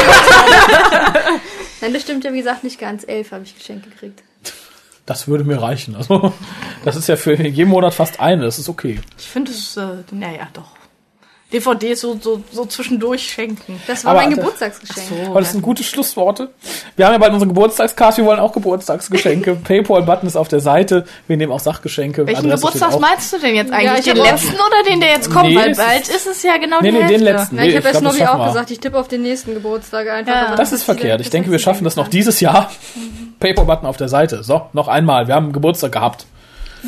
[1.81, 3.05] Nein, das stimmt ja wie gesagt nicht ganz.
[3.05, 4.22] Elf habe ich Geschenk gekriegt.
[5.06, 5.97] Das würde mir reichen.
[5.97, 6.32] Also,
[6.85, 9.01] das ist ja für jeden Monat fast eine, das ist okay.
[9.18, 10.80] ich finde es, äh, naja, doch.
[11.52, 13.81] DVDs so, so, so zwischendurch schenken.
[13.86, 15.06] Das war Aber mein Geburtstagsgeschenk.
[15.09, 16.51] So, Aber das sind gute Schlussworte.
[16.97, 19.55] Wir haben ja bald unsere Geburtstagskarte, wir wollen auch Geburtstagsgeschenke.
[19.64, 21.06] Paypal-Button ist auf der Seite.
[21.27, 22.27] Wir nehmen auch Sachgeschenke.
[22.27, 24.06] Welchen Adresse Geburtstag meinst du denn jetzt eigentlich?
[24.06, 25.48] Ja, den letzten oder den, der jetzt kommt?
[25.48, 27.24] Nee, Weil bald ist- es ja genau Nee, die nee, den Hälfte.
[27.24, 27.56] letzten.
[27.56, 30.32] Ja, ich Nee, habe ja Snobby auch gesagt, ich tippe auf den nächsten Geburtstag einfach.
[30.32, 30.55] Ja.
[30.56, 31.20] Das ist verkehrt.
[31.20, 32.70] Ich denke, wir schaffen das noch dieses Jahr.
[33.40, 34.44] Paypal-Button auf der Seite.
[34.44, 35.27] So, noch einmal.
[35.27, 36.27] Wir haben Geburtstag gehabt.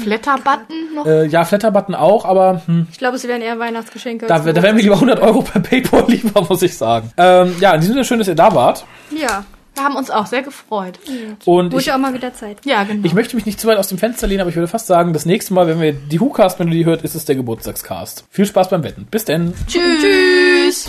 [0.01, 1.07] Flatter-Button noch?
[1.07, 4.27] Äh, ja, Flatter-Button auch, aber hm, Ich glaube, es wären eher Weihnachtsgeschenke.
[4.27, 7.11] da, da wären wir lieber 100 Euro per Paypal lieber, muss ich sagen.
[7.17, 8.85] Ähm, ja, in diesem Sinne schön, dass ihr da wart.
[9.11, 9.45] Ja,
[9.75, 10.99] Wir haben uns auch sehr gefreut.
[11.45, 12.59] Und wurde ich, ja auch mal wieder Zeit.
[12.65, 13.05] Ja, genau.
[13.05, 15.13] ich möchte mich nicht zu weit aus dem Fenster lehnen, aber ich würde fast sagen,
[15.13, 18.25] das nächste Mal, wenn wir die WhoCast-Melodie hört, ist es der Geburtstagscast.
[18.31, 19.07] Viel Spaß beim Wetten.
[19.11, 19.55] Bis denn.
[19.67, 20.89] Tschüss.